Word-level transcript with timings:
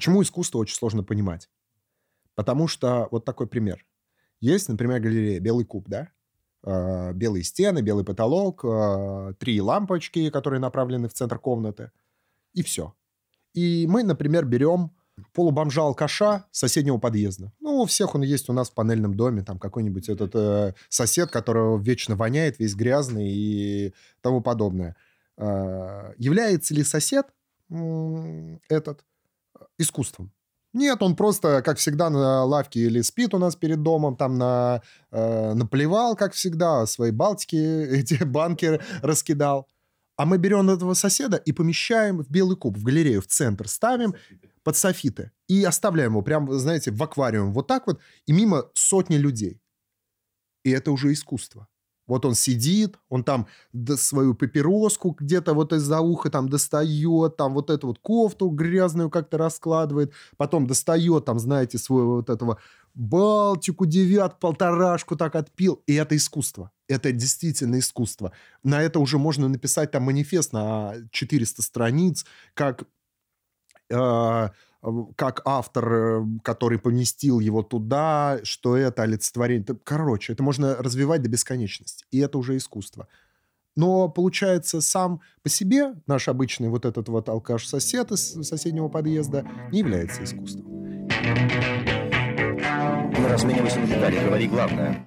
Почему 0.00 0.22
искусство 0.22 0.60
очень 0.60 0.76
сложно 0.76 1.02
понимать? 1.02 1.50
Потому 2.34 2.68
что 2.68 3.08
вот 3.10 3.26
такой 3.26 3.46
пример. 3.46 3.84
Есть, 4.40 4.70
например, 4.70 4.98
галерея 4.98 5.40
«Белый 5.40 5.66
куб», 5.66 5.90
да? 5.90 6.08
Э, 6.62 7.12
белые 7.12 7.44
стены, 7.44 7.82
белый 7.82 8.02
потолок, 8.02 8.64
э, 8.64 9.34
три 9.38 9.60
лампочки, 9.60 10.30
которые 10.30 10.58
направлены 10.58 11.06
в 11.06 11.12
центр 11.12 11.38
комнаты, 11.38 11.90
и 12.54 12.62
все. 12.62 12.94
И 13.52 13.86
мы, 13.90 14.02
например, 14.02 14.46
берем 14.46 14.96
полубомжа-алкаша 15.34 16.46
соседнего 16.50 16.96
подъезда. 16.96 17.52
Ну, 17.60 17.82
у 17.82 17.84
всех 17.84 18.14
он 18.14 18.22
есть 18.22 18.48
у 18.48 18.54
нас 18.54 18.70
в 18.70 18.72
панельном 18.72 19.12
доме, 19.12 19.42
там 19.42 19.58
какой-нибудь 19.58 20.08
этот 20.08 20.34
э, 20.34 20.74
сосед, 20.88 21.30
которого 21.30 21.78
вечно 21.78 22.16
воняет, 22.16 22.58
весь 22.58 22.74
грязный 22.74 23.30
и 23.30 23.94
тому 24.22 24.40
подобное. 24.40 24.96
Э, 25.36 26.14
является 26.16 26.72
ли 26.72 26.84
сосед 26.84 27.26
э, 27.68 28.56
этот 28.70 29.04
искусством? 29.80 30.32
Нет, 30.72 31.02
он 31.02 31.16
просто, 31.16 31.62
как 31.62 31.78
всегда, 31.78 32.10
на 32.10 32.44
лавке 32.44 32.80
или 32.80 33.00
спит 33.00 33.34
у 33.34 33.38
нас 33.38 33.56
перед 33.56 33.82
домом, 33.82 34.16
там 34.16 34.38
на, 34.38 34.82
э, 35.10 35.54
наплевал, 35.54 36.14
как 36.14 36.32
всегда, 36.32 36.86
свои 36.86 37.10
балтики, 37.10 37.56
эти 37.90 38.22
банки 38.22 38.80
раскидал. 39.02 39.66
А 40.16 40.26
мы 40.26 40.38
берем 40.38 40.70
этого 40.70 40.94
соседа 40.94 41.38
и 41.38 41.52
помещаем 41.52 42.22
в 42.22 42.30
белый 42.30 42.56
куб, 42.56 42.76
в 42.76 42.84
галерею, 42.84 43.20
в 43.22 43.26
центр, 43.26 43.66
ставим 43.68 44.14
под 44.62 44.76
софиты 44.76 45.32
и 45.48 45.64
оставляем 45.64 46.12
его 46.12 46.22
прям, 46.22 46.52
знаете, 46.52 46.90
в 46.90 47.02
аквариум 47.02 47.52
вот 47.52 47.66
так 47.66 47.86
вот, 47.86 48.00
и 48.26 48.32
мимо 48.32 48.66
сотни 48.74 49.16
людей. 49.16 49.60
И 50.62 50.70
это 50.70 50.92
уже 50.92 51.12
искусство. 51.12 51.68
Вот 52.10 52.24
он 52.26 52.34
сидит, 52.34 52.98
он 53.08 53.22
там 53.22 53.46
свою 53.96 54.34
папироску 54.34 55.16
где-то 55.18 55.54
вот 55.54 55.72
из-за 55.72 56.00
уха 56.00 56.28
там 56.28 56.48
достает, 56.48 57.36
там 57.36 57.54
вот 57.54 57.70
эту 57.70 57.86
вот 57.86 58.00
кофту 58.00 58.48
грязную 58.48 59.10
как-то 59.10 59.38
раскладывает, 59.38 60.12
потом 60.36 60.66
достает 60.66 61.24
там, 61.24 61.38
знаете, 61.38 61.78
свой 61.78 62.04
вот 62.04 62.28
этого 62.28 62.58
Балтику, 62.94 63.86
девят, 63.86 64.40
полторашку 64.40 65.16
так 65.16 65.36
отпил. 65.36 65.82
И 65.86 65.94
это 65.94 66.16
искусство. 66.16 66.72
Это 66.88 67.12
действительно 67.12 67.78
искусство. 67.78 68.32
На 68.64 68.82
это 68.82 68.98
уже 68.98 69.16
можно 69.16 69.48
написать 69.48 69.92
там 69.92 70.02
манифест 70.02 70.52
на 70.52 70.94
400 71.12 71.62
страниц, 71.62 72.26
как 72.54 72.82
э, 73.88 74.48
как 75.16 75.42
автор, 75.44 75.92
э, 75.92 76.24
который 76.42 76.78
поместил 76.78 77.40
его 77.40 77.62
туда, 77.62 78.40
что 78.44 78.76
это 78.76 79.02
олицетворение. 79.02 79.66
Короче, 79.84 80.32
это 80.32 80.42
можно 80.42 80.76
развивать 80.76 81.22
до 81.22 81.28
бесконечности. 81.28 82.04
И 82.10 82.18
это 82.18 82.38
уже 82.38 82.56
искусство. 82.56 83.06
Но, 83.76 84.08
получается, 84.08 84.80
сам 84.80 85.20
по 85.42 85.48
себе 85.48 85.94
наш 86.06 86.28
обычный 86.28 86.68
вот 86.68 86.84
этот 86.84 87.08
вот 87.08 87.28
алкаш-сосед 87.28 88.10
из 88.12 88.32
соседнего 88.46 88.88
подъезда 88.88 89.46
не 89.70 89.80
является 89.80 90.24
искусством. 90.24 90.66
Мы 93.18 93.28
размениваемся 93.28 93.80
на 93.80 93.86
детали, 93.86 94.24
говори 94.24 94.48
главное. 94.48 95.06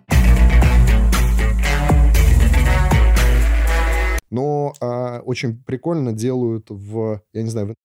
Но 4.29 4.73
а, 4.81 5.19
очень 5.19 5.61
прикольно 5.63 6.11
делают 6.11 6.69
в, 6.69 7.21
я 7.33 7.43
не 7.43 7.49
знаю, 7.49 7.75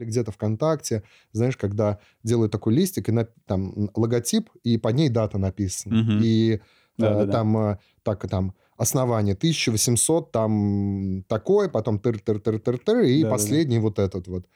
или 0.00 0.08
где-то 0.08 0.32
ВКонтакте, 0.32 1.02
знаешь, 1.32 1.56
когда 1.56 1.98
делают 2.22 2.52
такой 2.52 2.74
листик, 2.74 3.08
и 3.08 3.12
на, 3.12 3.26
там 3.46 3.90
логотип, 3.94 4.50
и 4.64 4.78
под 4.78 4.94
ней 4.94 5.08
дата 5.08 5.38
написана. 5.38 6.00
Угу. 6.00 6.20
И 6.22 6.60
да, 6.98 7.22
э, 7.22 7.26
да, 7.26 7.32
там 7.32 7.52
да. 7.52 7.78
так, 8.02 8.28
там 8.28 8.54
основание 8.76 9.34
1800, 9.34 10.32
там 10.32 11.24
такое, 11.28 11.68
потом 11.68 11.98
тыр-тыр-тыр-тыр-тыр, 11.98 13.00
и 13.02 13.22
да, 13.22 13.30
последний 13.30 13.76
да, 13.76 13.82
да. 13.82 13.88
вот 13.88 13.98
этот 13.98 14.28
вот. 14.28 14.46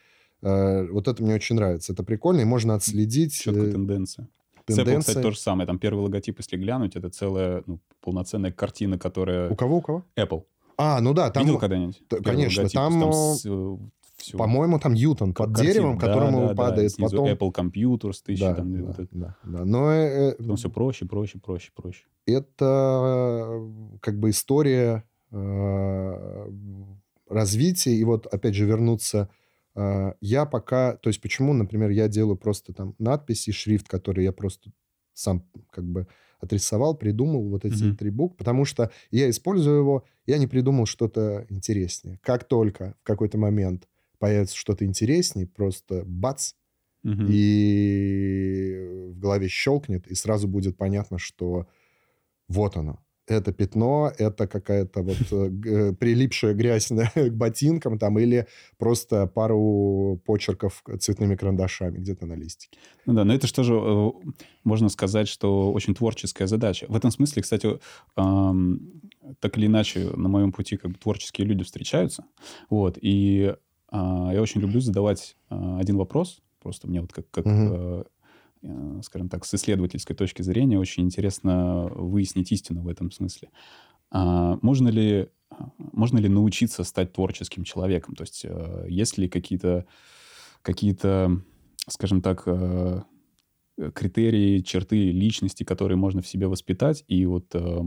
Э, 0.42 0.86
вот 0.90 1.08
это 1.08 1.22
мне 1.22 1.34
очень 1.34 1.56
нравится. 1.56 1.92
Это 1.92 2.02
прикольно, 2.02 2.40
и 2.40 2.44
можно 2.44 2.74
отследить... 2.74 3.34
Четкая 3.34 3.70
тенденция. 3.70 4.28
Тенденция. 4.64 4.94
Apple, 4.94 5.00
кстати, 5.00 5.22
то 5.22 5.30
же 5.30 5.38
самое. 5.38 5.66
Там 5.66 5.78
первый 5.78 6.00
логотип, 6.00 6.38
если 6.38 6.56
глянуть, 6.56 6.96
это 6.96 7.10
целая 7.10 7.62
ну, 7.66 7.80
полноценная 8.00 8.50
картина, 8.50 8.98
которая... 8.98 9.50
У 9.50 9.56
кого, 9.56 9.78
у 9.78 9.82
кого? 9.82 10.04
Apple. 10.16 10.44
А, 10.76 11.00
ну 11.00 11.12
да, 11.12 11.30
там... 11.30 11.44
Видел 11.44 11.58
когда-нибудь? 11.58 12.02
Конечно, 12.24 12.62
логотип, 12.62 12.74
там... 12.74 13.00
там 13.00 13.12
с, 13.12 13.46
все. 14.24 14.38
По-моему, 14.38 14.78
там 14.78 14.94
Ньютон 14.94 15.34
под 15.34 15.54
картина. 15.54 15.72
деревом, 15.72 15.98
да, 15.98 16.06
которому 16.06 16.48
да, 16.48 16.54
падает 16.54 16.92
да. 16.96 17.04
потом... 17.04 17.28
Apple 17.28 17.52
Computers, 17.52 18.16
тысячи 18.24 18.42
да, 18.42 18.54
там... 18.54 18.72
Да, 18.72 18.84
вот 18.84 18.98
это. 18.98 19.08
да, 19.12 19.36
да. 19.44 19.64
Но... 19.64 19.92
Э, 19.92 20.30
э, 20.30 20.34
потом 20.36 20.56
все 20.56 20.70
проще, 20.70 21.06
проще, 21.06 21.38
проще, 21.38 21.70
проще. 21.74 22.04
Это 22.26 23.60
как 24.00 24.18
бы 24.18 24.30
история 24.30 25.04
э, 25.30 26.50
развития. 27.28 27.94
И 27.94 28.04
вот, 28.04 28.26
опять 28.26 28.54
же, 28.54 28.64
вернуться... 28.64 29.28
Э, 29.74 30.12
я 30.20 30.46
пока... 30.46 30.96
То 30.96 31.10
есть 31.10 31.20
почему, 31.20 31.52
например, 31.52 31.90
я 31.90 32.08
делаю 32.08 32.36
просто 32.36 32.72
там 32.72 32.94
надписи, 32.98 33.52
шрифт, 33.52 33.88
который 33.88 34.24
я 34.24 34.32
просто 34.32 34.70
сам 35.12 35.44
как 35.70 35.84
бы 35.84 36.06
отрисовал, 36.40 36.96
придумал 36.96 37.48
вот 37.48 37.64
эти 37.64 37.82
mm-hmm. 37.82 37.96
три 37.96 38.10
буквы, 38.10 38.36
потому 38.36 38.64
что 38.64 38.90
я 39.10 39.28
использую 39.30 39.78
его, 39.78 40.04
я 40.26 40.38
не 40.38 40.46
придумал 40.46 40.86
что-то 40.86 41.46
интереснее. 41.48 42.20
Как 42.22 42.44
только 42.44 42.94
в 43.02 43.06
какой-то 43.06 43.38
момент 43.38 43.88
появится 44.24 44.56
что-то 44.56 44.86
интереснее, 44.86 45.46
просто 45.46 46.02
бац, 46.06 46.52
угу. 47.04 47.26
и 47.28 49.10
в 49.12 49.18
голове 49.18 49.48
щелкнет, 49.48 50.06
и 50.06 50.14
сразу 50.14 50.48
будет 50.48 50.78
понятно, 50.78 51.18
что 51.18 51.66
вот 52.48 52.78
оно. 52.78 53.00
Это 53.26 53.52
пятно, 53.52 54.10
это 54.16 54.46
какая-то 54.46 55.02
вот 55.02 55.18
э, 55.30 55.92
прилипшая 55.92 56.54
грязь 56.54 56.88
к 57.14 57.30
ботинкам 57.32 57.98
там 57.98 58.18
или 58.18 58.46
просто 58.78 59.26
пару 59.26 60.22
почерков 60.24 60.82
цветными 60.98 61.36
карандашами 61.36 61.98
где-то 61.98 62.24
на 62.24 62.32
листике. 62.32 62.78
Ну 63.04 63.12
да, 63.12 63.24
но 63.24 63.34
это 63.34 63.62
же 63.62 63.74
э, 63.74 64.10
можно 64.64 64.88
сказать, 64.88 65.28
что 65.28 65.70
очень 65.70 65.94
творческая 65.94 66.46
задача. 66.46 66.86
В 66.88 66.96
этом 66.96 67.10
смысле, 67.10 67.42
кстати, 67.42 67.78
так 68.14 69.58
или 69.58 69.66
иначе 69.66 70.10
на 70.16 70.30
моем 70.30 70.50
пути 70.50 70.78
как 70.78 70.92
бы 70.92 70.98
творческие 70.98 71.46
люди 71.46 71.62
встречаются. 71.62 72.24
Вот, 72.70 72.98
и 73.02 73.54
я 73.94 74.42
очень 74.42 74.60
люблю 74.60 74.80
задавать 74.80 75.36
а, 75.48 75.78
один 75.78 75.96
вопрос. 75.96 76.42
Просто 76.60 76.88
мне 76.88 77.00
вот 77.00 77.12
как, 77.12 77.30
как 77.30 77.46
угу. 77.46 79.02
скажем 79.02 79.28
так, 79.28 79.44
с 79.44 79.54
исследовательской 79.54 80.16
точки 80.16 80.42
зрения 80.42 80.78
очень 80.78 81.04
интересно 81.04 81.90
выяснить 81.94 82.50
истину 82.52 82.82
в 82.82 82.88
этом 82.88 83.10
смысле. 83.10 83.50
Можно 84.10 84.88
ли, 84.88 85.28
можно 85.78 86.18
ли 86.18 86.28
научиться 86.30 86.82
стать 86.84 87.12
творческим 87.12 87.64
человеком? 87.64 88.14
То 88.14 88.22
есть 88.22 88.46
есть 88.88 89.18
ли 89.18 89.28
какие-то, 89.28 89.84
какие-то 90.62 91.42
скажем 91.88 92.22
так, 92.22 92.44
Э, 92.46 93.02
критерии, 93.94 94.60
черты 94.60 95.10
личности, 95.10 95.64
которые 95.64 95.96
можно 95.96 96.22
в 96.22 96.26
себе 96.26 96.46
воспитать, 96.46 97.04
и 97.08 97.26
вот 97.26 97.46
э, 97.54 97.82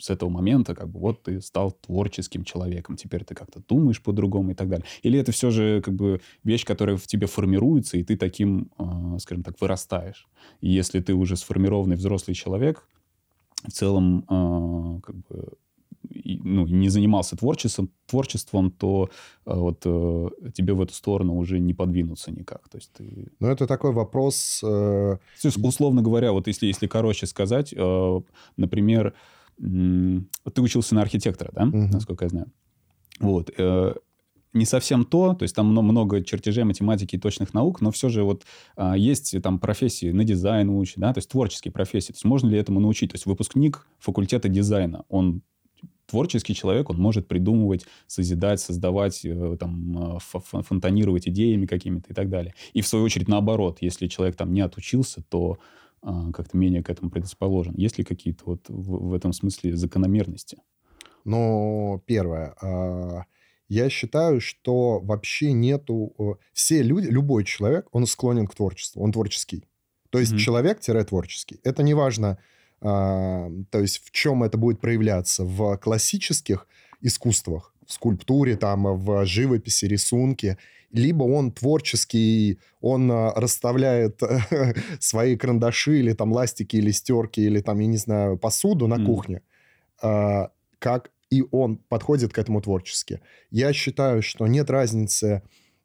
с 0.00 0.10
этого 0.10 0.28
момента 0.28 0.74
как 0.74 0.88
бы 0.88 1.00
вот 1.00 1.22
ты 1.22 1.40
стал 1.40 1.72
творческим 1.72 2.44
человеком, 2.44 2.96
теперь 2.96 3.24
ты 3.24 3.34
как-то 3.34 3.62
думаешь 3.66 4.02
по-другому 4.02 4.50
и 4.50 4.54
так 4.54 4.68
далее. 4.68 4.84
Или 5.02 5.18
это 5.18 5.32
все 5.32 5.50
же 5.50 5.80
как 5.82 5.94
бы 5.94 6.20
вещь, 6.42 6.64
которая 6.64 6.96
в 6.96 7.06
тебе 7.06 7.26
формируется, 7.26 7.96
и 7.96 8.04
ты 8.04 8.16
таким, 8.16 8.70
э, 8.78 9.18
скажем 9.20 9.44
так, 9.44 9.60
вырастаешь. 9.60 10.28
И 10.60 10.70
если 10.70 11.00
ты 11.00 11.14
уже 11.14 11.36
сформированный 11.36 11.96
взрослый 11.96 12.34
человек, 12.34 12.86
в 13.66 13.72
целом 13.72 14.24
э, 14.28 15.00
как 15.02 15.16
бы 15.16 15.52
ну, 16.10 16.66
не 16.66 16.88
занимался 16.88 17.36
творчеством, 17.36 17.90
творчеством 18.06 18.70
то 18.70 19.10
э, 19.46 19.54
вот 19.54 19.82
э, 19.84 20.28
тебе 20.54 20.74
в 20.74 20.80
эту 20.80 20.94
сторону 20.94 21.36
уже 21.36 21.58
не 21.58 21.74
подвинуться 21.74 22.30
никак. 22.32 22.68
То 22.68 22.78
есть 22.78 22.92
ты... 22.92 23.28
Ну, 23.40 23.48
это 23.48 23.66
такой 23.66 23.92
вопрос... 23.92 24.60
Э... 24.62 25.18
То 25.40 25.48
есть, 25.48 25.58
условно 25.62 26.02
говоря, 26.02 26.32
вот 26.32 26.46
если, 26.46 26.66
если 26.66 26.86
короче 26.86 27.26
сказать, 27.26 27.74
э, 27.76 28.20
например, 28.56 29.14
э, 29.58 30.20
ты 30.52 30.62
учился 30.62 30.94
на 30.94 31.02
архитектора, 31.02 31.50
да, 31.54 31.64
угу. 31.64 31.88
насколько 31.92 32.24
я 32.24 32.28
знаю. 32.28 32.52
Вот. 33.20 33.50
Э, 33.56 33.94
не 34.54 34.64
совсем 34.64 35.04
то, 35.04 35.34
то 35.34 35.42
есть 35.42 35.54
там 35.54 35.66
много 35.66 36.22
чертежей 36.22 36.64
математики 36.64 37.16
и 37.16 37.18
точных 37.18 37.52
наук, 37.54 37.80
но 37.80 37.90
все 37.90 38.08
же 38.08 38.22
вот 38.22 38.44
а, 38.76 38.96
есть 38.96 39.34
там 39.42 39.58
профессии 39.58 40.12
на 40.12 40.24
дизайн 40.24 40.70
учат, 40.70 40.98
да, 40.98 41.12
то 41.12 41.18
есть 41.18 41.28
творческие 41.28 41.72
профессии. 41.72 42.12
То 42.12 42.16
есть 42.16 42.24
можно 42.24 42.48
ли 42.48 42.56
этому 42.56 42.78
научить? 42.78 43.10
То 43.10 43.16
есть 43.16 43.26
выпускник 43.26 43.86
факультета 43.98 44.48
дизайна, 44.48 45.04
он 45.08 45.42
творческий 46.14 46.54
человек, 46.54 46.90
он 46.90 46.96
может 46.96 47.26
придумывать, 47.26 47.86
созидать, 48.06 48.60
создавать, 48.60 49.24
э, 49.24 49.56
там, 49.58 50.16
э, 50.16 50.18
фонтанировать 50.62 51.26
идеями 51.26 51.66
какими-то 51.66 52.12
и 52.12 52.14
так 52.14 52.28
далее. 52.28 52.54
И 52.72 52.82
в 52.82 52.86
свою 52.86 53.04
очередь 53.04 53.26
наоборот, 53.26 53.78
если 53.80 54.06
человек 54.06 54.36
там 54.36 54.52
не 54.52 54.60
отучился, 54.60 55.24
то 55.28 55.58
а, 56.02 56.30
как-то 56.32 56.56
менее 56.56 56.84
к 56.84 56.90
этому 56.90 57.10
предрасположен. 57.10 57.74
Есть 57.76 57.98
ли 57.98 58.04
какие-то 58.04 58.44
вот 58.46 58.68
в, 58.68 59.08
в 59.08 59.12
этом 59.12 59.32
смысле 59.32 59.74
закономерности? 59.74 60.58
Ну, 61.24 62.00
первое. 62.06 62.54
А, 62.62 63.24
я 63.68 63.90
считаю, 63.90 64.40
что 64.40 65.00
вообще 65.00 65.52
нету... 65.52 66.14
Э, 66.18 66.34
все 66.52 66.82
люди, 66.82 67.08
любой 67.08 67.44
человек, 67.44 67.88
он 67.90 68.06
склонен 68.06 68.46
к 68.46 68.54
творчеству, 68.54 69.02
он 69.02 69.10
творческий. 69.10 69.64
То 70.10 70.20
есть 70.20 70.34
mm-hmm. 70.34 70.38
человек-творческий. 70.38 71.58
Это 71.64 71.82
не 71.82 71.94
важно, 71.94 72.38
а, 72.84 73.50
то 73.70 73.80
есть 73.80 74.04
в 74.04 74.10
чем 74.10 74.42
это 74.42 74.58
будет 74.58 74.80
проявляться? 74.80 75.44
В 75.44 75.76
классических 75.78 76.68
искусствах, 77.00 77.74
в 77.86 77.92
скульптуре, 77.92 78.56
там, 78.56 78.84
в 78.98 79.24
живописи, 79.24 79.86
рисунке, 79.86 80.58
либо 80.92 81.24
он 81.24 81.50
творческий, 81.50 82.58
он 82.80 83.10
а, 83.10 83.32
расставляет 83.34 84.20
свои 85.00 85.36
карандаши 85.36 85.98
или 85.98 86.12
там 86.12 86.32
ластики, 86.32 86.76
или 86.76 86.90
стерки, 86.90 87.40
или 87.40 87.60
там, 87.60 87.80
я 87.80 87.86
не 87.86 87.96
знаю, 87.96 88.36
посуду 88.36 88.86
на 88.86 88.96
mm. 88.96 89.06
кухне, 89.06 89.42
а, 90.02 90.50
как 90.78 91.10
и 91.30 91.42
он 91.50 91.78
подходит 91.78 92.34
к 92.34 92.38
этому 92.38 92.60
творчески. 92.60 93.20
Я 93.50 93.72
считаю, 93.72 94.20
что 94.22 94.46
нет 94.46 94.68
разницы 94.68 95.42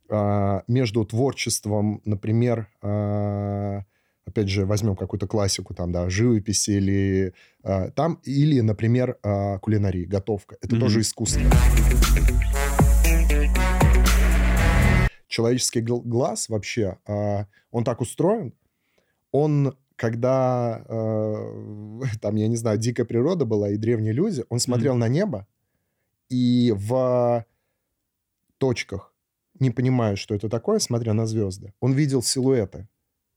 а, 0.10 0.64
между 0.68 1.06
творчеством, 1.06 2.02
например, 2.04 2.68
опять 4.30 4.50
же, 4.50 4.66
возьмем 4.66 4.96
какую-то 4.96 5.28
классику, 5.28 5.74
там, 5.74 5.92
да, 5.92 6.10
живописи 6.10 6.72
или 6.72 7.34
там, 7.62 8.20
или, 8.24 8.62
например, 8.62 9.18
кулинарии, 9.62 10.06
готовка. 10.06 10.58
Это 10.62 10.76
mm-hmm. 10.76 10.80
тоже 10.80 11.02
искусство 11.02 11.42
человеческий 15.30 15.82
глаз 15.82 16.50
вообще, 16.50 16.98
а, 17.06 17.46
он 17.72 17.86
так 17.86 18.02
устроен, 18.02 18.54
он, 19.32 19.78
когда, 19.96 20.84
э, 20.86 22.02
там, 22.22 22.36
я 22.36 22.48
не 22.48 22.58
знаю, 22.58 22.78
дикая 22.78 23.06
природа 23.06 23.46
была 23.46 23.70
и 23.70 23.78
древние 23.78 24.12
люди, 24.12 24.44
он 24.50 24.60
смотрел 24.60 24.96
mm-hmm. 24.96 24.98
на 24.98 25.08
небо 25.08 25.48
и 26.30 26.74
в 26.76 27.46
точках, 28.58 29.14
не 29.60 29.72
понимая, 29.72 30.16
что 30.16 30.36
это 30.36 30.50
такое, 30.50 30.80
смотря 30.80 31.14
на 31.14 31.26
звезды, 31.26 31.74
он 31.80 31.94
видел 31.94 32.22
силуэты. 32.22 32.88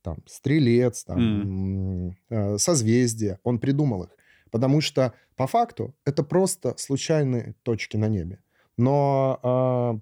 Там, 0.02 0.18
стрелец, 0.26 1.04
там, 1.04 2.12
mm. 2.28 2.58
созвездия. 2.58 3.38
Он 3.44 3.58
придумал 3.58 4.04
их. 4.04 4.10
Потому 4.50 4.80
что, 4.80 5.14
по 5.36 5.46
факту, 5.46 5.94
это 6.04 6.22
просто 6.22 6.74
случайные 6.76 7.54
точки 7.62 7.96
на 7.96 8.08
небе. 8.08 8.40
Но 8.76 9.40
э, 9.42 10.00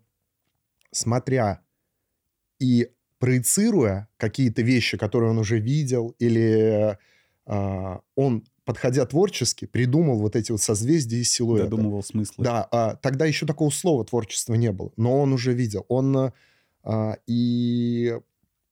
смотря 0.91 1.61
и 2.59 2.91
проецируя 3.19 4.09
какие-то 4.17 4.63
вещи, 4.63 4.97
которые 4.97 5.31
он 5.31 5.39
уже 5.39 5.59
видел, 5.59 6.15
или 6.19 6.99
э, 7.47 7.99
он, 8.17 8.45
подходя 8.65 9.05
творчески, 9.07 9.67
придумал 9.67 10.19
вот 10.19 10.35
эти 10.35 10.51
вот 10.51 10.63
созвездия 10.63 11.19
и 11.19 11.25
силуэты. 11.25 11.69
Додумывал 11.69 12.03
смыслы. 12.03 12.43
Да, 12.43 12.69
э, 12.73 12.97
тогда 13.03 13.27
еще 13.27 13.47
такого 13.47 13.71
слова 13.71 14.05
творчества 14.05 14.55
не 14.55 14.73
было, 14.73 14.93
но 14.97 15.21
он 15.21 15.33
уже 15.33 15.53
видел. 15.53 15.85
Он 15.89 16.33
э, 16.85 17.13
и 17.27 18.19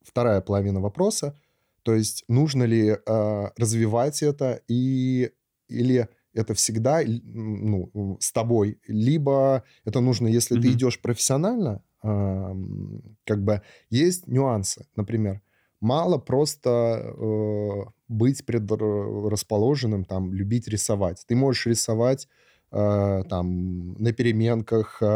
вторая 0.08 0.40
половина 0.40 0.80
вопроса, 0.80 1.38
то 1.82 1.94
есть 1.94 2.24
нужно 2.28 2.64
ли 2.64 2.88
э, 2.88 3.48
развивать 3.56 4.22
это 4.22 4.60
и 4.68 5.30
или 5.68 6.08
это 6.34 6.54
всегда 6.54 7.00
ну, 7.04 8.16
с 8.20 8.32
тобой, 8.32 8.78
либо 8.86 9.64
это 9.84 10.00
нужно, 10.00 10.28
если 10.28 10.56
mm-hmm. 10.56 10.62
ты 10.62 10.72
идешь 10.72 11.00
профессионально, 11.00 11.82
как 12.00 13.42
бы 13.42 13.62
есть 13.90 14.28
нюансы. 14.28 14.86
Например, 14.94 15.40
мало 15.80 16.18
просто 16.18 17.14
э, 17.16 17.84
быть 18.08 18.44
предрасположенным, 18.44 20.04
там, 20.04 20.32
любить 20.32 20.68
рисовать. 20.68 21.24
Ты 21.26 21.36
можешь 21.36 21.66
рисовать 21.66 22.28
э, 22.70 23.22
там 23.28 23.94
на 23.94 24.12
переменках, 24.12 24.98
э, 25.00 25.06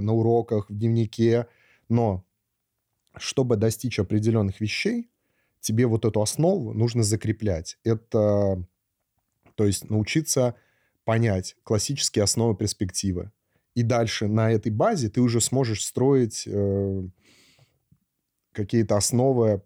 на 0.00 0.12
уроках, 0.12 0.70
в 0.70 0.76
дневнике, 0.76 1.46
но 1.88 2.24
чтобы 3.16 3.56
достичь 3.56 3.98
определенных 3.98 4.60
вещей, 4.60 5.10
тебе 5.60 5.86
вот 5.86 6.04
эту 6.04 6.22
основу 6.22 6.72
нужно 6.72 7.02
закреплять. 7.02 7.78
Это, 7.84 8.62
то 9.54 9.64
есть 9.64 9.90
научиться 9.90 10.54
понять 11.04 11.56
классические 11.62 12.24
основы 12.24 12.56
перспективы, 12.56 13.30
и 13.76 13.82
дальше 13.82 14.26
на 14.26 14.50
этой 14.50 14.72
базе 14.72 15.10
ты 15.10 15.20
уже 15.20 15.40
сможешь 15.40 15.84
строить 15.84 16.44
э, 16.46 17.02
какие-то 18.52 18.96
основы 18.96 19.62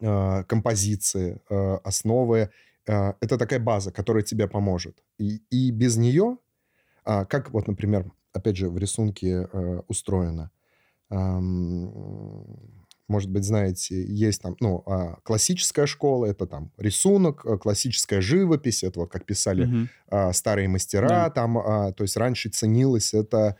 э, 0.00 0.44
композиции, 0.44 1.38
э, 1.50 1.78
основы. 1.84 2.50
Э, 2.86 3.12
это 3.20 3.36
такая 3.36 3.60
база, 3.60 3.92
которая 3.92 4.22
тебе 4.22 4.48
поможет. 4.48 5.04
И, 5.18 5.42
и 5.50 5.70
без 5.70 5.98
нее, 5.98 6.38
э, 7.04 7.26
как 7.26 7.50
вот, 7.50 7.68
например, 7.68 8.10
опять 8.32 8.56
же, 8.56 8.70
в 8.70 8.78
рисунке 8.78 9.46
э, 9.52 9.82
устроено, 9.88 10.50
может 11.10 13.30
быть, 13.30 13.44
знаете, 13.44 14.04
есть 14.04 14.42
там, 14.42 14.56
ну, 14.60 14.82
а, 14.86 15.16
классическая 15.22 15.86
школа, 15.86 16.26
это 16.26 16.46
там 16.46 16.70
рисунок, 16.76 17.46
э, 17.46 17.56
классическая 17.56 18.20
живопись, 18.20 18.84
это 18.84 19.00
вот 19.00 19.10
как 19.10 19.24
писали 19.24 19.64
угу. 19.64 19.88
старые 20.34 20.68
мастера, 20.68 21.08
да. 21.08 21.30
там, 21.30 21.56
а, 21.58 21.92
то 21.92 22.04
есть 22.04 22.16
раньше 22.16 22.50
ценилось 22.50 23.14
это 23.14 23.56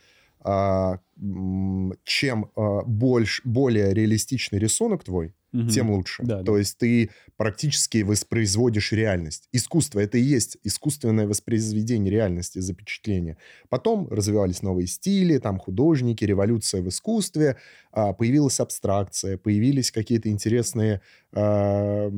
чем 2.05 2.51
больше, 2.87 3.43
более 3.45 3.93
реалистичный 3.93 4.61
рисунок 4.61 5.03
твой, 5.03 5.35
угу. 5.53 5.69
тем 5.69 5.91
лучше. 5.91 6.23
Да, 6.23 6.43
То 6.43 6.53
да. 6.53 6.59
есть 6.59 6.79
ты 6.79 7.11
практически 7.37 8.03
воспроизводишь 8.03 8.93
реальность. 8.93 9.49
Искусство— 9.53 10.01
это 10.01 10.19
и 10.19 10.23
есть 10.23 10.59
искусственное 10.65 11.27
воспроизведение 11.27 12.11
реальности, 12.11 12.59
запечатление. 12.59 13.37
Потом 13.69 14.09
развивались 14.09 14.63
новые 14.63 14.87
стили, 14.87 15.39
там 15.39 15.59
художники, 15.59 16.25
революция 16.25 16.83
в 16.83 16.89
искусстве, 16.89 17.57
а, 17.93 18.13
появилась 18.13 18.61
абстракция, 18.61 19.39
появились 19.39 19.91
какие-то 19.91 20.29
интересные 20.29 21.01
э, 21.33 22.09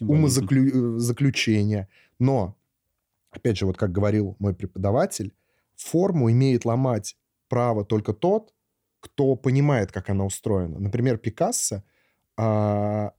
умозаключения. 0.00 1.88
Но, 2.18 2.56
опять 3.30 3.58
же, 3.58 3.66
вот 3.66 3.76
как 3.76 3.92
говорил 3.92 4.36
мой 4.38 4.54
преподаватель, 4.54 5.34
форму 5.76 6.30
имеет 6.30 6.64
ломать 6.64 7.16
право 7.48 7.84
только 7.84 8.12
тот, 8.12 8.52
кто 9.00 9.36
понимает, 9.36 9.92
как 9.92 10.10
она 10.10 10.24
устроена. 10.24 10.80
Например, 10.80 11.18
Пикассо— 11.18 11.84
а, 12.38 13.12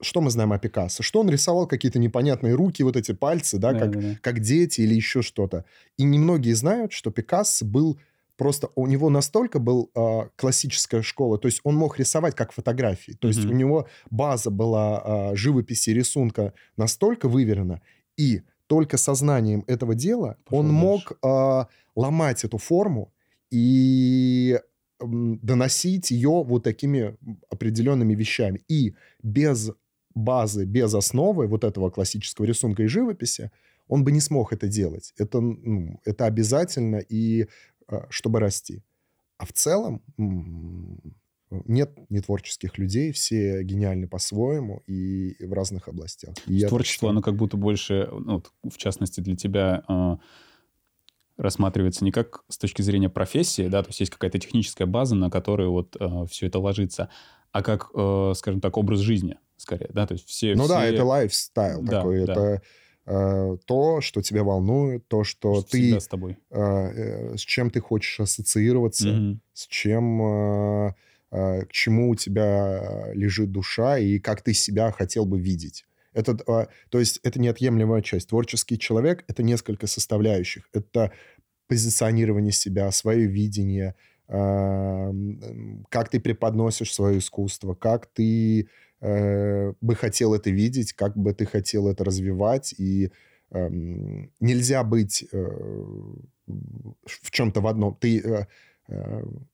что 0.00 0.20
мы 0.20 0.30
знаем 0.30 0.52
о 0.52 0.58
Пикассо? 0.58 1.02
Что 1.02 1.20
он 1.20 1.30
рисовал 1.30 1.66
какие-то 1.66 1.98
непонятные 1.98 2.54
руки, 2.54 2.82
вот 2.82 2.96
эти 2.96 3.12
пальцы, 3.12 3.58
да, 3.58 3.72
да, 3.72 3.78
как, 3.78 3.90
да, 3.92 4.00
да. 4.00 4.18
как 4.20 4.40
дети 4.40 4.82
или 4.82 4.94
еще 4.94 5.22
что-то. 5.22 5.64
И 5.96 6.04
немногие 6.04 6.54
знают, 6.54 6.92
что 6.92 7.10
Пикассо 7.10 7.64
был 7.64 7.98
просто... 8.36 8.68
У 8.74 8.86
него 8.86 9.08
настолько 9.08 9.58
был 9.58 9.90
э, 9.94 10.28
классическая 10.36 11.02
школа, 11.02 11.38
то 11.38 11.46
есть 11.46 11.60
он 11.64 11.76
мог 11.76 11.98
рисовать 11.98 12.34
как 12.34 12.52
фотографии. 12.52 13.12
То 13.12 13.28
mm-hmm. 13.28 13.32
есть 13.32 13.44
у 13.46 13.52
него 13.52 13.88
база 14.10 14.50
была 14.50 15.30
э, 15.32 15.36
живописи, 15.36 15.90
рисунка 15.90 16.52
настолько 16.76 17.28
выверена. 17.28 17.80
И 18.18 18.42
только 18.66 18.98
сознанием 18.98 19.64
этого 19.66 19.94
дела 19.94 20.36
Пошел 20.44 20.58
он 20.58 20.68
мог 20.68 21.12
э, 21.22 21.64
ломать 21.94 22.44
эту 22.44 22.58
форму 22.58 23.12
и 23.50 24.60
доносить 25.00 26.10
ее 26.10 26.42
вот 26.44 26.64
такими 26.64 27.16
определенными 27.50 28.14
вещами. 28.14 28.62
И 28.68 28.94
без 29.22 29.72
базы, 30.14 30.64
без 30.64 30.94
основы 30.94 31.46
вот 31.46 31.64
этого 31.64 31.90
классического 31.90 32.46
рисунка 32.46 32.82
и 32.82 32.86
живописи 32.86 33.50
он 33.88 34.02
бы 34.02 34.10
не 34.10 34.20
смог 34.20 34.52
это 34.52 34.66
делать. 34.66 35.12
Это, 35.16 35.40
ну, 35.40 36.00
это 36.04 36.24
обязательно, 36.26 36.96
и 36.96 37.46
а, 37.86 38.06
чтобы 38.10 38.40
расти. 38.40 38.82
А 39.38 39.46
в 39.46 39.52
целом 39.52 40.02
нет 41.50 41.96
нетворческих 42.08 42.78
людей, 42.78 43.12
все 43.12 43.62
гениальны 43.62 44.08
по-своему 44.08 44.82
и 44.86 45.36
в 45.44 45.52
разных 45.52 45.88
областях. 45.88 46.34
И 46.46 46.64
Творчество, 46.64 47.10
оно 47.10 47.22
как 47.22 47.36
будто 47.36 47.56
больше, 47.56 48.08
ну, 48.10 48.42
в 48.68 48.76
частности 48.76 49.20
для 49.20 49.36
тебя, 49.36 49.84
а, 49.86 50.18
рассматривается 51.36 52.04
не 52.04 52.12
как 52.12 52.44
с 52.48 52.58
точки 52.58 52.82
зрения 52.82 53.08
профессии, 53.08 53.68
да, 53.68 53.82
то 53.82 53.88
есть 53.90 54.00
есть 54.00 54.12
какая-то 54.12 54.38
техническая 54.38 54.86
база, 54.86 55.14
на 55.14 55.30
которую 55.30 55.72
вот 55.72 55.96
э, 55.98 56.26
все 56.30 56.46
это 56.46 56.58
ложится, 56.58 57.10
а 57.52 57.62
как, 57.62 57.90
э, 57.94 58.32
скажем 58.36 58.60
так, 58.60 58.76
образ 58.76 59.00
жизни, 59.00 59.36
скорее, 59.56 59.90
да, 59.92 60.06
то 60.06 60.14
есть 60.14 60.26
все... 60.26 60.54
Ну 60.54 60.64
все... 60.64 60.72
да, 60.72 60.86
это 60.86 61.04
лайфстайл 61.04 61.82
да, 61.82 61.92
такой, 61.92 62.24
да. 62.24 62.32
это 62.32 62.62
э, 63.06 63.56
то, 63.66 64.00
что 64.00 64.22
тебя 64.22 64.44
волнует, 64.44 65.06
то, 65.08 65.24
что, 65.24 65.60
что 65.60 65.70
ты... 65.70 66.00
с 66.00 66.08
тобой. 66.08 66.38
Э, 66.50 66.60
э, 66.60 67.36
с 67.36 67.40
чем 67.40 67.70
ты 67.70 67.80
хочешь 67.80 68.20
ассоциироваться, 68.20 69.08
mm-hmm. 69.08 69.38
с 69.52 69.66
чем... 69.66 70.22
Э, 70.22 70.94
э, 71.32 71.64
к 71.66 71.72
чему 71.72 72.10
у 72.10 72.14
тебя 72.14 73.10
лежит 73.12 73.50
душа 73.50 73.98
и 73.98 74.18
как 74.18 74.42
ты 74.42 74.54
себя 74.54 74.92
хотел 74.92 75.26
бы 75.26 75.38
видеть. 75.38 75.84
Это, 76.16 76.36
а, 76.46 76.68
то 76.88 76.98
есть 76.98 77.20
это 77.22 77.38
неотъемлемая 77.38 78.02
часть. 78.02 78.30
Творческий 78.30 78.78
человек— 78.78 79.24
это 79.28 79.42
несколько 79.42 79.86
составляющих. 79.86 80.68
Это 80.72 81.12
позиционирование 81.68 82.52
себя, 82.52 82.90
свое 82.90 83.26
видение, 83.26 83.94
а, 84.28 85.12
как 85.90 86.08
ты 86.08 86.18
преподносишь 86.18 86.92
свое 86.92 87.18
искусство, 87.18 87.74
как 87.74 88.06
ты 88.06 88.68
э, 89.00 89.72
бы 89.80 89.94
хотел 89.94 90.34
это 90.34 90.50
видеть, 90.50 90.92
как 90.94 91.16
бы 91.16 91.32
ты 91.34 91.46
хотел 91.46 91.88
это 91.88 92.04
развивать. 92.04 92.74
И 92.78 93.12
эм, 93.50 94.32
нельзя 94.40 94.82
быть 94.84 95.24
э, 95.32 95.36
в 96.46 97.30
чем-то 97.30 97.60
в 97.60 97.66
одном. 97.66 97.96
Ты 98.00 98.20
э, 98.20 98.46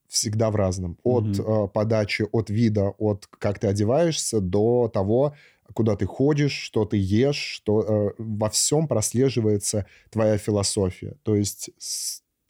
всегда 0.09 0.51
в 0.51 0.57
разном. 0.57 0.99
От 1.03 1.25
mm-hmm. 1.25 1.69
подачи, 1.69 2.27
от 2.33 2.51
вида, 2.51 2.91
от 2.99 3.27
как 3.39 3.59
ты 3.59 3.67
одеваешься 3.67 4.41
до 4.41 4.89
того, 4.93 5.35
куда 5.75 5.97
ты 5.97 6.07
ходишь, 6.07 6.53
что 6.53 6.85
ты 6.85 6.97
ешь, 6.97 7.37
что 7.37 7.83
э, 7.83 8.23
во 8.23 8.49
всем 8.51 8.89
прослеживается 8.89 9.87
твоя 10.11 10.39
философия. 10.39 11.17
То 11.23 11.35
есть 11.37 11.71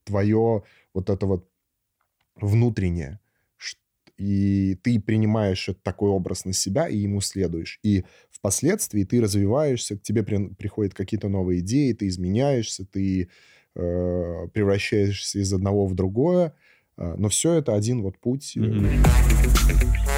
твое 0.05 0.63
вот 0.95 1.11
это 1.11 1.27
вот 1.27 1.49
внутреннее. 2.37 3.19
И 4.19 4.77
ты 4.83 5.01
принимаешь 5.01 5.69
такой 5.83 6.11
образ 6.11 6.45
на 6.45 6.53
себя 6.53 6.87
и 6.87 6.97
ему 6.99 7.21
следуешь. 7.21 7.81
И 7.83 8.05
впоследствии 8.31 9.05
ты 9.05 9.21
развиваешься, 9.21 9.97
к 9.97 10.03
тебе 10.03 10.23
при- 10.23 10.49
приходят 10.55 10.95
какие-то 10.95 11.29
новые 11.29 11.61
идеи, 11.61 11.93
ты 11.93 12.07
изменяешься, 12.07 12.85
ты 12.85 13.29
э, 13.75 14.49
превращаешься 14.53 15.39
из 15.41 15.53
одного 15.53 15.87
в 15.87 15.95
другое. 15.95 16.55
А, 16.97 17.17
Но 17.17 17.29
все 17.31 17.55
это 17.55 17.75
один 17.75 18.03
вот 18.03 18.19
путь. 18.19 18.57
э. 18.57 18.61
А, 18.61 20.12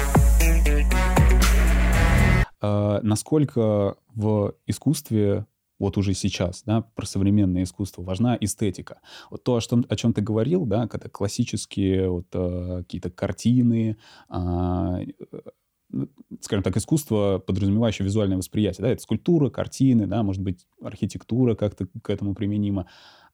насколько 2.61 3.97
в 4.13 4.55
искусстве 4.65 5.45
вот 5.79 5.97
уже 5.97 6.13
сейчас, 6.13 6.63
да, 6.65 6.81
про 6.95 7.05
современное 7.05 7.63
искусство 7.63 8.01
важна 8.01 8.37
эстетика. 8.39 9.01
Вот 9.29 9.43
то, 9.43 9.55
о, 9.55 9.61
что, 9.61 9.83
о 9.87 9.95
чем 9.95 10.13
ты 10.13 10.21
говорил, 10.21 10.65
да, 10.65 10.87
когда 10.87 11.09
классические 11.09 12.09
вот, 12.09 12.27
э, 12.33 12.77
какие-то 12.79 13.09
картины, 13.09 13.97
а, 14.29 14.99
э, 15.01 16.05
скажем 16.39 16.63
так, 16.63 16.77
искусство, 16.77 17.43
подразумевающее 17.45 18.05
визуальное 18.05 18.37
восприятие, 18.37 18.83
да, 18.83 18.91
это 18.91 19.01
скульптура, 19.01 19.49
картины, 19.49 20.07
да, 20.07 20.23
может 20.23 20.41
быть, 20.41 20.65
архитектура 20.81 21.55
как-то 21.55 21.87
к 22.01 22.09
этому 22.09 22.35
применима. 22.35 22.87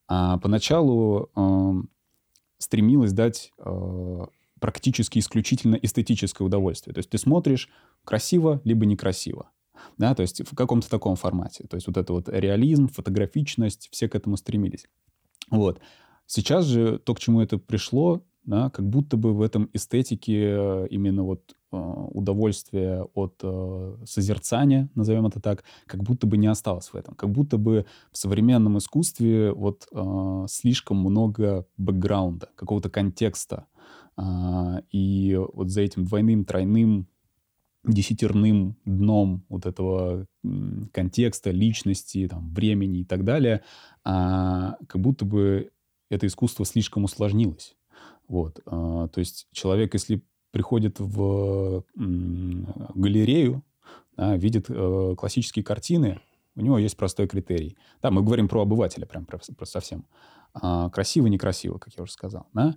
А 0.07 0.37
поначалу 0.39 1.29
эм, 1.35 1.89
стремилась 2.57 3.13
дать 3.13 3.51
э, 3.59 4.25
практически 4.59 5.19
исключительно 5.19 5.75
эстетическое 5.75 6.45
удовольствие. 6.45 6.93
То 6.93 6.99
есть 6.99 7.09
ты 7.09 7.17
смотришь 7.17 7.69
красиво, 8.05 8.61
либо 8.63 8.85
некрасиво. 8.85 9.51
Да, 9.97 10.13
то 10.15 10.21
есть 10.21 10.47
в 10.47 10.55
каком-то 10.55 10.89
таком 10.89 11.15
формате. 11.15 11.65
То 11.69 11.75
есть 11.75 11.87
вот 11.87 11.97
это 11.97 12.13
вот 12.13 12.29
реализм, 12.29 12.87
фотографичность, 12.87 13.89
все 13.91 14.07
к 14.07 14.15
этому 14.15 14.37
стремились. 14.37 14.85
Вот. 15.49 15.79
Сейчас 16.27 16.65
же 16.65 16.99
то, 16.99 17.13
к 17.13 17.19
чему 17.19 17.41
это 17.41 17.57
пришло, 17.57 18.23
да, 18.43 18.69
как 18.69 18.87
будто 18.87 19.17
бы 19.17 19.33
в 19.33 19.41
этом 19.41 19.69
эстетике 19.73 20.55
э, 20.55 20.87
именно 20.89 21.23
вот 21.23 21.55
э, 21.71 21.77
удовольствие 21.77 23.03
от 23.13 23.35
э, 23.43 23.97
созерцания, 24.05 24.89
назовем 24.95 25.27
это 25.27 25.39
так, 25.39 25.63
как 25.85 26.01
будто 26.03 26.25
бы 26.25 26.37
не 26.37 26.47
осталось 26.47 26.87
в 26.87 26.95
этом. 26.95 27.13
Как 27.15 27.29
будто 27.29 27.57
бы 27.57 27.85
в 28.11 28.17
современном 28.17 28.77
искусстве 28.77 29.51
вот 29.51 29.87
слишком 30.47 30.97
много 30.97 31.67
бэкграунда, 31.77 32.49
какого-то 32.55 32.89
контекста. 32.89 33.67
А, 34.17 34.81
и 34.91 35.39
вот 35.53 35.69
за 35.69 35.81
этим 35.81 36.05
двойным, 36.05 36.45
тройным, 36.45 37.07
десятерным 37.83 38.77
дном 38.85 39.43
вот 39.49 39.65
этого 39.65 40.27
контекста, 40.91 41.51
личности, 41.51 42.27
там, 42.27 42.53
времени 42.53 42.99
и 42.99 43.05
так 43.05 43.23
далее, 43.23 43.63
а, 44.03 44.77
как 44.87 45.01
будто 45.01 45.25
бы 45.25 45.71
это 46.09 46.27
искусство 46.27 46.65
слишком 46.65 47.03
усложнилось. 47.05 47.75
Вот. 48.27 48.59
а, 48.65 49.07
то 49.07 49.19
есть 49.19 49.47
человек, 49.51 49.93
если 49.93 50.21
приходит 50.51 50.99
в 50.99 51.85
галерею, 51.95 53.63
да, 54.17 54.35
видит 54.35 54.65
э, 54.69 55.15
классические 55.17 55.63
картины, 55.63 56.19
у 56.55 56.61
него 56.61 56.77
есть 56.77 56.97
простой 56.97 57.27
критерий. 57.27 57.77
Да, 58.01 58.11
мы 58.11 58.21
говорим 58.21 58.49
про 58.49 58.61
обывателя 58.61 59.05
прям 59.05 59.25
про, 59.25 59.39
про 59.57 59.65
совсем. 59.65 60.05
А, 60.53 60.89
красиво, 60.89 61.27
некрасиво, 61.27 61.77
как 61.77 61.93
я 61.95 62.03
уже 62.03 62.11
сказал. 62.11 62.47
Да? 62.53 62.75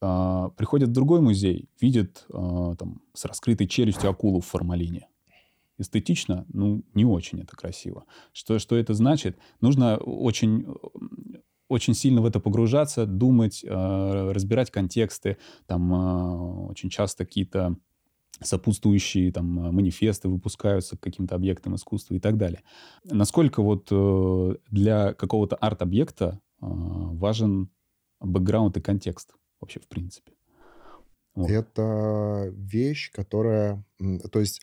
А, 0.00 0.50
приходит 0.50 0.90
в 0.90 0.92
другой 0.92 1.20
музей, 1.20 1.68
видит 1.80 2.26
а, 2.32 2.74
там, 2.76 3.02
с 3.14 3.24
раскрытой 3.24 3.66
челюстью 3.66 4.10
акулу 4.10 4.40
в 4.40 4.46
формалине. 4.46 5.08
Эстетично, 5.76 6.46
ну, 6.52 6.84
не 6.94 7.04
очень 7.04 7.40
это 7.40 7.56
красиво. 7.56 8.04
Что, 8.32 8.58
что 8.58 8.76
это 8.76 8.94
значит? 8.94 9.36
Нужно 9.60 9.96
очень, 9.96 10.66
очень 11.68 11.94
сильно 11.94 12.20
в 12.20 12.26
это 12.26 12.38
погружаться, 12.38 13.06
думать, 13.06 13.64
а, 13.68 14.32
разбирать 14.32 14.70
контексты. 14.70 15.38
Там 15.66 15.92
а, 15.92 16.66
очень 16.68 16.90
часто 16.90 17.24
какие-то 17.24 17.76
сопутствующие 18.40 19.32
там 19.32 19.46
манифесты 19.46 20.28
выпускаются 20.28 20.96
к 20.96 21.00
каким-то 21.00 21.34
объектам 21.34 21.76
искусства 21.76 22.14
и 22.14 22.20
так 22.20 22.36
далее. 22.36 22.62
Насколько 23.04 23.62
вот 23.62 23.88
э, 23.90 24.56
для 24.70 25.14
какого-то 25.14 25.56
арт-объекта 25.56 26.40
а, 26.60 26.66
важен 26.66 27.70
бэкграунд 28.20 28.76
и 28.76 28.80
контекст 28.80 29.34
вообще 29.64 29.80
в 29.80 29.88
принципе? 29.88 30.32
Вот. 31.34 31.50
Это 31.50 32.52
вещь, 32.54 33.10
которая... 33.12 33.84
То 34.30 34.40
есть 34.40 34.62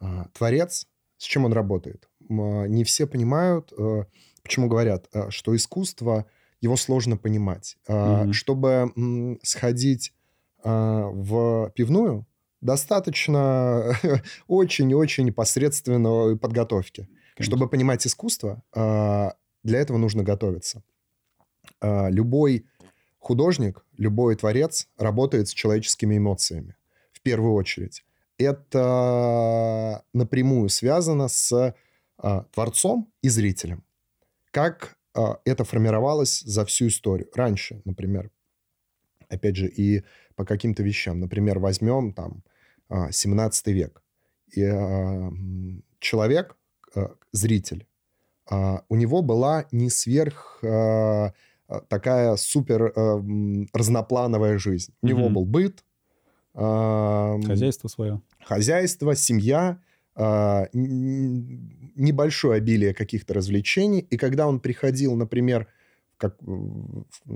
а, 0.00 0.26
творец, 0.32 0.86
с 1.16 1.24
чем 1.24 1.44
он 1.44 1.52
работает? 1.52 2.08
Не 2.28 2.84
все 2.84 3.06
понимают, 3.06 3.72
э, 3.76 4.04
почему 4.42 4.68
говорят, 4.68 5.08
а, 5.12 5.30
что 5.30 5.56
искусство, 5.56 6.26
его 6.60 6.76
сложно 6.76 7.16
понимать. 7.16 7.78
Мгм. 7.88 8.32
Чтобы 8.32 9.38
сходить 9.42 10.12
а, 10.62 11.06
в 11.06 11.72
пивную, 11.74 12.26
достаточно 12.60 13.96
очень-очень 14.48 15.32
посредственной 15.32 16.36
подготовки. 16.36 17.08
Конечно. 17.36 17.56
Чтобы 17.56 17.68
понимать 17.68 18.04
искусство, 18.04 18.64
для 18.74 19.78
этого 19.78 19.96
нужно 19.96 20.24
готовиться. 20.24 20.82
Любой 21.80 22.66
художник, 23.18 23.84
любой 23.96 24.36
творец 24.36 24.88
работает 24.96 25.48
с 25.48 25.52
человеческими 25.52 26.18
эмоциями 26.18 26.76
в 27.12 27.20
первую 27.20 27.54
очередь. 27.54 28.04
Это 28.38 30.04
напрямую 30.12 30.68
связано 30.68 31.28
с 31.28 31.74
а, 32.18 32.44
творцом 32.54 33.12
и 33.22 33.28
зрителем. 33.28 33.84
Как 34.52 34.96
а, 35.14 35.40
это 35.44 35.64
формировалось 35.64 36.40
за 36.40 36.64
всю 36.64 36.86
историю. 36.88 37.28
Раньше, 37.34 37.82
например, 37.84 38.30
опять 39.28 39.56
же, 39.56 39.68
и 39.68 40.04
по 40.36 40.44
каким-то 40.44 40.82
вещам. 40.82 41.18
Например, 41.20 41.58
возьмем 41.58 42.12
там 42.12 42.42
а, 42.88 43.10
17 43.10 43.66
век. 43.68 44.02
И 44.52 44.62
а, 44.64 45.32
человек, 45.98 46.56
а, 46.94 47.14
зритель, 47.32 47.86
а, 48.48 48.82
у 48.88 48.96
него 48.96 49.22
была 49.22 49.66
не 49.72 49.90
сверх 49.90 50.60
а, 50.62 50.68
а, 50.68 51.32
такая 51.88 52.36
супер 52.36 52.92
м, 52.96 53.68
разноплановая 53.72 54.58
жизнь. 54.58 54.92
У 55.02 55.08
него 55.08 55.28
был 55.30 55.44
быт, 55.44 55.84
Хозяйство 57.46 57.88
свое. 57.88 58.20
хозяйство, 58.44 59.14
семья, 59.14 59.78
н- 60.16 61.92
небольшое 61.94 62.56
обилие 62.58 62.94
каких-то 62.94 63.34
развлечений. 63.34 64.00
И 64.00 64.16
когда 64.16 64.48
он 64.48 64.60
приходил, 64.60 65.14
например, 65.14 65.68
как, 66.16 66.36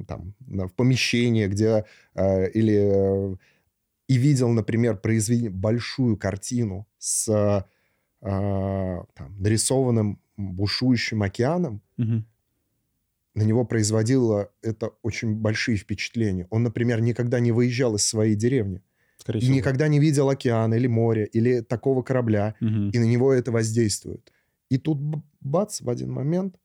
там, 0.09 0.35
в 0.41 0.71
помещение, 0.71 1.47
где 1.49 1.85
или 2.17 3.33
э, 3.33 3.37
и 4.09 4.17
видел, 4.17 4.49
например, 4.49 4.97
произведение, 4.97 5.51
большую 5.51 6.17
картину 6.17 6.87
с 6.99 7.65
там, 8.21 9.07
нарисованным 9.39 10.19
бушующим 10.37 11.23
океаном, 11.23 11.81
Мгм. 11.97 12.25
На 13.35 13.43
него 13.43 13.65
производило 13.65 14.51
это 14.63 14.93
очень 15.03 15.35
большие 15.35 15.77
впечатления. 15.77 16.47
Он, 16.51 16.63
например, 16.63 17.01
никогда 17.01 17.41
не 17.41 17.53
выезжал 17.53 17.95
из 17.97 18.05
своей 18.07 18.35
деревни. 18.35 18.83
Скорее 19.17 19.39
И 19.39 19.43
всего. 19.43 19.55
никогда 19.57 19.89
не 19.89 20.01
видел 20.01 20.29
океана 20.29 20.75
или 20.75 20.87
море, 20.87 21.27
или 21.27 21.61
такого 21.61 22.03
корабля. 22.03 22.55
Мгм. 22.61 22.91
И 22.91 22.99
на 22.99 23.05
него 23.05 23.33
это 23.33 23.53
воздействует. 23.53 24.33
И 24.69 24.79
тут 24.79 24.99
бац, 25.41 25.81
в 25.81 25.89
один 25.89 26.11
момент 26.11 26.57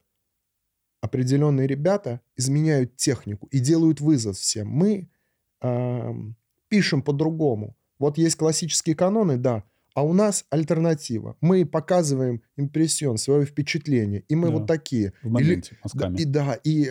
определенные 1.01 1.67
ребята 1.67 2.21
изменяют 2.35 2.95
технику 2.95 3.47
и 3.51 3.59
делают 3.59 4.01
вызов 4.01 4.37
всем. 4.37 4.67
Мы 4.67 5.09
ам, 5.61 6.35
пишем 6.67 7.01
по-другому. 7.01 7.75
Вот 7.99 8.17
есть 8.17 8.35
классические 8.35 8.95
каноны, 8.95 9.37
да, 9.37 9.63
а 9.97 10.03
у 10.03 10.13
нас 10.13 10.45
альтернатива. 10.51 11.35
Мы 11.41 11.65
показываем 11.65 12.43
импрессион, 12.55 13.17
свое 13.17 13.45
впечатление, 13.45 14.23
и 14.29 14.35
мы 14.35 14.47
Да. 14.49 14.53
вот 14.53 14.67
такие. 14.67 15.11
В 15.23 15.29
моменте, 15.31 15.71
Да, 15.71 15.77
мазками. 15.83 16.17
и 16.21 16.25
да, 16.25 16.53
и, 16.63 16.83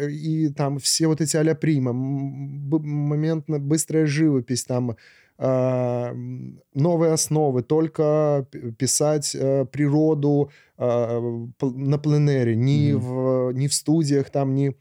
и 0.46 0.48
там 0.48 0.78
все 0.80 1.06
вот 1.06 1.20
эти 1.20 1.36
а-ля 1.36 1.54
прима, 1.54 1.92
моментно 1.92 3.60
быстрая 3.60 4.06
живопись, 4.06 4.64
там 4.64 4.96
м, 5.38 6.60
новые 6.74 7.12
основы, 7.12 7.62
только 7.62 8.48
писать 8.76 9.36
э, 9.36 9.66
природу 9.66 10.50
пл- 10.76 11.76
на 11.76 11.98
пленэре, 11.98 12.56
ни, 12.56 12.92
Мгм. 12.92 13.00
в, 13.00 13.52
ни 13.52 13.68
в 13.68 13.74
студиях 13.74 14.30
там, 14.30 14.54
ни... 14.56 14.74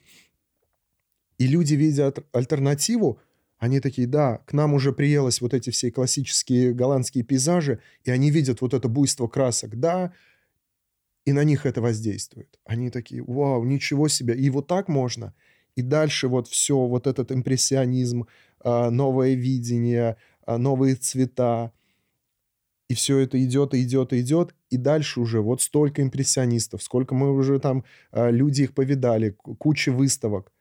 И 1.38 1.46
люди 1.48 1.76
видят 1.76 2.26
альтернативу, 2.34 3.20
они 3.66 3.80
такие, 3.80 4.08
да, 4.08 4.38
к 4.46 4.54
нам 4.54 4.76
уже 4.76 4.94
приелось 4.94 5.42
вот 5.42 5.56
эти 5.56 5.72
все 5.72 5.92
классические 5.92 6.72
голландские 6.72 7.24
пейзажи, 7.24 7.80
и 8.04 8.12
они 8.12 8.30
видят 8.30 8.62
вот 8.62 8.76
это 8.76 8.88
буйство 8.88 9.28
красок, 9.28 9.80
да, 9.80 10.14
и 11.26 11.34
на 11.34 11.44
них 11.44 11.66
это 11.66 11.82
воздействует. 11.82 12.60
Они 12.64 12.92
такие, 12.92 13.24
вау, 13.24 13.64
ничего 13.64 14.08
себе, 14.08 14.36
и 14.36 14.52
вот 14.52 14.68
так 14.68 14.88
можно. 14.88 15.34
И 15.76 15.82
дальше 15.82 16.28
вот 16.28 16.48
все, 16.48 16.78
вот 16.86 17.08
этот 17.08 17.32
импрессионизм, 17.32 18.28
а, 18.60 18.92
новое 18.92 19.34
видение, 19.34 20.18
а, 20.46 20.60
новые 20.60 20.94
цвета, 20.96 21.72
и 22.88 22.94
все 22.94 23.18
это 23.18 23.44
идет, 23.44 23.74
и 23.74 23.82
идет, 23.82 24.14
и 24.14 24.22
идет, 24.22 24.54
и 24.70 24.78
дальше 24.78 25.20
уже 25.20 25.42
вот 25.42 25.64
столько 25.64 26.04
импрессионистов, 26.04 26.84
сколько 26.84 27.16
мы 27.16 27.34
уже 27.34 27.60
там, 27.60 27.84
а, 28.12 28.30
люди 28.30 28.62
их 28.62 28.76
повидали, 28.76 29.32
ку- 29.32 29.56
куча 29.56 29.92
выставок. 29.92 30.52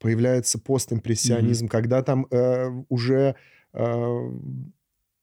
Появляется 0.00 0.58
постимпрессионизм, 0.58 1.66
mm-hmm. 1.66 1.70
когда 1.70 2.02
там 2.02 2.26
э, 2.30 2.70
уже 2.88 3.36
э, 3.72 4.30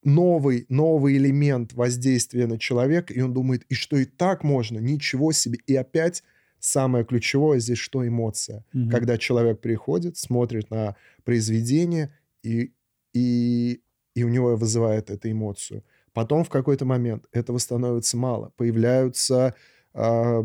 новый, 0.03 0.65
новый 0.69 1.17
элемент 1.17 1.74
воздействия 1.74 2.48
на 2.48 2.57
человека, 2.57 3.13
и 3.13 3.19
он 3.19 3.34
думает, 3.34 3.63
и 3.69 3.74
что 3.74 3.98
и 3.98 4.05
так 4.05 4.43
можно, 4.43 4.79
ничего 4.79 5.34
себе. 5.34 5.60
И 5.67 5.75
опять 5.75 6.24
самое 6.60 7.03
ключевое 7.03 7.60
здесь, 7.60 7.77
что 7.79 8.07
эмоция. 8.07 8.63
Mm-hmm. 8.74 8.89
Когда 8.89 9.17
человек 9.17 9.60
приходит, 9.60 10.17
смотрит 10.17 10.69
на 10.69 10.96
произведение, 11.25 12.13
и, 12.43 12.72
и, 13.13 13.81
и 14.15 14.24
у 14.24 14.29
него 14.29 14.55
вызывает 14.55 15.10
эту 15.10 15.29
эмоцию. 15.31 15.84
Потом 16.13 16.43
в 16.43 16.50
какой-то 16.50 16.86
момент 16.86 17.25
этого 17.31 17.57
становится 17.57 18.17
мало. 18.17 18.51
Появляются, 18.57 19.53
э, 19.93 20.43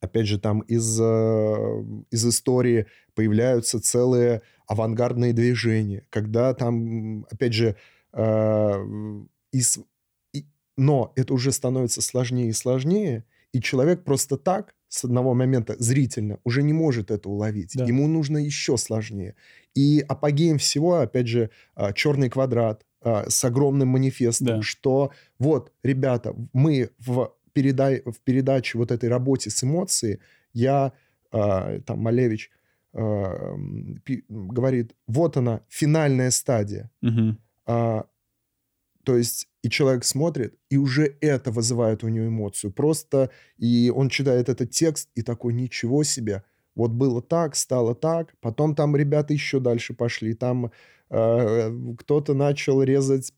опять 0.00 0.26
же, 0.26 0.38
там 0.38 0.60
из, 0.60 0.98
э, 1.00 1.84
из 2.10 2.26
истории 2.26 2.86
появляются 3.14 3.80
целые 3.80 4.42
авангардные 4.66 5.32
движения, 5.32 6.06
когда 6.10 6.54
там, 6.54 7.26
опять 7.30 7.52
же, 7.52 7.76
э, 8.12 8.86
из, 9.52 9.78
но 10.76 11.12
это 11.16 11.34
уже 11.34 11.52
становится 11.52 12.00
сложнее 12.00 12.48
и 12.48 12.52
сложнее, 12.52 13.24
и 13.52 13.60
человек 13.60 14.04
просто 14.04 14.36
так 14.36 14.74
с 14.88 15.04
одного 15.04 15.34
момента 15.34 15.74
зрительно 15.78 16.38
уже 16.44 16.62
не 16.62 16.72
может 16.72 17.10
это 17.10 17.28
уловить. 17.28 17.72
Да. 17.74 17.84
Ему 17.84 18.06
нужно 18.06 18.38
еще 18.38 18.76
сложнее. 18.76 19.34
И 19.74 20.04
апогеем 20.06 20.58
всего, 20.58 21.00
опять 21.00 21.28
же, 21.28 21.50
а, 21.74 21.92
черный 21.94 22.28
квадрат 22.28 22.84
а, 23.00 23.28
с 23.28 23.42
огромным 23.44 23.88
манифестом, 23.88 24.46
да. 24.58 24.62
что 24.62 25.12
вот, 25.38 25.72
ребята, 25.82 26.34
мы 26.52 26.90
в, 26.98 27.32
переда 27.54 28.02
в 28.04 28.20
передаче 28.20 28.76
вот 28.76 28.90
этой 28.90 29.08
работе 29.08 29.48
с 29.48 29.64
эмоцией, 29.64 30.18
я, 30.52 30.92
там, 31.30 31.98
Малевич, 31.98 32.50
говорит, 32.92 34.94
вот 35.06 35.36
она, 35.36 35.60
финальная 35.68 36.30
стадия. 36.30 36.90
Угу. 37.02 37.36
То 39.04 39.16
есть 39.16 39.48
и 39.62 39.70
человек 39.70 40.04
смотрит, 40.04 40.54
и 40.70 40.76
уже 40.76 41.16
это 41.20 41.50
вызывает 41.50 42.04
у 42.04 42.08
него 42.08 42.26
эмоцию. 42.26 42.72
Просто, 42.72 43.30
и 43.58 43.92
он 43.94 44.08
читает 44.08 44.48
этот 44.48 44.70
текст, 44.70 45.08
и 45.14 45.22
такой, 45.22 45.54
ничего 45.54 46.04
себе, 46.04 46.42
вот 46.74 46.90
было 46.90 47.22
так, 47.22 47.54
стало 47.54 47.94
так. 47.94 48.34
Потом 48.40 48.74
там 48.74 48.96
ребята 48.96 49.32
еще 49.32 49.60
дальше 49.60 49.94
пошли. 49.94 50.34
Там 50.34 50.72
э, 51.10 51.94
кто-то 51.98 52.34
начал 52.34 52.82
резать 52.82 53.32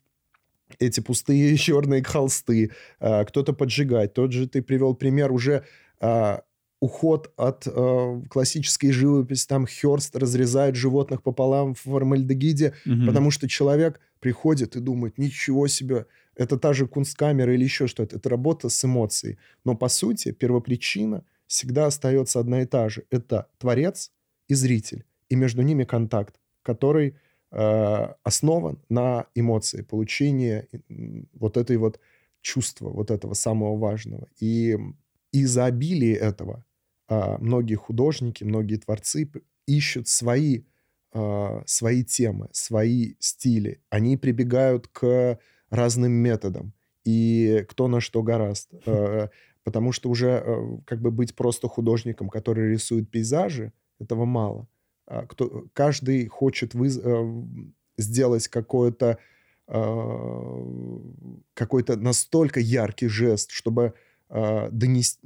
эти 0.79 0.99
пустые 0.99 1.55
черные 1.57 2.03
холсты, 2.03 2.71
э, 2.99 3.25
кто-то 3.25 3.53
поджигать. 3.53 4.13
Тот 4.13 4.31
же 4.31 4.47
ты 4.47 4.61
привел 4.61 4.95
пример 4.95 5.31
уже 5.31 5.63
э, 5.99 6.37
уход 6.85 7.31
от 7.35 7.67
э, 7.67 8.21
классической 8.29 8.91
живописи, 8.91 9.47
там 9.47 9.65
Херст 9.65 10.15
разрезает 10.15 10.75
животных 10.75 11.23
пополам 11.23 11.73
в 11.73 11.79
формальдегиде, 11.79 12.73
угу. 12.85 13.07
потому 13.07 13.31
что 13.31 13.47
человек 13.47 13.99
приходит 14.19 14.75
и 14.75 14.79
думает, 14.79 15.17
ничего 15.17 15.67
себе, 15.67 16.05
это 16.35 16.57
та 16.57 16.73
же 16.73 16.87
кунсткамера 16.87 17.53
или 17.53 17.63
еще 17.63 17.87
что-то. 17.87 18.17
Это 18.17 18.29
работа 18.29 18.69
с 18.69 18.85
эмоцией. 18.85 19.37
Но, 19.63 19.75
по 19.75 19.89
сути, 19.89 20.31
первопричина 20.31 21.23
всегда 21.47 21.85
остается 21.87 22.39
одна 22.39 22.61
и 22.61 22.65
та 22.65 22.89
же. 22.89 23.03
Это 23.09 23.47
творец 23.57 24.11
и 24.47 24.53
зритель. 24.55 25.03
И 25.29 25.35
между 25.35 25.61
ними 25.61 25.85
контакт, 25.85 26.35
который 26.61 27.15
э, 27.51 28.13
основан 28.23 28.77
на 28.89 29.25
эмоции, 29.35 29.81
получении 29.81 30.67
вот 31.33 31.57
этой 31.57 31.77
вот 31.77 31.99
чувства, 32.41 32.89
вот 32.89 33.11
этого 33.11 33.33
самого 33.33 33.77
важного. 33.77 34.27
И 34.39 34.77
из-за 35.31 35.65
обилия 35.65 36.17
этого 36.17 36.64
многие 37.09 37.75
художники, 37.75 38.43
многие 38.43 38.77
творцы 38.77 39.29
ищут 39.67 40.07
свои, 40.07 40.63
а, 41.13 41.63
свои 41.65 42.03
темы, 42.03 42.49
свои 42.51 43.15
стили. 43.19 43.81
Они 43.89 44.17
прибегают 44.17 44.87
к 44.87 45.39
разным 45.69 46.11
методам. 46.11 46.73
И 47.03 47.65
кто 47.69 47.87
на 47.87 48.01
что 48.01 48.23
гораст. 48.23 48.69
А, 48.85 49.29
потому 49.63 49.91
что 49.91 50.09
уже 50.09 50.81
как 50.85 51.01
бы 51.01 51.11
быть 51.11 51.35
просто 51.35 51.67
художником, 51.67 52.29
который 52.29 52.71
рисует 52.71 53.09
пейзажи, 53.09 53.71
этого 53.99 54.25
мало. 54.25 54.67
Кто, 55.27 55.65
каждый 55.73 56.27
хочет 56.27 56.73
выз, 56.73 56.99
сделать 57.97 58.47
какое-то 58.47 59.17
какой-то 61.55 61.95
настолько 61.95 62.59
яркий 62.59 63.07
жест, 63.07 63.49
чтобы 63.49 63.83
э, 63.83 63.91
донести, 64.29 65.19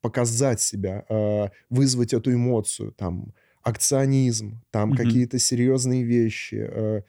показать 0.00 0.60
себя, 0.60 1.04
э, 1.08 1.48
вызвать 1.68 2.12
эту 2.12 2.32
эмоцию, 2.32 2.92
там, 2.92 3.32
акционизм, 3.62 4.60
там 4.70 4.90
угу. 4.90 4.98
какие-то 4.98 5.38
серьезные 5.38 6.02
вещи. 6.02 6.66
Э, 6.68 7.02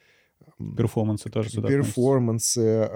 перформансы 0.76 1.30
тоже 1.30 1.50
сюда 1.50 1.68
Перформансы. 1.68 2.88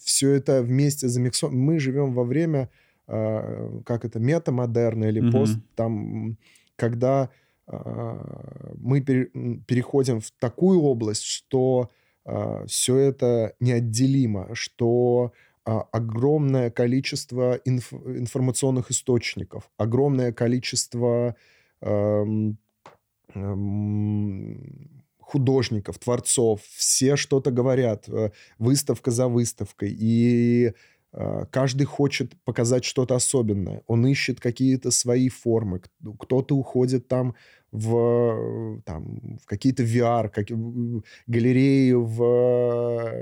Все 0.00 0.30
это 0.30 0.62
вместе 0.62 1.08
замиксовано. 1.08 1.56
Мы 1.58 1.78
живем 1.78 2.12
во 2.14 2.24
время, 2.24 2.68
как 3.06 4.04
это, 4.04 4.18
метамодерна 4.18 5.04
или 5.04 5.20
угу. 5.20 5.30
пост, 5.30 5.58
там, 5.76 6.36
когда 6.74 7.30
мы 7.68 9.02
пере, 9.02 9.26
переходим 9.66 10.20
в 10.20 10.32
такую 10.40 10.80
область, 10.80 11.22
что 11.22 11.90
все 12.66 12.96
это 12.96 13.54
неотделимо, 13.60 14.48
что 14.54 15.32
а, 15.32 15.51
огромное 15.64 16.70
количество 16.70 17.60
инф 17.64 17.92
информационных 17.92 18.90
источников, 18.90 19.70
огромное 19.76 20.32
количество 20.32 21.36
эм, 21.80 22.58
эм, 23.34 25.02
художников, 25.20 25.98
творцов, 25.98 26.60
все 26.76 27.16
что-то 27.16 27.50
говорят, 27.50 28.08
э, 28.08 28.30
выставка 28.58 29.10
за 29.10 29.28
выставкой, 29.28 29.96
и 29.98 30.72
э, 31.12 31.44
каждый 31.50 31.84
хочет 31.84 32.34
показать 32.44 32.84
что-то 32.84 33.14
особенное, 33.14 33.82
он 33.86 34.06
ищет 34.06 34.40
какие-то 34.40 34.90
свои 34.90 35.28
формы, 35.28 35.80
кто-то 36.18 36.56
уходит 36.56 37.08
там 37.08 37.34
в, 37.72 38.80
там, 38.84 39.38
в 39.42 39.46
какие-то 39.46 39.82
VR, 39.82 40.28
как, 40.28 40.46
галереи 41.26 41.92
в, 41.92 42.16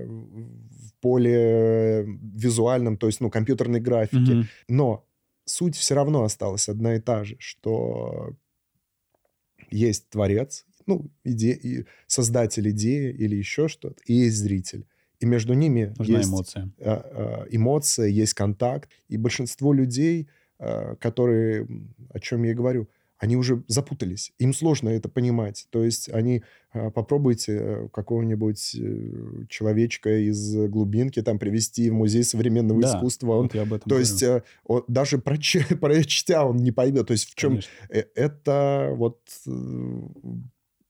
в 0.06 0.94
поле 1.00 2.04
визуальном, 2.34 2.96
то 2.96 3.06
есть, 3.06 3.20
ну, 3.20 3.30
компьютерной 3.30 3.80
графики. 3.80 4.32
Mm-hmm. 4.32 4.46
Но 4.68 5.06
суть 5.44 5.76
все 5.76 5.94
равно 5.94 6.24
осталась 6.24 6.68
одна 6.68 6.96
и 6.96 7.00
та 7.00 7.24
же, 7.24 7.36
что 7.38 8.36
есть 9.70 10.10
творец, 10.10 10.66
ну, 10.86 11.08
иде... 11.24 11.86
создатель 12.08 12.68
идеи 12.70 13.12
или 13.12 13.36
еще 13.36 13.68
что-то, 13.68 14.02
и 14.04 14.14
есть 14.14 14.36
зритель. 14.36 14.84
И 15.20 15.26
между 15.26 15.54
ними 15.54 15.94
Нужна 15.96 16.18
есть 16.18 16.30
эмоция. 16.30 16.70
А, 16.80 16.90
а, 16.90 17.46
эмоция, 17.50 18.06
есть 18.06 18.34
контакт. 18.34 18.90
И 19.08 19.16
большинство 19.16 19.72
людей, 19.72 20.28
которые, 20.98 21.68
о 22.08 22.20
чем 22.20 22.42
я 22.42 22.50
и 22.50 22.54
говорю, 22.54 22.88
они 23.20 23.36
уже 23.36 23.62
запутались. 23.68 24.32
Им 24.38 24.54
сложно 24.54 24.88
это 24.88 25.08
понимать. 25.08 25.66
То 25.70 25.84
есть 25.84 26.08
они... 26.08 26.42
А, 26.72 26.90
попробуйте 26.90 27.58
э, 27.60 27.88
какого-нибудь 27.92 28.76
э, 28.76 29.44
человечка 29.48 30.26
из 30.26 30.56
глубинки 30.68 31.20
там 31.20 31.38
привести 31.38 31.90
в 31.90 31.94
музей 31.94 32.24
современного 32.24 32.80
да, 32.80 32.88
искусства. 32.88 33.32
Он, 33.32 33.42
вот 33.42 33.54
я 33.54 33.62
об 33.62 33.74
этом 33.74 33.80
то 33.80 33.88
говорю. 33.90 34.06
есть 34.06 34.22
э, 34.22 34.42
он, 34.64 34.84
даже 34.88 35.18
проч, 35.18 35.58
прочтя 35.80 36.46
он 36.46 36.56
не 36.56 36.72
поймет. 36.72 37.08
То 37.08 37.12
есть 37.12 37.30
в 37.30 37.34
чем... 37.34 37.50
Конечно. 37.50 37.70
Это 38.14 38.92
вот 38.94 39.20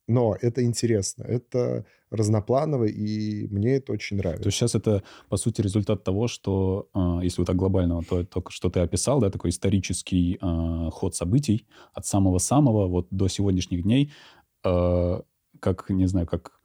но 0.06 0.36
это 0.40 0.64
интересно, 0.64 1.22
это 1.22 1.86
разнопланово, 2.10 2.84
и 2.84 3.46
мне 3.48 3.76
это 3.76 3.92
очень 3.92 4.16
нравится. 4.16 4.42
То 4.42 4.48
есть 4.48 4.58
сейчас 4.58 4.74
это, 4.74 5.02
по 5.28 5.36
сути, 5.36 5.60
результат 5.60 6.04
того, 6.04 6.28
что, 6.28 6.88
а, 6.92 7.20
если 7.22 7.40
вот 7.40 7.46
так 7.46 7.56
глобального, 7.56 8.02
то 8.02 8.24
только 8.24 8.52
что 8.52 8.68
ты 8.68 8.80
описал, 8.80 9.20
да, 9.20 9.30
такой 9.30 9.50
исторический 9.50 10.38
э, 10.40 10.90
ход 10.90 11.14
событий 11.14 11.66
от 11.94 12.06
самого-самого 12.06 12.88
вот 12.88 13.06
до 13.10 13.28
сегодняшних 13.28 13.82
дней, 13.82 14.12
э, 14.64 15.20
как, 15.60 15.90
не 15.90 16.06
знаю, 16.06 16.26
как 16.26 16.60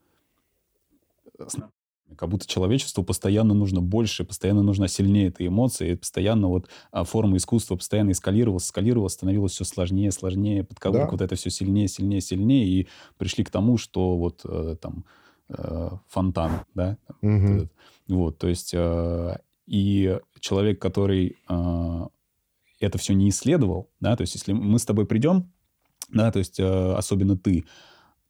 как 2.17 2.29
будто 2.29 2.47
человечеству 2.47 3.03
постоянно 3.03 3.53
нужно 3.53 3.81
больше, 3.81 4.23
постоянно 4.23 4.61
нужна 4.61 4.87
сильнее 4.87 5.27
эта 5.27 5.45
эмоция, 5.45 5.91
и 5.91 5.95
постоянно 5.95 6.47
вот 6.47 6.69
а, 6.91 7.03
форма 7.03 7.37
искусства 7.37 7.75
постоянно 7.75 8.11
эскалировалась, 8.11 8.65
эскалировалась, 8.65 9.13
становилось 9.13 9.53
все 9.53 9.65
сложнее, 9.65 10.11
сложнее, 10.11 10.63
под 10.63 10.79
коврик 10.79 11.05
да. 11.05 11.11
вот 11.11 11.21
это 11.21 11.35
все 11.35 11.49
сильнее, 11.49 11.87
сильнее, 11.87 12.21
сильнее, 12.21 12.67
и 12.67 12.87
пришли 13.17 13.43
к 13.43 13.49
тому, 13.49 13.77
что 13.77 14.17
вот 14.17 14.41
э, 14.45 14.77
там 14.79 15.05
э, 15.49 15.89
фонтан, 16.07 16.61
да, 16.73 16.97
угу. 17.21 17.69
вот, 18.07 18.37
то 18.37 18.47
есть 18.47 18.73
э, 18.73 19.37
и 19.67 20.19
человек, 20.39 20.81
который 20.81 21.37
э, 21.49 22.07
это 22.79 22.97
все 22.97 23.13
не 23.13 23.29
исследовал, 23.29 23.89
да, 23.99 24.15
то 24.15 24.21
есть 24.21 24.35
если 24.35 24.53
мы 24.53 24.79
с 24.79 24.85
тобой 24.85 25.05
придем, 25.05 25.51
да, 26.09 26.31
то 26.31 26.39
есть 26.39 26.59
э, 26.59 26.93
особенно 26.93 27.37
ты, 27.37 27.65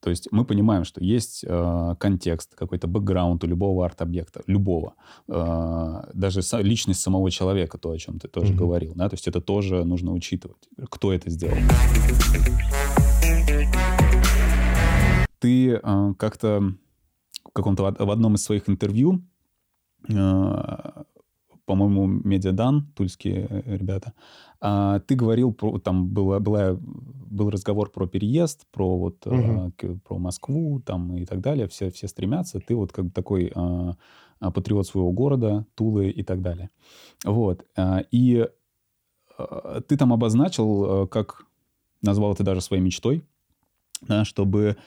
то 0.05 0.11
есть 0.11 0.27
мы 0.31 0.45
понимаем, 0.45 0.83
что 0.83 1.03
есть 1.03 1.43
э, 1.47 1.95
контекст, 1.99 2.53
какой-то 2.53 2.87
бэкграунд 2.87 3.43
у 3.43 3.47
любого 3.47 3.83
арт-объекта, 3.83 4.43
любого. 4.45 4.93
Э, 5.27 6.03
даже 6.13 6.41
са- 6.41 6.61
личность 6.61 7.01
самого 7.01 7.31
человека, 7.31 7.79
то, 7.79 7.89
о 7.89 7.97
чем 7.97 8.19
ты 8.19 8.27
тоже 8.27 8.53
mm-hmm. 8.53 8.55
говорил. 8.55 8.93
Да? 8.93 9.09
То 9.09 9.15
есть 9.15 9.27
это 9.27 9.41
тоже 9.41 9.83
нужно 9.83 10.11
учитывать. 10.11 10.69
Кто 10.91 11.11
это 11.11 11.31
сделал. 11.31 11.57
ты 15.39 15.79
э, 15.81 16.13
как-то 16.19 16.75
каком-то 17.55 17.95
в 17.97 18.11
одном 18.11 18.35
из 18.35 18.43
своих 18.43 18.69
интервью, 18.69 19.21
э, 20.09 21.03
по-моему, 21.65 22.05
Медиадан, 22.05 22.91
тульские 22.95 23.47
э, 23.49 23.77
ребята, 23.77 24.13
э, 24.61 24.99
ты 25.07 25.15
говорил 25.15 25.53
про, 25.53 25.79
там 25.79 26.07
была, 26.09 26.39
была, 26.39 26.77
был 26.79 27.49
разговор 27.49 27.89
про 27.89 28.07
переезд, 28.07 28.67
про 28.71 28.97
вот 28.97 29.25
э, 29.25 29.71
про 30.03 30.19
Москву 30.19 30.81
там 30.85 31.15
и 31.15 31.25
так 31.25 31.41
далее, 31.41 31.67
все, 31.67 31.89
все 31.89 32.07
стремятся, 32.07 32.59
ты 32.59 32.75
вот 32.75 32.91
как 32.91 33.05
бы 33.05 33.11
такой 33.11 33.51
э, 33.55 33.93
патриот 34.39 34.85
своего 34.85 35.11
города, 35.11 35.65
Тулы 35.75 36.09
и 36.09 36.23
так 36.23 36.41
далее. 36.41 36.69
Вот. 37.23 37.65
И 38.11 38.47
ты 39.87 39.97
там 39.97 40.13
обозначил, 40.13 41.07
как 41.07 41.45
назвал 42.01 42.33
это 42.33 42.43
даже 42.43 42.61
своей 42.61 42.83
мечтой, 42.83 43.25
да, 44.01 44.23
чтобы 44.23 44.77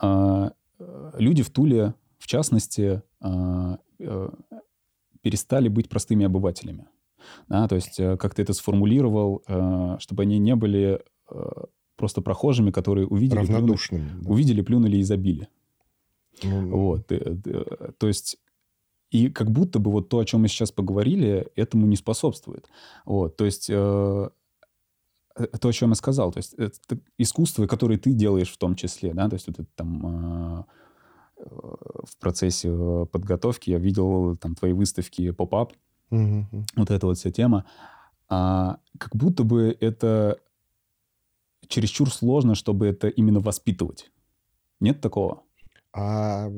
люди 0.00 1.42
в 1.42 1.50
Туле, 1.50 1.94
в 2.24 2.26
частности, 2.26 3.02
э, 3.20 3.76
э, 3.98 4.28
перестали 5.20 5.68
быть 5.68 5.90
простыми 5.90 6.24
обывателями. 6.24 6.88
Да, 7.48 7.68
то 7.68 7.74
есть, 7.74 8.00
э, 8.00 8.16
как 8.16 8.34
ты 8.34 8.40
это 8.40 8.54
сформулировал, 8.54 9.42
чтобы 9.98 10.22
они 10.22 10.38
не 10.38 10.56
были 10.56 11.02
просто 11.96 12.22
прохожими, 12.22 12.70
которые 12.70 13.06
увидели, 13.06 13.44
плюнули, 13.44 13.76
да. 13.90 14.30
увидели, 14.30 14.62
плюнули 14.62 14.96
и 14.96 15.02
забили. 15.02 15.48
Ну, 16.42 16.68
Вот. 16.70 17.12
э, 17.12 17.36
э, 17.44 17.92
То 17.98 18.08
есть, 18.08 18.38
и 19.10 19.28
как 19.28 19.50
будто 19.50 19.78
бы 19.78 19.90
вот 19.90 20.08
то, 20.08 20.18
о 20.18 20.24
чем 20.24 20.40
мы 20.40 20.48
сейчас 20.48 20.72
поговорили, 20.72 21.48
этому 21.56 21.86
не 21.86 21.96
способствует. 21.96 22.70
Вот. 23.04 23.36
То 23.36 23.44
есть, 23.44 23.68
э, 23.68 23.74
то, 23.74 25.68
о 25.68 25.72
чем 25.72 25.90
я 25.90 25.94
сказал, 25.94 26.32
то 26.32 26.38
есть, 26.38 26.54
это 26.54 26.98
искусство, 27.18 27.66
которое 27.66 27.98
ты 27.98 28.14
делаешь 28.14 28.50
в 28.50 28.56
том 28.56 28.76
числе, 28.76 29.12
да, 29.12 29.28
то 29.28 29.34
есть, 29.34 29.46
вот 29.46 29.58
это 29.58 29.68
там 29.74 30.60
э, 30.60 30.64
в 31.50 32.16
процессе 32.18 32.68
э, 32.70 33.06
подготовки 33.10 33.70
я 33.70 33.78
видел 33.78 34.36
там 34.36 34.54
твои 34.54 34.72
выставки 34.72 35.30
поп-ап, 35.30 35.72
мгм. 36.10 36.66
вот 36.76 36.90
эта 36.90 37.06
вот 37.06 37.18
вся 37.18 37.30
тема, 37.30 37.64
а, 38.28 38.78
как 38.98 39.14
будто 39.14 39.44
бы 39.44 39.76
это 39.80 40.38
чересчур 41.68 42.12
сложно, 42.12 42.54
чтобы 42.54 42.86
это 42.86 43.08
именно 43.08 43.40
воспитывать. 43.40 44.10
Нет 44.80 45.00
такого? 45.00 45.42
А 45.92 46.50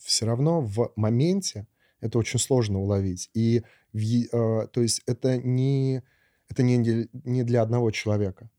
все 0.00 0.26
равно 0.26 0.60
в 0.60 0.92
моменте 0.96 1.66
это 2.00 2.18
очень 2.18 2.38
сложно 2.38 2.80
уловить. 2.80 3.30
И 3.34 3.62
в 3.92 3.98
э, 3.98 4.68
то 4.68 4.80
есть 4.80 5.02
это 5.06 5.36
не, 5.38 6.02
это 6.48 6.62
не, 6.62 7.08
не 7.24 7.42
для 7.42 7.62
одного 7.62 7.90
человека. 7.90 8.50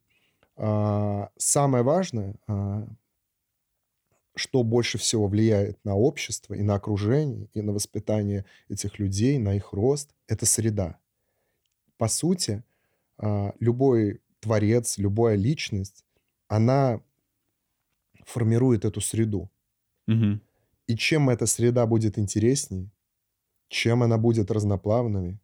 А, 0.58 1.30
Самое 1.38 1.84
важное, 1.84 2.36
а, 2.48 2.88
что 4.36 4.64
больше 4.64 4.98
всего 4.98 5.28
влияет 5.28 5.84
на 5.84 5.96
общество 5.96 6.54
и 6.54 6.64
на 6.64 6.76
окружение, 6.76 7.50
и 7.54 7.62
на 7.62 7.74
воспитание 7.74 8.46
этих 8.70 9.00
людей, 9.00 9.38
на 9.38 9.56
их 9.56 9.74
рост, 9.74 10.16
это 10.28 10.46
среда. 10.46 11.00
По 11.98 12.08
сути, 12.08 12.64
а, 13.18 13.54
любой 13.60 14.22
творец, 14.40 14.98
любая 14.98 15.36
личность, 15.36 16.06
она 16.48 17.02
формирует 18.26 18.86
эту 18.86 19.02
среду. 19.02 19.50
Мгм. 20.08 20.42
И 20.88 20.96
чем 20.96 21.30
эта 21.30 21.46
среда 21.46 21.86
будет 21.86 22.18
интереснее, 22.18 22.90
чем 23.68 24.04
она 24.04 24.18
будет 24.18 24.52
разноплавной, 24.52 25.40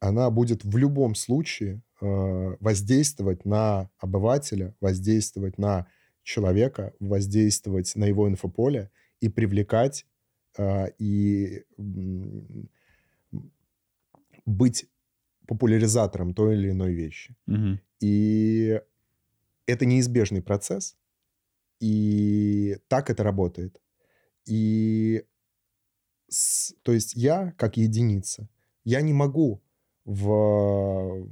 она 0.00 0.30
будет 0.30 0.64
в 0.64 0.76
любом 0.76 1.14
случае 1.14 1.82
э, 2.00 2.56
воздействовать 2.60 3.44
на 3.44 3.90
обывателя, 3.98 4.74
воздействовать 4.80 5.58
на 5.58 5.86
человека, 6.26 6.92
воздействовать 7.00 7.94
на 7.96 8.04
его 8.06 8.28
инфополе 8.28 8.90
и 9.20 9.28
привлекать 9.28 10.06
э, 10.58 10.88
и 10.98 11.64
быть 14.44 14.86
популяризатором 15.46 16.34
той 16.34 16.56
или 16.56 16.70
иной 16.70 16.92
вещи. 16.94 17.36
Мгм. 17.46 17.80
И 18.00 18.80
это 19.66 19.86
неизбежный 19.86 20.42
процесс, 20.42 20.96
и 21.80 22.78
так 22.88 23.10
это 23.10 23.22
работает. 23.22 23.80
И 24.48 25.24
с- 26.28 26.74
то 26.82 26.92
есть 26.92 27.14
я, 27.14 27.52
как 27.56 27.76
единица, 27.76 28.48
я 28.84 29.00
не 29.02 29.12
могу 29.12 29.60
в- 30.04 31.28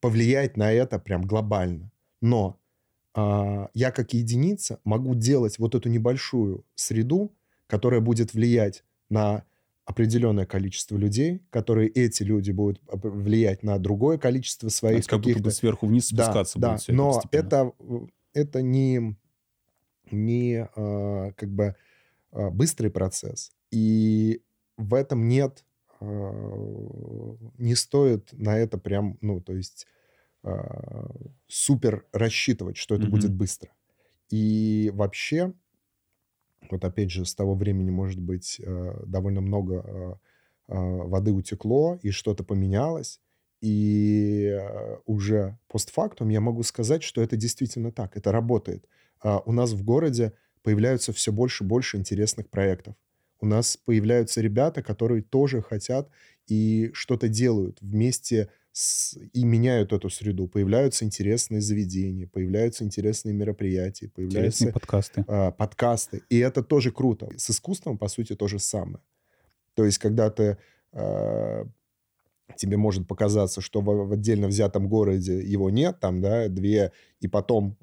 повлиять 0.00 0.56
на 0.56 0.72
это 0.72 0.98
прям 0.98 1.22
глобально. 1.22 1.90
Но 2.20 2.58
я, 3.16 3.92
как 3.92 4.12
единица, 4.12 4.80
могу 4.82 5.14
делать 5.14 5.58
вот 5.58 5.74
эту 5.74 5.88
небольшую 5.88 6.64
среду, 6.74 7.32
которая 7.68 8.00
будет 8.00 8.34
влиять 8.34 8.82
на 9.08 9.44
определенное 9.84 10.46
количество 10.46 10.96
людей, 10.96 11.42
которые 11.50 11.88
эти 11.88 12.22
люди 12.22 12.50
будут 12.50 12.80
влиять 12.86 13.62
на 13.62 13.78
другое 13.78 14.18
количество 14.18 14.68
своих 14.68 14.98
есть 14.98 15.08
как 15.08 15.20
будто 15.20 15.28
бы 15.28 15.34
каких-то 15.34 15.50
сверху 15.50 15.86
вниз 15.86 16.10
да, 16.10 16.24
спускаться 16.24 16.58
да, 16.58 16.70
будет 16.70 16.80
все 16.80 16.92
но 16.92 17.10
это 17.10 17.14
постепенно. 17.20 17.46
это, 17.46 17.72
это 18.32 18.62
не, 18.62 19.16
не 20.10 20.68
а, 20.74 21.32
как 21.32 21.50
бы 21.50 21.76
а, 22.32 22.50
быстрый 22.50 22.90
процесс. 22.90 23.52
И 23.70 24.42
в 24.76 24.94
этом 24.94 25.28
нет, 25.28 25.64
а, 26.00 27.36
не 27.58 27.74
стоит 27.74 28.30
на 28.32 28.58
это 28.58 28.78
прям, 28.78 29.18
ну, 29.20 29.40
то 29.40 29.52
есть 29.52 29.86
а, 29.86 29.90
супер 31.46 32.06
рассчитывать, 32.12 32.76
что 32.76 32.94
это 32.94 33.06
Мгм. 33.06 33.08
будет 33.08 33.32
быстро. 33.32 33.70
И 34.30 34.90
вообще, 34.94 35.54
вот 36.70 36.84
опять 36.84 37.10
же, 37.10 37.24
с 37.24 37.34
того 37.34 37.54
времени, 37.54 37.90
может 37.90 38.20
быть, 38.20 38.60
э, 38.60 39.02
довольно 39.06 39.40
много 39.40 40.18
э, 40.68 40.72
э, 40.72 40.74
воды 40.76 41.32
утекло, 41.32 41.98
и 42.02 42.10
что-то 42.10 42.42
поменялось. 42.44 43.20
И 43.60 44.46
э, 44.46 44.96
уже 45.06 45.58
постфактум 45.68 46.28
я 46.30 46.40
могу 46.40 46.62
сказать, 46.62 47.02
что 47.02 47.22
это 47.22 47.36
действительно 47.36 47.92
так, 47.92 48.16
это 48.16 48.32
работает. 48.32 48.88
А 49.22 49.40
У 49.44 49.52
нас 49.52 49.72
в 49.72 49.84
городе 49.84 50.32
появляются 50.62 51.12
все 51.12 51.32
больше 51.32 51.64
и 51.64 51.66
больше 51.66 51.98
интересных 51.98 52.48
проектов. 52.50 52.94
У 53.40 53.46
нас 53.46 53.76
появляются 53.76 54.40
ребята, 54.40 54.82
которые 54.82 55.22
тоже 55.22 55.60
хотят 55.60 56.08
и 56.46 56.90
что-то 56.94 57.28
делают 57.28 57.78
вместе 57.82 58.44
с, 58.44 58.48
и 59.32 59.44
меняют 59.44 59.92
эту 59.92 60.10
среду. 60.10 60.48
Появляются 60.48 61.04
интересные 61.04 61.60
заведения, 61.60 62.26
появляются 62.26 62.82
интересные 62.82 63.32
мероприятия, 63.32 64.08
появляются 64.08 64.64
Интересные 64.64 64.72
подкасты. 64.72 65.24
а, 65.28 65.52
подкасты. 65.52 66.22
И 66.28 66.38
это 66.38 66.62
тоже 66.62 66.90
круто. 66.90 67.28
С 67.36 67.50
искусством, 67.50 67.98
по 67.98 68.08
сути, 68.08 68.34
то 68.34 68.48
же 68.48 68.58
самое. 68.58 69.04
То 69.74 69.84
есть, 69.84 69.98
когда 69.98 70.28
ты 70.28 70.58
а, 70.92 71.66
тебе 72.56 72.76
может 72.76 73.06
показаться, 73.06 73.60
что 73.60 73.80
в, 73.80 74.08
в 74.08 74.12
отдельно 74.12 74.48
взятом 74.48 74.88
городе 74.88 75.40
его 75.40 75.70
нет, 75.70 76.00
там, 76.00 76.20
да, 76.20 76.48
две, 76.48 76.90
и 77.20 77.28
потом 77.28 77.76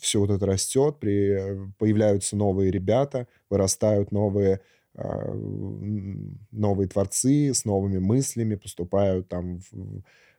все 0.00 0.18
вот 0.18 0.30
это 0.30 0.44
растет, 0.46 0.98
при, 0.98 1.72
появляются 1.78 2.36
новые 2.36 2.72
ребята, 2.72 3.28
вырастают 3.48 4.10
новые 4.10 4.56
а, 4.56 4.60
новые 4.94 6.88
творцы 6.88 7.54
с 7.54 7.64
новыми 7.64 7.98
мыслями, 7.98 8.56
поступают 8.56 9.28
там 9.28 9.60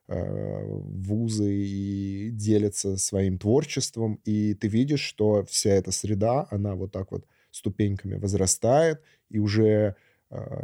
э, 0.07 0.63
в 0.65 1.03
вузы 1.03 1.51
и 1.51 2.29
делятся 2.31 2.97
своим 2.97 3.37
творчеством, 3.37 4.19
и 4.25 4.53
ты 4.53 4.67
видишь, 4.67 5.01
что 5.01 5.43
вся 5.45 5.71
эта 5.71 5.91
среда, 5.91 6.47
она 6.51 6.75
вот 6.75 6.91
так 6.91 7.11
вот 7.11 7.25
ступеньками 7.51 8.15
возрастает, 8.15 9.01
и 9.29 9.39
уже 9.39 9.95
а, 9.95 9.95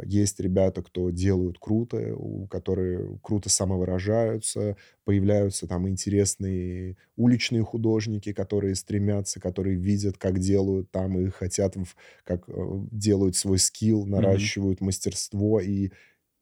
есть 0.04 0.40
ребята, 0.40 0.82
кто 0.82 1.10
делают 1.10 1.58
круто, 1.58 2.14
у 2.16 2.46
которые 2.46 3.18
круто 3.22 3.48
самовыражаются, 3.48 4.76
появляются 5.04 5.66
там 5.66 5.88
интересные 5.88 6.96
уличные 7.16 7.62
художники, 7.62 8.32
которые 8.32 8.74
стремятся, 8.74 9.40
которые 9.40 9.76
видят, 9.76 10.16
как 10.18 10.38
делают 10.38 10.90
там 10.90 11.18
и 11.18 11.28
хотят, 11.30 11.76
как 12.24 12.48
э, 12.48 12.52
делают 12.90 13.36
свой 13.36 13.58
скилл, 13.58 14.06
наращивают 14.06 14.80
мастерство, 14.80 15.60
и, 15.60 15.90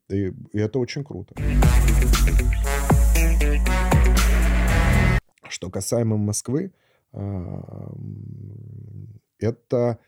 и- 0.08 0.32
и 0.52 0.58
это 0.58 0.78
очень 0.78 1.04
круто. 1.04 1.34
Что 5.48 5.70
касаемо 5.70 6.16
Москвы, 6.16 6.72
а, 7.12 7.92
это 9.38 9.98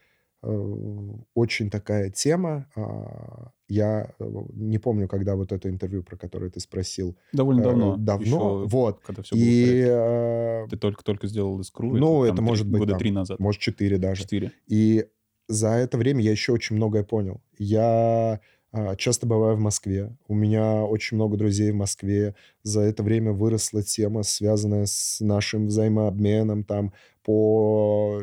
очень 0.43 1.71
такая 1.71 2.11
тема. 2.11 2.67
А, 2.77 3.51
Я 3.69 4.11
э, 4.19 4.31
не 4.55 4.79
помню, 4.79 5.07
когда 5.09 5.37
вот 5.37 5.53
это 5.53 5.69
интервью, 5.69 6.03
про 6.03 6.17
которое 6.17 6.51
ты 6.51 6.61
спросил. 6.61 7.17
Довольно 7.33 7.61
э, 7.61 7.65
давно. 7.65 7.97
Давно. 7.97 8.25
Еще 8.63 8.69
Вот. 8.69 9.01
когда 9.05 9.23
все 9.23 9.35
было 9.37 9.43
И, 9.45 9.65
порядке. 9.65 9.91
э, 9.91 10.67
Ты 10.71 10.77
только-только 10.77 11.27
сделал 11.29 11.61
искру. 11.61 11.95
ну, 11.97 12.25
это 12.25 12.37
там 12.37 12.45
может 12.47 12.65
три- 12.65 12.73
быть 12.73 12.81
года 12.81 12.97
три 12.99 13.11
назад. 13.11 13.39
может, 13.39 13.61
четыре 13.61 13.99
даже. 13.99 14.23
Четыре. 14.23 14.53
И 14.67 15.07
за 15.49 15.69
это 15.71 15.99
время 15.99 16.23
я 16.23 16.31
еще 16.31 16.53
очень 16.53 16.77
многое 16.77 17.05
понял. 17.05 17.41
Я 17.59 18.41
а, 18.73 18.95
часто 18.97 19.27
бываю 19.27 19.57
в 19.57 19.61
Москве. 19.61 20.17
У 20.29 20.35
меня 20.35 20.85
очень 20.85 21.17
много 21.17 21.37
друзей 21.37 21.73
в 21.73 21.75
Москве. 21.75 22.37
За 22.63 22.81
это 22.83 23.03
время 23.03 23.33
выросла 23.33 23.83
тема, 23.83 24.23
связанная 24.23 24.87
с 24.87 25.19
нашим 25.21 25.67
взаимообменом 25.67 26.63
там 26.63 26.93
по 27.23 28.23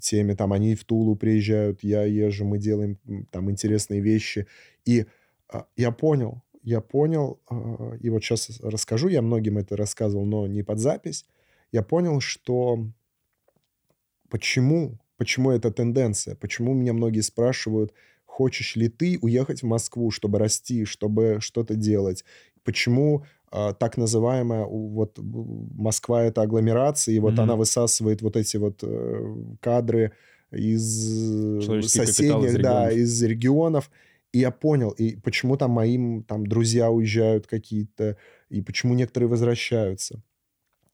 теме, 0.00 0.34
там 0.34 0.52
они 0.52 0.74
в 0.74 0.84
Тулу 0.84 1.16
приезжают, 1.16 1.82
я 1.82 2.04
езжу, 2.04 2.44
мы 2.44 2.58
делаем 2.58 2.98
там 3.30 3.50
интересные 3.50 4.00
вещи. 4.00 4.46
И 4.84 5.06
а, 5.48 5.66
я 5.76 5.92
понял, 5.92 6.42
я 6.62 6.80
понял, 6.80 7.40
а, 7.48 7.94
и 8.00 8.10
вот 8.10 8.22
сейчас 8.22 8.60
расскажу, 8.62 9.08
я 9.08 9.22
многим 9.22 9.58
это 9.58 9.76
рассказывал, 9.76 10.24
но 10.24 10.46
не 10.46 10.62
под 10.62 10.78
запись, 10.78 11.26
я 11.72 11.82
понял, 11.82 12.20
что 12.20 12.86
почему, 14.28 14.98
почему 15.16 15.50
эта 15.50 15.70
тенденция, 15.70 16.34
почему 16.34 16.74
меня 16.74 16.92
многие 16.92 17.20
спрашивают, 17.20 17.92
хочешь 18.24 18.76
ли 18.76 18.88
ты 18.88 19.18
уехать 19.20 19.62
в 19.62 19.66
Москву, 19.66 20.10
чтобы 20.10 20.38
расти, 20.38 20.84
чтобы 20.84 21.38
что-то 21.40 21.74
делать, 21.74 22.24
почему 22.62 23.24
так 23.50 23.96
называемая 23.96 24.64
вот 24.64 25.18
Москва 25.18 26.22
это 26.22 26.42
агломерация, 26.42 27.14
и 27.14 27.18
вот 27.18 27.34
mm-hmm. 27.34 27.42
она 27.42 27.56
высасывает 27.56 28.22
вот 28.22 28.36
эти 28.36 28.56
вот 28.56 28.80
э, 28.82 29.34
кадры 29.60 30.12
из 30.50 31.64
соседних, 31.88 32.50
из 32.50 32.56
да, 32.56 32.90
из 32.90 33.22
регионов. 33.22 33.90
И 34.32 34.40
я 34.40 34.50
понял, 34.50 34.90
и 34.90 35.16
почему 35.16 35.56
там 35.56 35.70
моим 35.70 36.22
там 36.22 36.46
друзья 36.46 36.90
уезжают 36.90 37.46
какие-то, 37.46 38.18
и 38.50 38.60
почему 38.60 38.94
некоторые 38.94 39.28
возвращаются. 39.28 40.22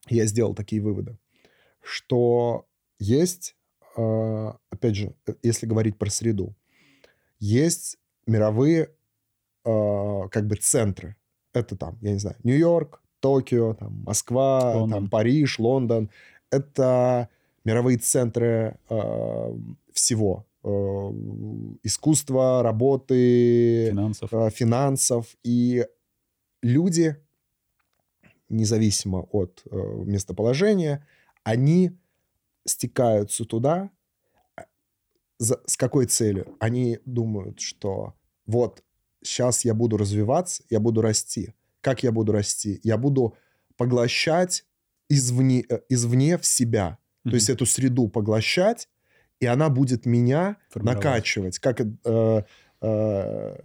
Я 0.09 0.27
сделал 0.27 0.55
такие 0.55 0.81
выводы, 0.81 1.19
что 1.81 2.67
есть, 2.99 3.57
э, 3.97 4.53
опять 4.71 4.97
же, 4.97 5.15
э, 5.27 5.35
если 5.43 5.67
говорить 5.67 5.99
про 5.99 6.11
среду, 6.11 6.55
есть 7.41 7.99
мировые 8.27 8.91
э, 9.65 10.29
как 10.31 10.47
бы 10.47 10.57
центры. 10.57 11.17
Это 11.55 11.77
там, 11.77 11.97
я 12.03 12.13
не 12.13 12.19
знаю, 12.19 12.37
Нью-Йорк, 12.43 13.01
Токио, 13.21 13.75
там, 13.75 14.03
Москва, 14.05 14.75
Лондон. 14.75 14.91
там, 14.91 15.09
Париж, 15.09 15.59
Лондон. 15.59 16.11
Это 16.51 17.31
мировые 17.65 17.97
центры 17.97 18.77
э, 18.91 19.57
всего. 19.93 20.45
Э, 20.63 20.69
искусства, 21.83 22.63
работы, 22.63 23.89
финансов. 23.91 24.35
Э, 24.35 24.51
финансов. 24.51 25.37
И 25.43 25.87
люди, 26.61 27.17
независимо 28.49 29.29
от 29.31 29.63
э, 29.71 29.77
местоположения, 30.05 31.07
они 31.45 31.93
стекаются 32.67 33.45
туда, 33.45 33.91
за, 35.39 35.61
с 35.67 35.77
какой 35.77 36.07
целью? 36.07 36.57
Они 36.61 36.99
думают, 37.05 37.61
что 37.61 38.15
вот 38.47 38.83
сейчас 39.25 39.65
я 39.65 39.75
буду 39.75 39.97
развиваться, 39.97 40.63
я 40.71 40.81
буду 40.81 41.01
расти. 41.03 41.55
Как 41.81 42.03
я 42.03 42.13
буду 42.13 42.33
расти? 42.33 42.81
Я 42.83 42.97
буду 42.97 43.35
поглощать 43.77 44.65
извне, 45.09 45.65
э, 45.69 45.81
извне 45.89 46.39
в 46.39 46.47
себя. 46.47 46.99
Mm-hmm. 47.25 47.31
То 47.31 47.35
есть 47.35 47.51
эту 47.51 47.67
среду 47.67 48.09
поглощать, 48.09 48.89
и 49.41 49.47
она 49.47 49.69
будет 49.69 50.07
меня 50.07 50.57
накачивать. 50.75 51.59
Как 51.59 51.81
э, 51.81 52.43
э, 52.81 53.57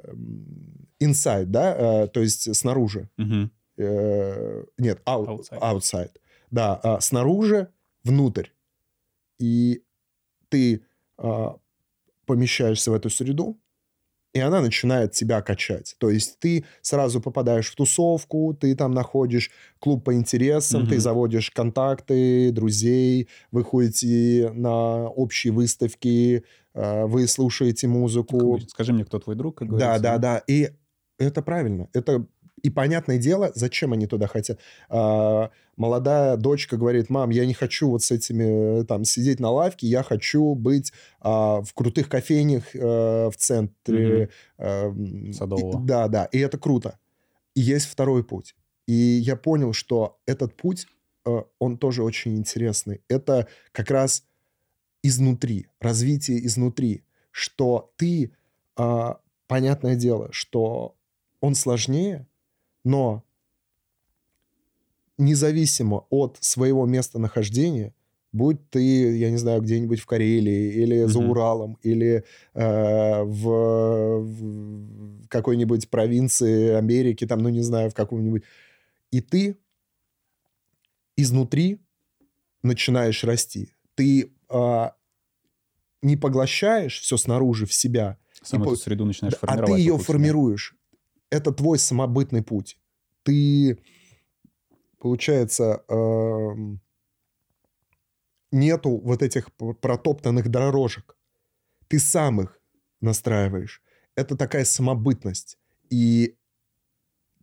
inside, 1.00 1.45
да? 1.45 2.04
Э, 2.04 2.08
то 2.08 2.22
есть 2.22 2.56
снаружи. 2.56 3.10
Mm-hmm. 3.17 3.50
Э, 3.78 4.63
нет, 4.78 5.02
out, 5.06 5.28
outside. 5.28 5.60
outside. 5.62 6.12
Да, 6.52 6.80
э, 6.84 6.98
снаружи, 7.00 7.67
внутрь. 8.04 8.48
И 9.39 9.84
ты 10.50 10.84
э, 11.17 11.48
помещаешься 12.26 12.91
в 12.91 12.93
эту 12.93 13.10
среду, 13.10 13.58
и 14.34 14.39
она 14.39 14.62
начинает 14.62 15.12
тебя 15.12 15.42
качать. 15.42 15.96
То 15.98 16.10
есть 16.10 16.39
ты 16.39 16.65
сразу 16.82 17.20
попадаешь 17.22 17.70
в 17.72 17.76
тусовку, 17.76 18.54
ты 18.60 18.76
там 18.76 18.92
находишь 18.92 19.50
клуб 19.80 20.04
по 20.04 20.13
интересам, 20.13 20.84
mm-hmm. 20.84 20.89
ты 20.89 21.00
заводишь 21.00 21.52
контакты, 21.52 22.52
друзей, 22.52 23.28
вы 23.52 23.63
ходите 23.63 24.52
на 24.54 25.08
общие 25.08 25.52
выставки, 25.52 26.44
э, 26.74 27.06
вы 27.06 27.28
слушаете 27.28 27.88
музыку. 27.88 28.60
Скажи 28.68 28.94
мне, 28.94 29.06
кто 29.06 29.20
твой 29.20 29.36
друг, 29.36 29.58
как 29.58 29.68
говорится. 29.68 30.00
Да, 30.00 30.18
да, 30.18 30.18
да. 30.18 30.44
И 30.48 30.70
это 31.18 31.42
правильно. 31.42 31.89
Это 31.94 32.26
и 32.62 32.69
понятное 32.69 33.17
дело, 33.17 33.52
зачем 33.56 33.93
они 33.93 34.08
туда 34.08 34.28
хотят. 34.28 34.60
А, 34.89 35.50
молодая 35.76 36.38
дочка 36.38 36.78
говорит, 36.78 37.10
мам, 37.10 37.30
я 37.30 37.45
не 37.45 37.54
хочу 37.54 37.89
вот 37.89 38.04
с 38.04 38.12
этими, 38.12 38.84
там, 38.86 39.04
сидеть 39.06 39.39
на 39.39 39.50
лавке, 39.50 39.88
я 39.88 40.04
хочу 40.04 40.56
быть 40.56 40.93
а, 41.19 41.62
в 41.62 41.74
крутых 41.74 42.10
кофейнях 42.10 42.63
а, 42.76 43.30
в 43.30 43.36
центре. 43.38 44.24
Угу. 44.24 44.32
А, 44.58 44.95
Садового. 45.34 45.82
И, 45.84 45.86
да, 45.86 46.08
да, 46.08 46.26
и 46.26 46.39
это 46.39 46.58
круто. 46.58 47.00
И 47.56 47.62
есть 47.62 47.88
второй 47.88 48.24
путь. 48.24 48.56
И 48.88 48.93
я 48.93 49.36
понял, 49.36 49.74
что 49.74 50.19
этот 50.26 50.56
путь, 50.56 50.88
а, 51.26 51.45
он 51.60 51.78
тоже 51.78 52.04
очень 52.04 52.38
интересный. 52.38 53.02
Это 53.08 53.48
как 53.72 53.91
раз 53.91 54.24
изнутри, 55.04 55.67
развитие 55.80 56.45
изнутри, 56.45 57.04
что 57.32 57.91
ты, 57.95 58.32
а, 58.76 59.19
понятное 59.48 59.95
дело, 59.95 60.30
что 60.32 60.95
он 61.41 61.56
сложнее, 61.56 62.28
но 62.89 63.23
независимо 65.19 66.08
от 66.10 66.38
своего 66.39 66.88
местонахождения, 66.88 67.93
будь 68.32 68.67
ты, 68.71 69.15
я 69.15 69.30
не 69.30 69.38
знаю, 69.38 69.62
где-нибудь 69.62 69.99
в 69.99 70.08
Карелии 70.08 70.73
или 70.73 71.04
mm-hmm. 71.04 71.08
за 71.08 71.19
Уралом, 71.19 71.78
или 71.84 72.23
э, 72.56 73.23
в, 73.23 74.23
в 74.23 75.28
какой-нибудь 75.28 75.89
провинции 75.91 76.69
Америки, 76.71 77.28
там, 77.28 77.39
ну 77.39 77.49
не 77.49 77.62
знаю, 77.62 77.91
в 77.91 77.93
каком-нибудь, 77.93 78.41
и 79.12 79.21
ты 79.21 79.60
изнутри 81.15 81.80
начинаешь 82.63 83.23
расти. 83.23 83.71
Ты 83.93 84.34
э, 84.49 84.89
не 86.02 86.17
поглощаешь 86.17 87.02
все 87.02 87.17
снаружи 87.17 87.67
в 87.67 87.73
себя. 87.73 88.17
Сам 88.41 88.63
эту 88.63 88.71
по... 88.71 88.75
среду 88.78 89.06
начинаешь 89.06 89.36
формировать. 89.36 89.69
А 89.69 89.75
ты 89.75 89.80
ее 89.80 89.97
формируешь 89.99 90.75
это 91.30 91.52
твой 91.52 91.80
самобытный 91.80 92.41
путь. 92.41 92.78
Ты, 93.30 93.78
получается, 94.98 95.84
э, 95.88 96.56
нету 98.52 98.98
вот 99.04 99.22
этих 99.22 99.54
протоптанных 99.54 100.50
дорожек. 100.50 101.15
Ты 101.88 102.00
сам 102.00 102.42
их 102.42 102.60
настраиваешь. 103.02 103.84
Это 104.15 104.36
такая 104.36 104.65
самобытность. 104.65 105.60
И 105.92 106.38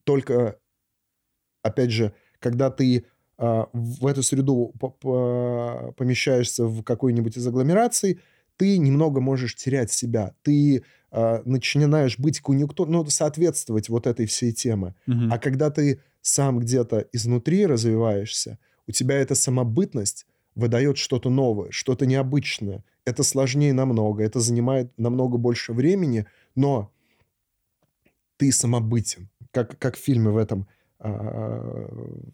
только, 0.02 0.58
опять 1.62 1.92
же, 1.92 2.16
когда 2.40 2.72
ты 2.72 3.06
э, 3.38 3.64
в 3.72 4.06
эту 4.08 4.24
среду 4.24 4.74
помещаешься 5.96 6.64
в 6.64 6.82
какой-нибудь 6.82 7.36
из 7.36 7.46
агломераций, 7.46 8.20
ты 8.56 8.78
немного 8.78 9.20
можешь 9.20 9.54
терять 9.54 9.90
себя. 9.90 10.34
Ты 10.42 10.82
э, 11.12 11.42
начинаешь 11.44 12.18
быть 12.18 12.40
конъюнктурно, 12.40 12.98
ну, 12.98 13.06
соответствовать 13.06 13.88
вот 13.88 14.06
этой 14.06 14.26
всей 14.26 14.52
теме. 14.52 14.94
Угу. 15.06 15.28
А 15.30 15.38
когда 15.38 15.70
ты 15.70 16.00
сам 16.22 16.58
где-то 16.58 17.06
изнутри 17.12 17.66
развиваешься, 17.66 18.58
у 18.86 18.92
тебя 18.92 19.16
эта 19.16 19.34
самобытность 19.34 20.26
выдает 20.54 20.96
что-то 20.96 21.30
новое, 21.30 21.70
что-то 21.70 22.06
необычное. 22.06 22.82
Это 23.04 23.22
сложнее 23.22 23.72
намного, 23.72 24.24
это 24.24 24.40
занимает 24.40 24.90
намного 24.98 25.38
больше 25.38 25.72
времени, 25.72 26.26
но 26.54 26.90
ты 28.36 28.50
самобытен. 28.50 29.28
Как, 29.52 29.78
как 29.78 29.96
в 29.96 30.00
фильме 30.00 30.30
в 30.30 30.36
этом 30.36 30.66
э, 30.98 31.88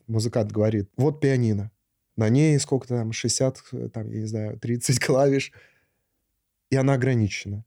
музыкант 0.07 0.53
говорит, 0.53 0.89
вот 0.97 1.21
пианино, 1.21 1.71
на 2.17 2.29
ней 2.29 2.59
сколько 2.59 2.89
там, 2.89 3.13
60, 3.13 3.63
там, 3.93 4.11
я 4.11 4.21
не 4.21 4.27
знаю, 4.27 4.59
30 4.59 4.99
клавиш, 5.05 5.53
и 6.73 6.77
она 6.77 6.95
ограничена. 6.95 7.65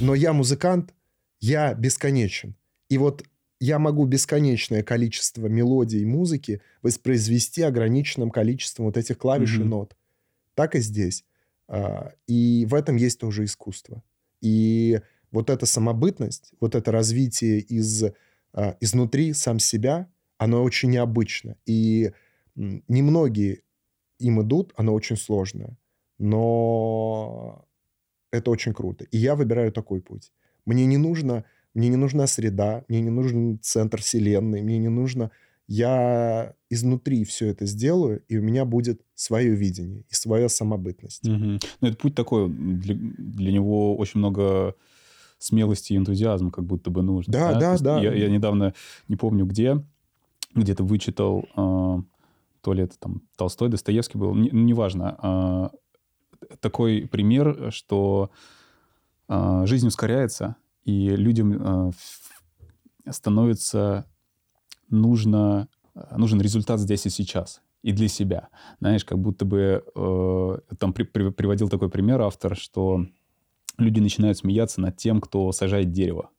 Но 0.00 0.14
я 0.14 0.34
музыкант, 0.34 0.94
я 1.40 1.72
бесконечен. 1.72 2.54
И 2.90 2.98
вот 2.98 3.24
я 3.60 3.78
могу 3.78 4.04
бесконечное 4.04 4.82
количество 4.82 5.46
мелодий 5.46 6.02
и 6.02 6.04
музыки 6.04 6.60
воспроизвести 6.82 7.62
ограниченным 7.62 8.30
количеством 8.30 8.84
вот 8.86 8.98
этих 8.98 9.16
клавиш 9.16 9.56
mm-hmm. 9.56 9.62
и 9.62 9.64
нот. 9.64 9.96
Так 10.54 10.74
и 10.74 10.80
здесь. 10.80 11.24
А, 11.66 12.12
и 12.26 12.66
в 12.68 12.74
этом 12.74 12.96
есть 12.96 13.18
тоже 13.18 13.44
искусство. 13.44 14.02
И 14.42 15.00
вот 15.30 15.48
эта 15.48 15.64
самобытность, 15.64 16.52
вот 16.60 16.74
это 16.74 16.92
развитие 16.92 17.60
из, 17.60 18.04
а, 18.52 18.76
изнутри 18.80 19.32
сам 19.32 19.60
себя, 19.60 20.10
оно 20.36 20.62
очень 20.62 20.90
необычно. 20.90 21.56
И 21.64 22.12
немногие 22.54 23.62
им 24.18 24.42
идут, 24.42 24.74
оно 24.76 24.92
очень 24.92 25.16
сложное. 25.16 25.78
Но 26.18 27.66
это 28.32 28.50
очень 28.50 28.72
круто. 28.72 29.04
И 29.12 29.18
я 29.18 29.36
выбираю 29.36 29.70
такой 29.70 30.00
путь. 30.00 30.32
Мне 30.66 30.86
не 30.86 30.96
нужно, 30.96 31.44
мне 31.74 31.88
не 31.88 31.96
нужна 31.96 32.26
среда, 32.26 32.84
мне 32.88 33.00
не 33.00 33.10
нужен 33.10 33.58
центр 33.62 34.00
вселенной, 34.00 34.62
мне 34.62 34.78
не 34.78 34.88
нужно... 34.88 35.30
Я 35.68 36.54
изнутри 36.68 37.24
все 37.24 37.46
это 37.46 37.66
сделаю, 37.66 38.24
и 38.28 38.36
у 38.36 38.42
меня 38.42 38.64
будет 38.64 39.00
свое 39.14 39.54
видение 39.54 40.04
и 40.10 40.14
своя 40.14 40.48
самобытность. 40.48 41.26
Угу. 41.26 41.60
Ну, 41.80 41.88
это 41.88 41.96
путь 41.96 42.14
такой, 42.14 42.50
для, 42.50 42.94
для 42.96 43.52
него 43.52 43.96
очень 43.96 44.18
много 44.18 44.74
смелости 45.38 45.92
и 45.92 45.96
энтузиазма 45.96 46.50
как 46.50 46.64
будто 46.64 46.90
бы 46.90 47.02
нужно. 47.02 47.32
Да, 47.32 47.58
да, 47.58 47.72
есть 47.72 47.82
да. 47.82 48.00
Я, 48.00 48.12
я 48.12 48.28
недавно, 48.28 48.74
не 49.08 49.16
помню 49.16 49.46
где, 49.46 49.82
где-то 50.54 50.84
вычитал, 50.84 51.46
э, 51.56 52.02
то 52.60 52.72
ли 52.72 52.82
это 52.82 52.98
там 52.98 53.22
Толстой, 53.36 53.68
Достоевский 53.68 54.18
был, 54.18 54.34
не- 54.34 54.50
ну, 54.50 54.64
неважно, 54.64 55.70
э, 55.72 55.76
такой 56.60 57.08
пример, 57.10 57.72
что 57.72 58.30
э, 59.28 59.62
жизнь 59.66 59.86
ускоряется, 59.86 60.56
и 60.84 61.10
людям 61.10 61.88
э, 61.88 63.10
становится 63.10 64.06
нужно, 64.88 65.68
э, 65.94 66.16
нужен 66.16 66.40
результат 66.40 66.80
здесь 66.80 67.06
и 67.06 67.10
сейчас 67.10 67.62
и 67.82 67.92
для 67.92 68.08
себя. 68.08 68.48
Знаешь, 68.80 69.04
как 69.04 69.18
будто 69.18 69.44
бы 69.44 69.84
э, 69.94 70.58
там 70.78 70.92
при- 70.92 71.02
при- 71.02 71.30
приводил 71.30 71.68
такой 71.68 71.90
пример 71.90 72.22
автор, 72.22 72.56
что 72.56 73.06
люди 73.78 74.00
начинают 74.00 74.38
смеяться 74.38 74.80
над 74.80 74.96
тем, 74.96 75.20
кто 75.20 75.50
сажает 75.52 75.90
дерево. 75.90 76.30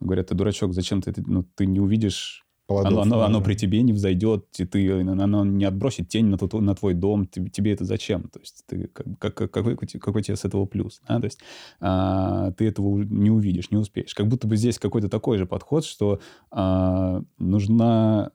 Говорят, 0.00 0.28
ты 0.28 0.34
дурачок, 0.34 0.74
зачем 0.74 1.00
ты, 1.00 1.14
ну, 1.26 1.44
ты 1.54 1.64
не 1.64 1.80
увидишь, 1.80 2.44
Плодов, 2.72 3.02
оно, 3.02 3.16
оно, 3.16 3.24
оно 3.24 3.40
при 3.42 3.54
тебе 3.54 3.82
не 3.82 3.92
взойдет, 3.92 4.46
и 4.58 4.64
ты, 4.64 5.00
оно 5.00 5.44
не 5.44 5.64
отбросит 5.64 6.08
тень 6.08 6.26
на, 6.26 6.38
тот- 6.38 6.54
на 6.60 6.74
твой 6.74 6.94
дом, 6.94 7.26
ты- 7.26 7.48
тебе 7.48 7.72
это 7.72 7.84
зачем? 7.84 8.22
То 8.24 8.40
есть 8.40 8.64
ты, 8.66 8.88
как, 8.88 9.34
как- 9.34 9.50
какой, 9.50 9.76
какой 9.76 10.22
тебе 10.22 10.36
с 10.36 10.44
этого 10.44 10.66
плюс? 10.66 11.00
да? 11.08 11.18
То 11.20 11.24
есть 11.26 11.40
а, 11.80 12.52
ты 12.52 12.66
этого 12.66 13.02
не 13.02 13.30
увидишь, 13.30 13.70
не 13.70 13.76
успеешь. 13.78 14.14
Как 14.14 14.28
будто 14.28 14.46
бы 14.46 14.56
здесь 14.56 14.78
какой-то 14.78 15.08
такой 15.08 15.38
же 15.38 15.46
подход, 15.46 15.84
что 15.84 16.20
а, 16.50 17.22
нужна, 17.38 18.30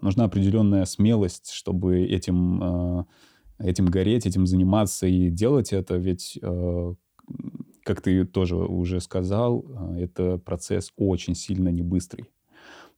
нужна 0.00 0.24
определенная 0.24 0.84
смелость, 0.84 1.50
чтобы 1.50 2.00
этим, 2.02 2.62
а, 2.62 3.06
этим 3.58 3.86
гореть, 3.86 4.26
этим 4.26 4.46
заниматься 4.46 5.06
и 5.06 5.30
делать 5.30 5.72
это, 5.72 5.96
ведь 5.96 6.38
а, 6.42 6.94
как 7.84 8.00
ты 8.02 8.24
тоже 8.26 8.54
уже 8.56 9.00
сказал, 9.00 9.64
а, 9.74 9.96
это 9.98 10.38
процесс 10.38 10.92
очень 10.96 11.34
сильно 11.34 11.68
не 11.70 11.82
быстрый. 11.82 12.26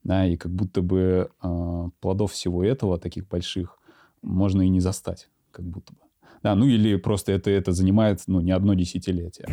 Да, 0.03 0.27
и 0.27 0.37
как 0.37 0.53
будто 0.53 0.83
бы 0.83 1.31
а, 1.41 1.91
плодов 2.01 2.33
всего 2.33 2.65
этого, 2.65 2.99
таких 2.99 3.29
больших, 3.29 3.79
можно 4.23 4.63
и 4.63 4.69
не 4.69 4.81
застать, 4.81 5.29
как 5.51 5.65
будто 5.65 5.93
бы. 5.93 6.01
Да, 6.43 6.55
ну 6.55 6.67
или 6.67 6.97
просто 6.97 7.33
это, 7.33 7.51
это 7.51 7.73
занимает 7.73 8.23
ну, 8.27 8.41
не 8.41 8.53
одно 8.53 8.75
десятилетие. 8.75 9.47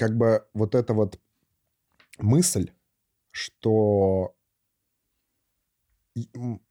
как 0.00 0.16
бы 0.16 0.46
вот 0.54 0.74
эта 0.74 0.94
вот 0.94 1.20
мысль, 2.18 2.70
что 3.30 4.34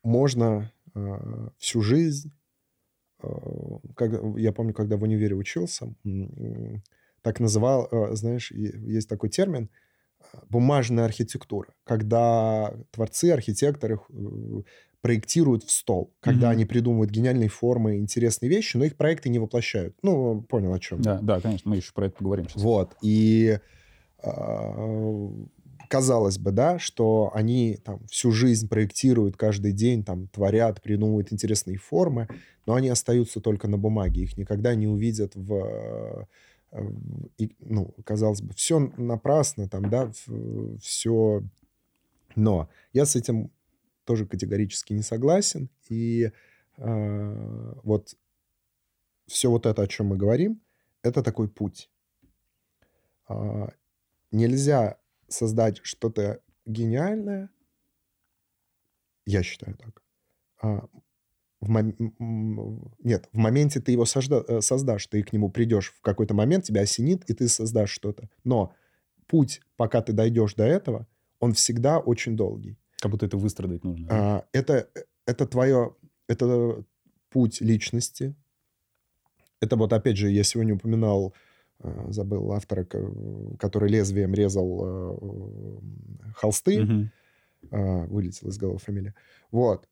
можно 0.01 0.71
э, 0.95 1.49
всю 1.59 1.81
жизнь, 1.81 2.31
э, 3.21 3.27
как, 3.95 4.11
я 4.35 4.51
помню, 4.51 4.73
когда 4.73 4.97
в 4.97 5.03
универе 5.03 5.35
учился, 5.35 5.93
м, 6.03 6.83
так 7.21 7.39
называл, 7.39 7.87
э, 7.91 8.15
знаешь, 8.15 8.51
есть 8.51 9.09
такой 9.09 9.29
термин 9.29 9.69
э, 10.21 10.37
бумажная 10.49 11.05
архитектура, 11.05 11.73
когда 11.83 12.73
творцы, 12.91 13.31
архитекторы 13.31 13.99
э, 14.09 14.61
проектируют 15.01 15.63
в 15.63 15.71
стол, 15.71 16.13
когда 16.19 16.47
Мгм. 16.47 16.51
они 16.51 16.65
придумывают 16.65 17.11
гениальные 17.11 17.49
формы, 17.49 17.97
интересные 17.97 18.49
вещи, 18.49 18.77
но 18.77 18.85
их 18.85 18.97
проекты 18.97 19.29
не 19.29 19.39
воплощают. 19.39 19.95
Ну, 20.03 20.41
понял 20.41 20.73
о 20.73 20.79
чем. 20.79 20.99
Да, 21.01 21.19
да, 21.21 21.39
конечно, 21.39 21.69
мы 21.69 21.77
еще 21.77 21.93
про 21.93 22.07
это 22.07 22.17
поговорим 22.17 22.47
сейчас. 22.49 22.61
Вот. 22.63 22.95
И 23.01 23.59
а, 24.23 25.29
казалось 25.89 26.37
бы, 26.37 26.51
да, 26.51 26.77
что 26.79 27.31
они 27.33 27.77
там 27.83 28.05
всю 28.07 28.31
жизнь 28.31 28.67
проектируют 28.69 29.37
каждый 29.37 29.71
день, 29.71 30.03
там 30.03 30.27
творят, 30.27 30.81
придумывают 30.81 31.33
интересные 31.33 31.77
формы, 31.77 32.27
но 32.65 32.75
они 32.75 32.89
остаются 32.89 33.41
только 33.41 33.67
на 33.67 33.77
бумаге, 33.77 34.23
их 34.23 34.37
никогда 34.37 34.75
не 34.75 34.87
увидят 34.87 35.35
в- 35.35 36.27
и, 37.37 37.55
ну, 37.59 37.93
казалось 38.05 38.41
бы, 38.41 38.53
все 38.53 38.79
напрасно, 38.97 39.67
там, 39.67 39.89
да, 39.89 40.11
все, 40.81 41.43
но 42.35 42.69
я 42.93 43.05
с 43.05 43.15
этим 43.15 43.51
тоже 44.03 44.25
категорически 44.25 44.93
не 44.93 45.01
согласен, 45.01 45.69
и 45.89 46.31
э, 46.77 47.73
вот 47.83 48.15
все 49.27 49.49
вот 49.49 49.65
это, 49.65 49.81
о 49.81 49.87
чем 49.87 50.07
мы 50.07 50.17
говорим, 50.17 50.61
это 51.03 51.23
такой 51.23 51.47
путь. 51.47 51.89
А, 53.27 53.69
нельзя 54.31 54.99
создать 55.27 55.79
что-то 55.83 56.41
гениальное, 56.65 57.49
я 59.25 59.43
считаю 59.43 59.77
так. 59.77 60.03
а, 60.61 60.87
в 61.61 61.69
мом- 61.69 62.93
нет, 63.03 63.27
в 63.33 63.37
моменте 63.37 63.79
ты 63.81 63.91
его 63.91 64.05
сожда- 64.05 64.43
э, 64.47 64.61
создашь, 64.61 65.07
ты 65.07 65.23
к 65.23 65.33
нему 65.33 65.49
придешь 65.49 65.91
в 65.91 66.01
какой-то 66.01 66.33
момент, 66.33 66.63
тебя 66.65 66.81
осенит, 66.81 67.29
и 67.29 67.33
ты 67.33 67.47
создашь 67.47 67.89
что-то. 67.91 68.29
Но 68.43 68.73
путь, 69.27 69.61
пока 69.75 70.01
ты 70.01 70.13
дойдешь 70.13 70.53
до 70.55 70.63
этого, 70.63 71.05
он 71.39 71.53
всегда 71.53 71.99
очень 71.99 72.35
долгий. 72.35 72.77
Как 73.01 73.11
будто 73.11 73.25
это 73.25 73.37
выстрадать 73.37 73.83
нужно. 73.83 74.07
А, 74.09 74.45
это, 74.53 74.89
это 75.25 75.45
твое, 75.45 75.95
это 76.27 76.83
путь 77.29 77.61
личности. 77.61 78.35
Это 79.61 79.75
вот, 79.75 79.91
опять 79.93 80.17
же, 80.17 80.29
я 80.31 80.43
сегодня 80.43 80.75
упоминал, 80.75 81.33
э, 81.79 82.05
забыл 82.09 82.51
автора, 82.53 82.85
ко- 82.85 83.55
который 83.57 83.89
лезвием 83.89 84.33
резал 84.33 84.81
э, 84.83 85.79
холсты. 86.35 86.83
Мгм. 86.83 87.11
А, 87.71 88.05
вылетела 88.05 88.49
из 88.49 88.57
головы 88.57 88.79
фамилия. 88.79 89.13
Вот. 89.51 89.87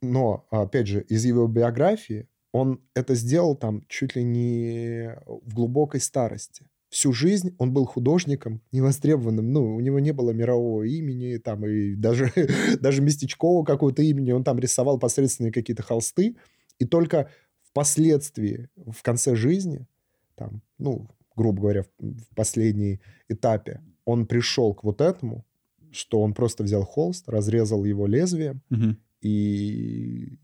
Но, 0.00 0.46
опять 0.50 0.86
же, 0.86 1.02
из 1.02 1.24
его 1.24 1.46
биографии 1.46 2.28
он 2.52 2.80
это 2.94 3.14
сделал 3.14 3.56
там 3.56 3.84
чуть 3.88 4.16
ли 4.16 4.24
не 4.24 5.16
в 5.26 5.54
глубокой 5.54 6.00
старости. 6.00 6.66
Всю 6.88 7.12
жизнь 7.12 7.54
он 7.58 7.72
был 7.72 7.84
художником 7.84 8.62
невостребованным. 8.72 9.52
Ну, 9.52 9.76
у 9.76 9.80
него 9.80 9.98
не 9.98 10.12
было 10.12 10.30
мирового 10.30 10.84
имени, 10.84 11.36
там, 11.36 11.66
и 11.66 11.94
даже, 11.94 12.32
даже 12.80 13.02
местечкового 13.02 13.64
какого-то 13.64 14.02
имени. 14.02 14.32
Он 14.32 14.44
там 14.44 14.58
рисовал 14.58 14.98
посредственные 14.98 15.52
какие-то 15.52 15.82
холсты. 15.82 16.36
И 16.78 16.86
только 16.86 17.30
впоследствии, 17.62 18.70
в 18.76 19.02
конце 19.02 19.36
жизни, 19.36 19.86
там, 20.34 20.62
ну, 20.78 21.08
грубо 21.36 21.60
говоря, 21.60 21.84
в, 21.98 22.34
последней 22.34 23.00
этапе, 23.28 23.82
он 24.06 24.26
пришел 24.26 24.74
к 24.74 24.84
вот 24.84 25.02
этому, 25.02 25.44
что 25.90 26.20
он 26.20 26.32
просто 26.32 26.64
взял 26.64 26.84
холст, 26.84 27.28
разрезал 27.28 27.84
его 27.84 28.06
лезвием 28.06 28.62
Мгм. 28.70 28.98
И 29.20 30.38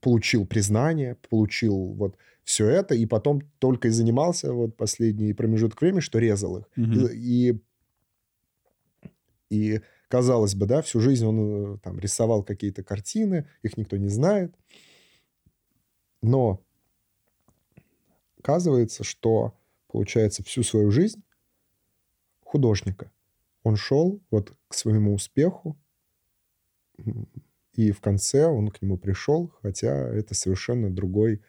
получил 0.00 0.46
признание, 0.46 1.16
получил 1.30 1.94
вот 1.94 2.16
все 2.44 2.68
это, 2.68 2.94
и 2.94 3.06
потом 3.06 3.40
только 3.58 3.88
и 3.88 3.90
занимался 3.90 4.52
вот 4.52 4.76
последний 4.76 5.32
промежуток 5.32 5.80
времени, 5.80 6.00
что 6.00 6.18
резал 6.18 6.58
их. 6.58 6.64
Мгм. 6.76 7.08
И, 7.12 7.58
и 9.48 9.80
казалось 10.08 10.54
бы, 10.54 10.66
да, 10.66 10.82
всю 10.82 11.00
жизнь 11.00 11.24
он 11.24 11.76
э, 11.76 11.78
там 11.78 11.98
рисовал 11.98 12.42
какие-то 12.44 12.82
картины, 12.82 13.48
их 13.62 13.78
никто 13.78 13.96
не 13.96 14.08
знает. 14.08 14.54
Но 16.20 16.62
оказывается, 18.38 19.04
что, 19.04 19.54
получается, 19.88 20.44
всю 20.44 20.62
свою 20.62 20.90
жизнь 20.90 21.22
художника 22.42 23.10
он 23.64 23.76
шел 23.76 24.22
вот 24.30 24.52
к 24.68 24.74
своему 24.74 25.14
успеху, 25.14 25.76
и 27.74 27.90
в 27.90 28.00
конце 28.00 28.46
он 28.46 28.68
к 28.68 28.80
нему 28.82 28.96
пришел, 28.96 29.52
хотя 29.62 30.08
это 30.08 30.34
совершенно 30.34 30.90
другой, 30.94 31.40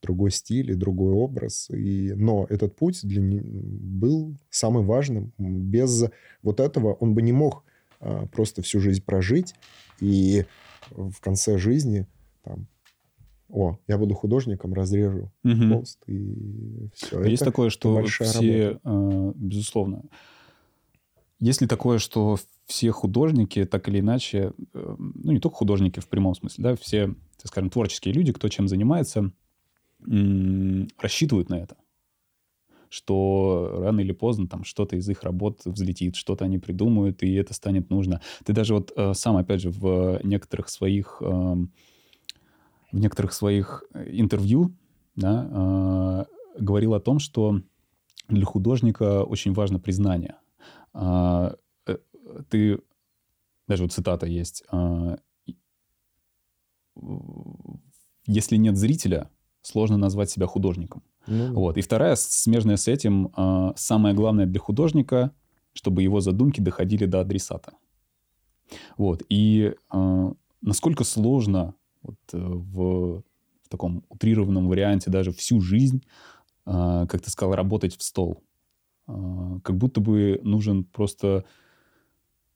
другой 0.00 0.30
стиль 0.30 0.70
и 0.70 0.74
другой 0.74 1.12
образ. 1.12 1.68
И, 1.70 2.12
но 2.14 2.46
этот 2.48 2.76
путь 2.76 3.00
для 3.02 3.20
не- 3.20 3.40
был 3.40 4.36
самым 4.48 4.86
важным. 4.86 5.32
Без 5.38 6.04
вот 6.42 6.60
этого 6.60 6.92
он 6.94 7.14
бы 7.14 7.22
не 7.22 7.32
мог 7.32 7.64
а, 7.98 8.26
просто 8.26 8.62
всю 8.62 8.78
жизнь 8.78 9.02
прожить 9.02 9.54
и 10.00 10.44
в 10.90 11.20
конце 11.20 11.58
жизни 11.58 12.06
там, 12.44 12.68
о, 13.48 13.78
я 13.88 13.98
буду 13.98 14.14
художником, 14.14 14.72
разрежу 14.74 15.32
Мгм. 15.42 15.74
холст 15.74 15.98
и 16.06 16.88
все. 16.94 17.22
Есть 17.24 17.44
такое, 17.44 17.70
что 17.70 18.04
все, 18.04 18.78
э, 18.82 19.32
безусловно, 19.34 20.04
есть 21.42 21.60
ли 21.60 21.66
такое, 21.66 21.98
что 21.98 22.38
все 22.66 22.92
художники, 22.92 23.64
так 23.64 23.88
или 23.88 23.98
иначе, 23.98 24.52
э, 24.74 24.96
ну, 24.96 25.32
не 25.32 25.40
только 25.40 25.56
художники 25.56 25.98
в 25.98 26.08
прямом 26.08 26.36
смысле, 26.36 26.62
да, 26.62 26.76
все, 26.76 27.16
скажем, 27.42 27.68
творческие 27.68 28.14
люди, 28.14 28.32
кто 28.32 28.48
чем 28.48 28.68
занимается, 28.68 29.32
рассчитывают 30.98 31.48
на 31.48 31.56
это, 31.56 31.76
что 32.88 33.74
рано 33.78 34.00
или 34.00 34.12
поздно 34.12 34.46
там 34.46 34.62
что-то 34.62 34.94
из 34.94 35.08
их 35.08 35.24
работ 35.24 35.62
взлетит, 35.64 36.14
что-то 36.14 36.44
они 36.44 36.58
придумают, 36.58 37.24
и 37.24 37.34
это 37.34 37.54
станет 37.54 37.90
нужно. 37.90 38.20
Ты 38.44 38.52
даже 38.52 38.74
вот 38.74 38.92
э, 38.94 39.12
сам, 39.14 39.36
опять 39.36 39.62
же, 39.62 39.70
в 39.70 40.20
некоторых 40.22 40.68
своих, 40.68 41.20
эм, 41.22 41.72
в 42.92 43.00
некоторых 43.00 43.32
своих 43.32 43.82
э, 43.94 44.10
интервью, 44.12 44.76
да, 45.16 45.48
э, 45.50 46.60
говорил 46.60 46.94
о 46.94 47.00
том, 47.00 47.18
что 47.18 47.60
для 48.28 48.44
художника 48.44 49.24
очень 49.24 49.52
важно 49.52 49.80
признание. 49.80 50.36
А, 50.92 51.54
э, 51.86 51.96
Ты, 52.48 52.80
даже 53.68 53.84
вот 53.84 53.92
цитата 53.92 54.26
есть, 54.26 54.64
а, 54.70 55.18
если 58.26 58.56
нет 58.56 58.76
зрителя, 58.76 59.30
сложно 59.62 59.96
назвать 59.96 60.30
себя 60.30 60.46
художником. 60.46 61.02
Ну, 61.26 61.54
Вот. 61.54 61.78
И 61.78 61.80
вторая, 61.80 62.16
смежная 62.16 62.76
с 62.76 62.88
этим, 62.88 63.32
а, 63.34 63.72
самое 63.76 64.14
главное 64.14 64.46
для 64.46 64.60
художника, 64.60 65.32
чтобы 65.72 66.02
его 66.02 66.20
задумки 66.20 66.60
доходили 66.60 67.06
до 67.06 67.20
адресата. 67.20 67.72
Вот. 68.96 69.22
И 69.28 69.74
насколько 70.60 71.04
сложно 71.04 71.74
вот, 72.02 72.18
э, 72.32 72.38
в, 72.38 73.22
в 73.62 73.68
таком 73.68 74.04
утрированном 74.08 74.68
варианте 74.68 75.10
даже 75.10 75.32
всю 75.32 75.60
жизнь, 75.60 76.04
как 76.64 77.20
ты 77.20 77.30
сказал, 77.30 77.54
работать 77.54 77.96
в 77.96 78.02
стол. 78.02 78.42
А, 79.06 79.60
как 79.60 79.76
будто 79.76 80.00
бы 80.00 80.40
нужен 80.42 80.84
просто 80.84 81.44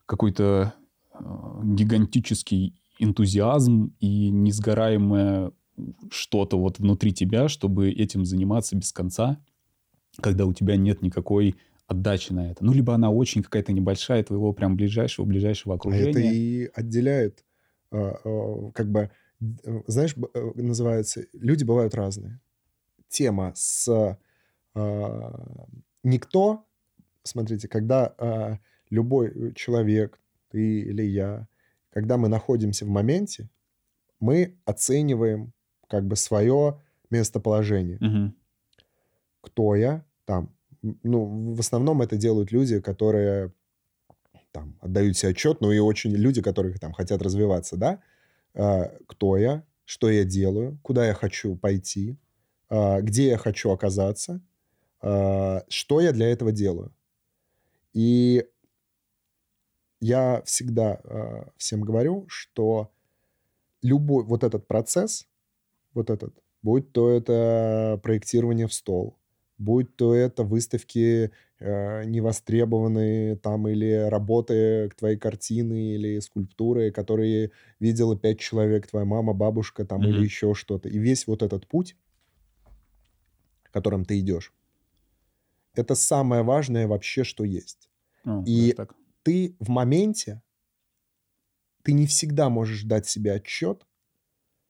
какой-то 0.07 0.74
а, 1.12 1.61
гигантический 1.64 2.74
энтузиазм 2.99 3.94
и 4.01 4.30
несгораемое 4.30 5.53
что-то 6.11 6.59
вот 6.59 6.78
внутри 6.78 7.12
тебя, 7.12 7.49
чтобы 7.49 7.90
этим 7.90 8.24
заниматься 8.24 8.76
без 8.76 8.92
конца, 8.92 9.38
когда 10.20 10.47
у 10.47 10.55
тебя 10.55 10.76
нет 10.76 11.03
никакой 11.03 11.57
отдачи 11.86 12.32
на 12.32 12.51
это. 12.51 12.64
Ну, 12.64 12.72
либо 12.72 12.94
она 12.94 13.11
очень 13.11 13.42
какая-то 13.42 13.72
небольшая, 13.72 14.24
твоего 14.24 14.53
прям 14.53 14.76
ближайшего-ближайшего 14.76 15.74
А 15.74 15.76
окружения. 15.76 16.11
это 16.11 16.20
и 16.20 16.70
отделяет, 16.74 17.44
а, 17.90 18.16
а, 18.24 18.70
как 18.72 18.90
бы, 18.90 19.11
э, 19.40 19.82
знаешь, 19.86 20.16
э, 20.34 20.53
называется, 20.55 21.26
люди 21.32 21.64
бывают 21.64 21.94
разные. 21.94 22.40
Тема 23.09 23.53
с 23.55 24.18
а, 24.74 25.66
никто, 26.07 26.64
смотрите, 27.22 27.68
когда 27.68 28.14
а, 28.18 28.59
любой 28.90 29.52
человек, 29.54 30.18
ты 30.50 30.80
или 30.80 31.02
я, 31.02 31.48
когда 31.90 32.16
мы 32.16 32.28
находимся 32.28 32.84
в 32.84 32.88
моменте, 32.88 33.48
мы 34.20 34.57
оцениваем 34.64 35.52
как 35.88 36.07
бы 36.07 36.16
свое 36.16 36.80
местоположение. 37.11 37.98
Мгм. 38.00 38.34
кто 39.40 39.76
я 39.76 40.04
там. 40.24 40.52
Ну, 40.82 41.54
в 41.54 41.61
основном 41.61 42.02
это 42.02 42.16
делают 42.16 42.52
люди, 42.52 42.80
которые 42.80 43.52
там 44.52 44.76
отдают 44.80 45.16
себе 45.16 45.30
отчет, 45.30 45.61
ну 45.61 45.70
и 45.72 45.78
очень 45.78 46.12
люди, 46.12 46.42
которые 46.42 46.74
там 46.78 46.92
хотят 46.92 47.22
развиваться, 47.22 47.76
да? 47.76 48.00
А, 48.54 48.92
кто 49.07 49.36
я, 49.36 49.62
что 49.84 50.11
я 50.11 50.24
делаю, 50.24 50.78
куда 50.82 51.07
я 51.07 51.14
хочу 51.14 51.57
пойти, 51.57 52.16
а, 52.68 53.00
где 53.00 53.28
я 53.28 53.38
хочу 53.38 53.70
оказаться, 53.70 54.40
что 55.01 56.01
я 56.01 56.12
для 56.12 56.28
этого 56.30 56.53
делаю. 56.53 56.92
И 57.92 58.44
я 60.01 60.42
всегда 60.44 61.01
а, 61.05 61.49
всем 61.57 61.82
говорю, 61.82 62.26
что 62.28 62.92
любой 63.82 64.24
вот 64.24 64.44
этот 64.44 64.66
процесс, 64.68 65.28
вот 65.94 66.11
этот, 66.11 66.34
будь 66.62 66.92
то 66.92 67.11
это 67.11 68.01
проектирование 68.03 68.68
в 68.68 68.74
стол, 68.74 69.18
будь 69.59 69.97
то 69.97 70.14
это 70.14 70.44
выставки 70.44 71.32
э, 71.61 72.05
невостребованные 72.05 73.36
там 73.36 73.68
или 73.68 74.09
работы 74.11 74.90
к 74.90 74.97
твоей 74.97 75.18
картины 75.18 75.94
или 75.94 76.20
скульптуры, 76.20 76.90
которые 76.92 77.53
видела 77.80 78.18
пять 78.18 78.40
человек, 78.40 78.88
твоя 78.88 79.07
мама, 79.07 79.34
бабушка 79.34 79.84
там 79.86 80.09
или 80.09 80.18
Мгм. 80.18 80.24
еще 80.24 80.55
что-то. 80.55 80.88
И 80.88 80.99
весь 80.99 81.26
вот 81.26 81.42
этот 81.42 81.66
путь, 81.68 81.97
которым 83.70 84.05
ты 84.05 84.18
идешь, 84.20 84.53
это 85.79 85.95
самое 85.95 86.43
важное 86.43 86.87
вообще, 86.87 87.24
что 87.24 87.45
есть. 87.45 87.91
Ну, 88.24 88.43
И- 88.45 88.72
так. 88.72 88.95
Ты 89.22 89.57
в 89.59 89.70
моменте, 89.70 90.41
ты 91.83 91.93
не 91.93 92.07
всегда 92.07 92.49
можешь 92.49 92.85
дать 92.85 93.07
себе 93.07 93.33
отчет, 93.33 93.85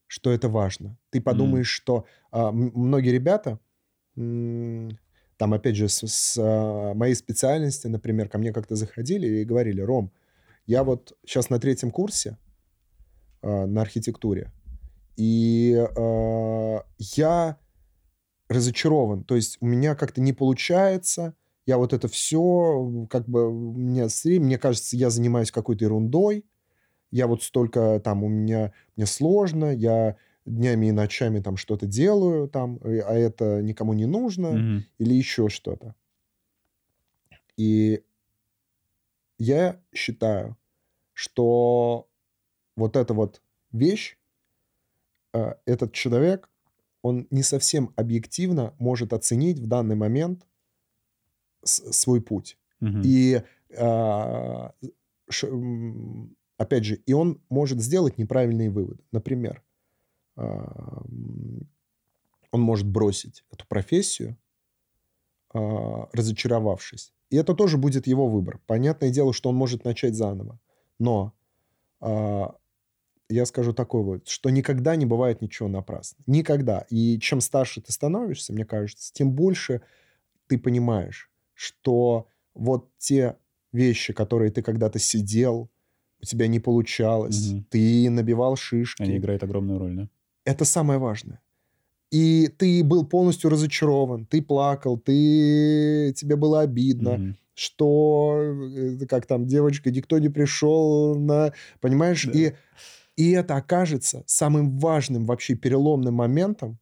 что 0.06 0.30
это 0.30 0.48
важно. 0.48 0.96
Ты 1.10 1.20
подумаешь, 1.20 1.68
что 1.68 2.06
а, 2.30 2.52
многие 2.52 3.10
ребята, 3.10 3.58
там, 4.14 5.52
опять 5.52 5.76
же, 5.76 5.88
с, 5.88 6.06
с, 6.06 6.38
а, 6.38 6.94
моей 6.94 7.14
специальности, 7.14 7.86
например, 7.86 8.28
ко 8.28 8.38
мне 8.38 8.52
как-то 8.52 8.76
заходили 8.76 9.26
и 9.26 9.44
говорили, 9.44 9.80
Ром, 9.80 10.10
я 10.66 10.84
вот 10.84 11.16
сейчас 11.26 11.50
на 11.50 11.58
третьем 11.58 11.90
курсе 11.90 12.38
а, 13.42 13.66
на 13.66 13.82
архитектуре, 13.82 14.52
и 15.16 15.76
а, 15.96 16.84
я 16.98 17.58
разочарован. 18.48 19.24
То 19.24 19.36
есть 19.36 19.58
у 19.60 19.66
меня 19.66 19.94
как-то 19.94 20.20
не 20.20 20.32
получается, 20.32 21.34
я 21.66 21.78
вот 21.78 21.92
это 21.92 22.08
все, 22.08 23.06
как 23.10 23.28
бы, 23.28 23.52
мне, 23.52 24.06
мне 24.24 24.58
кажется, 24.58 24.96
я 24.96 25.10
занимаюсь 25.10 25.50
какой-то 25.50 25.84
ерундой, 25.84 26.44
я 27.10 27.26
вот 27.26 27.42
столько 27.42 28.00
там, 28.04 28.24
у 28.24 28.28
меня, 28.28 28.72
мне 28.96 29.06
сложно, 29.06 29.74
я 29.74 30.16
днями 30.44 30.86
и 30.86 30.92
ночами 30.92 31.40
там 31.40 31.56
что-то 31.56 31.86
делаю, 31.86 32.48
там, 32.48 32.78
э, 32.84 33.00
а 33.00 33.14
это 33.14 33.62
никому 33.62 33.94
не 33.94 34.06
нужно, 34.06 34.52
Мгм. 34.52 34.84
или 34.98 35.14
еще 35.14 35.48
что-то. 35.48 35.94
И 37.56 38.02
я 39.38 39.80
считаю, 39.94 40.56
что 41.12 42.08
вот 42.76 42.96
эта 42.96 43.14
вот 43.14 43.42
вещь, 43.72 44.18
э, 45.32 45.54
этот 45.64 45.92
человек, 45.92 46.48
он 47.06 47.28
не 47.30 47.44
совсем 47.44 47.92
объективно 47.94 48.74
может 48.80 49.12
оценить 49.12 49.60
в 49.60 49.68
данный 49.68 49.94
момент 49.94 50.44
свой 51.62 52.20
путь. 52.20 52.58
Мгм. 52.80 53.02
И 53.04 53.42
а, 53.78 54.72
ш- 55.28 55.48
опять 56.58 56.84
же, 56.84 56.96
и 56.96 57.12
он 57.12 57.40
может 57.48 57.80
сделать 57.80 58.18
неправильные 58.18 58.70
выводы. 58.70 59.04
Например, 59.12 59.62
а, 60.36 61.04
он 62.50 62.60
может 62.60 62.88
бросить 62.88 63.44
эту 63.52 63.64
профессию, 63.68 64.36
а, 65.54 66.08
разочаровавшись. 66.12 67.12
И 67.30 67.36
это 67.36 67.54
тоже 67.54 67.78
будет 67.78 68.08
его 68.08 68.28
выбор. 68.28 68.60
Понятное 68.66 69.10
дело, 69.10 69.32
что 69.32 69.48
он 69.50 69.54
может 69.54 69.84
начать 69.84 70.16
заново. 70.16 70.58
Но 70.98 71.32
а, 72.00 72.56
я 73.28 73.46
скажу 73.46 73.72
такое 73.72 74.02
вот, 74.02 74.28
что 74.28 74.50
никогда 74.50 74.96
не 74.96 75.06
бывает 75.06 75.42
ничего 75.42 75.68
напрасно. 75.68 76.22
Никогда. 76.26 76.86
И 76.90 77.18
чем 77.18 77.40
старше 77.40 77.80
ты 77.80 77.92
становишься, 77.92 78.52
мне 78.52 78.64
кажется, 78.64 79.12
тем 79.12 79.32
больше 79.32 79.82
ты 80.46 80.58
понимаешь, 80.58 81.30
что 81.54 82.28
вот 82.54 82.88
те 82.98 83.36
вещи, 83.72 84.12
которые 84.12 84.50
ты 84.50 84.62
когда-то 84.62 84.98
сидел, 84.98 85.70
у 86.20 86.24
тебя 86.24 86.46
не 86.46 86.60
получалось, 86.60 87.50
Мгм. 87.50 87.66
ты 87.70 88.10
набивал 88.10 88.56
шишки. 88.56 89.02
Они 89.02 89.16
играют 89.18 89.42
огромную 89.42 89.78
роль, 89.78 89.94
да? 89.96 90.08
Это 90.44 90.64
самое 90.64 90.98
важное. 90.98 91.40
И 92.12 92.48
ты 92.56 92.84
был 92.84 93.04
полностью 93.04 93.50
разочарован, 93.50 94.26
ты 94.26 94.40
плакал, 94.40 94.96
ты... 94.96 96.14
тебе 96.16 96.36
было 96.36 96.60
обидно, 96.60 97.18
Мгм. 97.18 97.36
что, 97.54 98.36
э, 98.38 99.06
как 99.06 99.26
там, 99.26 99.46
девочка, 99.46 99.90
никто 99.90 100.18
не 100.18 100.28
пришел 100.28 101.16
на... 101.18 101.52
Понимаешь? 101.80 102.24
Да. 102.24 102.32
И, 102.32 102.52
и 103.16 103.30
это 103.30 103.56
окажется 103.56 104.22
самым 104.26 104.78
важным 104.78 105.24
вообще 105.24 105.54
переломным 105.54 106.14
моментом 106.14 106.78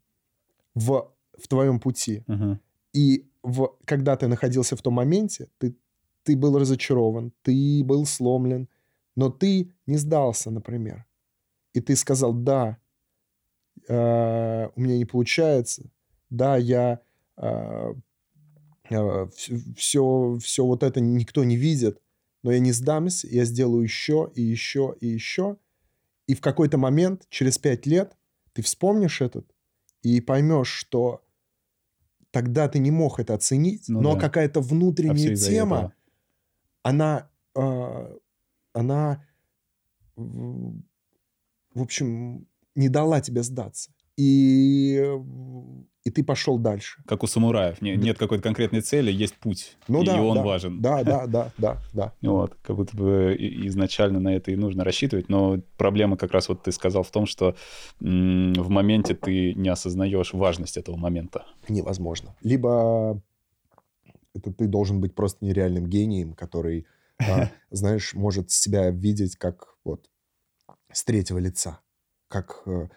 в, 0.75 1.13
в 1.39 1.49
твоем 1.49 1.81
пути. 1.81 2.25
Ага. 2.27 2.61
И 2.93 3.27
в, 3.43 3.77
когда 3.85 4.17
ты 4.17 4.27
находился 4.29 4.77
в 4.77 4.83
том 4.83 4.95
моменте, 4.95 5.49
ты, 5.59 5.77
ты 6.23 6.37
был 6.37 6.59
разочарован, 6.59 7.33
ты 7.43 7.83
был 7.85 8.07
сломлен, 8.07 8.69
но 9.17 9.31
ты 9.31 9.73
не 9.87 9.97
сдался, 9.97 10.51
например. 10.51 11.07
И 11.73 11.81
ты 11.81 11.97
сказал, 11.97 12.33
да, 12.33 12.79
э, 13.89 14.69
у 14.75 14.81
меня 14.81 14.99
не 14.99 15.05
получается, 15.05 15.91
да, 16.31 16.57
я 16.57 17.01
все, 19.77 20.39
все 20.39 20.65
вот 20.65 20.83
это 20.83 21.01
никто 21.01 21.43
не 21.45 21.57
видит, 21.57 22.01
но 22.43 22.53
я 22.53 22.59
не 22.59 22.73
сдамся, 22.73 23.27
я 23.29 23.45
сделаю 23.45 23.83
еще 23.83 24.31
и 24.35 24.43
еще 24.43 24.95
и 25.01 25.07
еще. 25.07 25.57
И 26.27 26.35
в 26.35 26.41
какой-то 26.41 26.79
момент, 26.79 27.27
через 27.29 27.59
пять 27.59 27.87
лет, 27.87 28.17
ты 28.53 28.63
вспомнишь 28.63 29.21
этот 29.21 29.47
и 30.03 30.21
поймешь, 30.21 30.69
что 30.69 31.23
тогда 32.31 32.69
ты 32.69 32.79
не 32.79 32.91
мог 32.91 33.21
это 33.21 33.35
оценить, 33.35 33.85
Ну 33.89 34.01
но 34.01 34.15
да. 34.15 34.21
какая-то 34.21 34.61
А 34.61 34.63
внутренняя 34.63 35.33
из-за 35.33 35.51
тема, 35.51 35.77
этого. 35.77 35.95
она, 36.83 37.31
э, 37.57 38.17
она, 38.73 39.25
в 40.17 40.83
общем, 41.75 42.47
не 42.75 42.89
дала 42.89 43.21
тебе 43.21 43.43
сдаться. 43.43 43.93
И, 44.17 45.03
и 46.05 46.11
ты 46.11 46.23
пошел 46.23 46.59
дальше. 46.59 47.03
Как 47.07 47.23
у 47.23 47.27
самураев. 47.27 47.81
Не- 47.81 47.97
Да. 47.97 48.03
нет 48.05 48.19
какой-то 48.19 48.43
конкретной 48.43 48.83
цели, 48.83 49.11
есть 49.11 49.35
путь. 49.37 49.77
Ну 49.89 50.03
и 50.03 50.07
да, 50.07 50.23
он 50.23 50.37
да, 50.37 50.43
важен. 50.43 50.81
Да, 50.83 51.03
да, 51.03 51.27
да, 51.27 51.51
да, 51.57 51.83
да. 51.95 52.13
Вот, 52.21 52.55
как 52.63 52.77
будто 52.77 52.95
бы 52.95 53.35
изначально 53.39 54.21
на 54.21 54.35
это 54.37 54.51
и 54.51 54.57
нужно 54.57 54.85
рассчитывать, 54.85 55.31
но 55.31 55.61
проблема 55.79 56.19
как 56.19 56.33
раз 56.33 56.49
вот 56.51 56.63
ты 56.63 56.73
сказал 56.73 57.05
в 57.05 57.11
том, 57.11 57.25
что 57.25 57.57
в 58.01 58.69
моменте 58.69 59.15
ты 59.15 59.55
не 59.55 59.71
осознаешь 59.71 60.35
важность 60.35 60.77
этого 60.77 60.97
момента. 60.97 61.47
невозможно. 61.69 62.37
Либо 62.43 63.23
это 64.35 64.53
ты 64.53 64.67
должен 64.67 65.01
быть 65.01 65.15
просто 65.15 65.45
нереальным 65.45 65.87
гением, 65.87 66.35
который, 66.35 66.87
а, 67.19 67.49
знаешь, 67.71 68.13
может 68.13 68.51
себя 68.51 68.91
видеть 68.91 69.37
как 69.37 69.77
вот 69.85 70.11
с 70.93 71.03
третьего 71.05 71.39
лица, 71.39 71.81
как 72.29 72.63
э, 72.67 72.89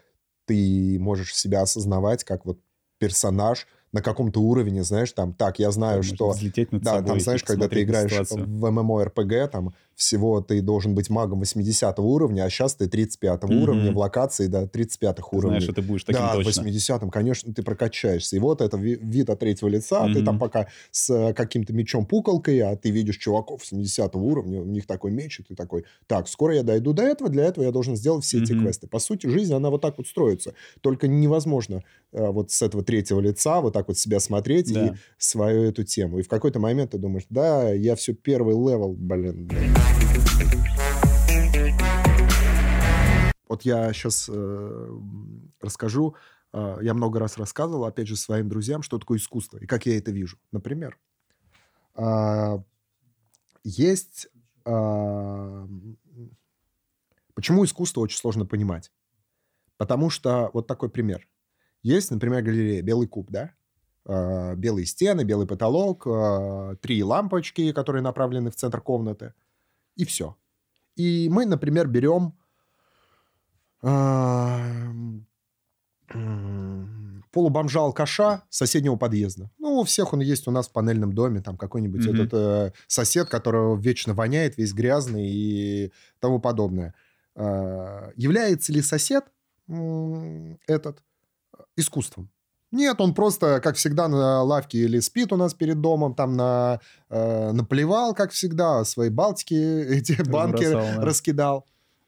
ты 0.46 0.98
можешь 1.00 1.36
себя 1.36 1.62
осознавать 1.62 2.24
как 2.24 2.46
вот 2.46 2.60
персонаж 3.00 3.68
на 3.94 4.02
каком-то 4.02 4.42
уровне, 4.42 4.84
знаешь, 4.84 5.12
там, 5.14 5.34
так, 5.34 5.60
я 5.60 5.72
знаю, 5.72 5.98
Можно 5.98 6.16
что... 6.16 6.30
взлететь 6.30 6.72
над 6.72 6.84
Да, 6.84 6.92
собой 6.96 7.08
там, 7.08 7.20
знаешь, 7.20 7.44
когда 7.44 7.68
ты 7.70 7.84
играешь 7.84 8.12
ситуацию. 8.12 8.46
в 8.46 8.66
MMORPG, 8.66 9.48
там, 9.48 9.74
всего 9.98 10.42
ты 10.42 10.62
должен 10.62 10.94
быть 10.94 11.10
магом 11.10 11.40
80 11.40 11.98
уровня, 12.00 12.44
а 12.46 12.50
сейчас 12.52 12.76
ты 12.76 12.88
35 12.88 13.44
Мгм. 13.44 13.62
уровня 13.64 13.92
в 13.92 13.98
локации 13.98 14.46
до 14.46 14.68
35 14.68 15.16
Ты 15.18 15.22
уровней. 15.36 15.50
знаешь, 15.50 15.64
что 15.64 15.74
ты 15.74 15.82
будешь 15.82 16.04
таким 16.04 16.22
да, 16.22 16.36
точно. 16.36 16.62
80-м, 16.62 17.10
конечно, 17.10 17.52
ты 17.54 17.64
прокачаешься. 17.64 18.36
И 18.36 18.40
вот 18.40 18.62
это 18.62 18.78
ви- 18.78 19.00
вид 19.02 19.30
от 19.32 19.40
третьего 19.40 19.68
лица, 19.70 20.04
ты 20.06 20.20
Мгм. 20.20 20.26
там 20.26 20.40
пока 20.40 20.68
с 20.92 21.10
э, 21.10 21.34
каким-то 21.34 21.74
мечом-пукалкой, 21.74 22.60
а 22.62 22.76
ты 22.76 22.92
видишь 22.92 23.18
чуваков 23.18 23.66
70 23.66 24.16
уровня, 24.16 24.62
у 24.62 24.66
них 24.66 24.86
такой 24.86 25.10
меч, 25.12 25.40
и 25.40 25.44
ты 25.44 25.56
такой, 25.56 25.84
так, 26.06 26.28
скоро 26.28 26.54
я 26.54 26.62
дойду 26.64 26.94
до 26.94 27.02
этого, 27.04 27.30
для 27.30 27.46
этого 27.46 27.64
я 27.66 27.72
должен 27.72 27.96
сделать 27.96 28.24
все 28.24 28.38
эти 28.42 28.54
Мгм. 28.54 28.62
квесты. 28.66 28.88
По 28.88 29.00
сути, 29.00 29.26
жизнь, 29.26 29.54
она 29.54 29.72
вот 29.72 29.82
так 29.82 29.98
вот 29.98 30.06
строится. 30.08 30.54
Только 30.82 31.08
невозможно 31.08 31.82
э, 32.14 32.30
вот 32.30 32.52
с 32.52 32.62
этого 32.62 32.84
третьего 32.84 33.20
лица 33.20 33.60
вот 33.62 33.74
так 33.74 33.88
вот 33.90 33.98
себя 33.98 34.20
смотреть 34.20 34.72
Да. 34.74 34.88
и 34.88 34.92
свою 35.18 35.64
эту 35.64 35.84
тему. 35.84 36.20
И 36.20 36.22
в 36.22 36.28
какой-то 36.30 36.60
момент 36.60 36.92
ты 36.92 36.98
думаешь, 37.00 37.26
да, 37.30 37.72
я 37.74 37.96
все 37.96 38.14
первый 38.14 38.54
level, 38.56 38.94
блин. 38.94 39.46
блин». 39.48 39.74
Вот 43.48 43.64
я 43.64 43.92
сейчас 43.94 44.30
расскажу, 45.62 46.16
э, 46.54 46.78
я 46.82 46.94
много 46.94 47.20
раз 47.20 47.38
рассказывал, 47.38 47.86
опять 47.86 48.08
же, 48.08 48.16
своим 48.16 48.50
друзьям, 48.50 48.82
что 48.82 49.00
такое 49.00 49.18
искусство 49.18 49.58
и 49.58 49.66
как 49.66 49.86
я 49.86 49.98
это 49.98 50.12
вижу. 50.12 50.38
Например, 50.52 50.98
а, 51.96 52.64
есть... 53.64 54.28
м, 54.66 55.98
Почему 57.34 57.64
искусство 57.66 58.02
очень 58.02 58.18
сложно 58.18 58.46
понимать? 58.46 58.92
Потому 59.78 60.10
что 60.10 60.50
вот 60.54 60.66
такой 60.66 60.90
пример. 60.90 61.28
Есть, 61.84 62.10
например, 62.10 62.42
галерея 62.42 62.82
«Белый 62.82 63.08
куб», 63.08 63.30
да? 63.30 63.52
А, 64.06 64.56
Белые 64.56 64.86
стены, 64.86 65.24
белый 65.24 65.48
потолок, 65.48 66.08
а, 66.08 66.76
три 66.78 67.04
лампочки, 67.04 67.72
которые 67.74 68.02
направлены 68.02 68.50
в 68.50 68.56
центр 68.56 68.82
комнаты, 68.82 69.34
и 69.98 70.06
все. 70.06 70.38
И 70.96 71.30
мы, 71.32 71.46
например, 71.46 71.88
берем 71.88 72.34
а, 73.82 74.60
м, 76.14 77.24
полубомжа-алкаша 77.32 78.44
соседнего 78.50 78.96
подъезда. 78.96 79.52
Ну, 79.60 79.80
у 79.80 79.84
всех 79.84 80.14
он 80.14 80.22
есть 80.22 80.48
у 80.48 80.52
нас 80.52 80.68
в 80.68 80.72
панельном 80.72 81.14
доме, 81.14 81.42
там 81.42 81.58
какой-нибудь 81.58 82.06
Мгм. 82.06 82.16
этот 82.22 82.34
э, 82.34 82.72
сосед, 82.88 83.30
которого 83.30 83.78
вечно 83.80 84.14
воняет, 84.14 84.58
весь 84.58 84.74
грязный 84.74 85.28
и 85.30 85.92
тому 86.20 86.40
подобное. 86.40 86.96
А, 87.36 88.12
является 88.16 88.72
ли 88.74 88.82
сосед 88.82 89.26
м, 89.68 90.58
этот 90.68 91.04
э, 91.58 91.62
искусством? 91.76 92.30
Нет, 92.72 93.00
он 93.00 93.14
просто, 93.14 93.62
как 93.62 93.76
всегда, 93.78 94.08
на 94.08 94.44
лавке 94.44 94.80
или 94.80 95.00
спит 95.00 95.32
у 95.32 95.38
нас 95.38 95.54
перед 95.54 95.80
домом, 95.80 96.14
там 96.14 96.36
на, 96.36 96.82
э, 97.10 97.52
наплевал, 97.52 98.14
как 98.14 98.32
всегда, 98.32 98.84
свои 98.84 99.10
балтики, 99.10 99.54
эти 99.90 100.22
банки 100.30 100.70
да. 100.70 100.96
раскидал. 100.98 101.66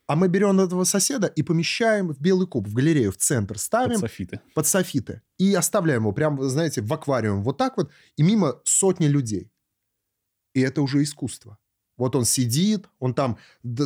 А 0.08 0.16
мы 0.16 0.28
берем 0.28 0.60
этого 0.60 0.86
соседа 0.86 1.28
и 1.28 1.44
помещаем 1.44 2.10
в 2.10 2.20
белый 2.20 2.48
куб, 2.48 2.68
в 2.68 2.74
галерею, 2.74 3.12
в 3.12 3.18
центр, 3.18 3.54
Под 3.54 3.62
ставим 3.62 4.00
софиты. 4.00 4.42
под 4.56 4.66
софиты 4.66 5.22
и 5.38 5.54
оставляем 5.54 6.02
его 6.02 6.12
прям, 6.14 6.42
знаете, 6.50 6.82
в 6.82 6.92
аквариум 6.92 7.44
вот 7.44 7.58
так 7.58 7.78
вот, 7.78 7.92
и 8.18 8.24
мимо 8.24 8.60
сотни 8.66 9.06
людей. 9.06 9.52
И 10.56 10.62
это 10.62 10.82
уже 10.82 11.04
искусство. 11.04 11.60
Вот 12.00 12.16
он 12.16 12.26
сидит, 12.26 12.88
он 13.00 13.14
там 13.14 13.38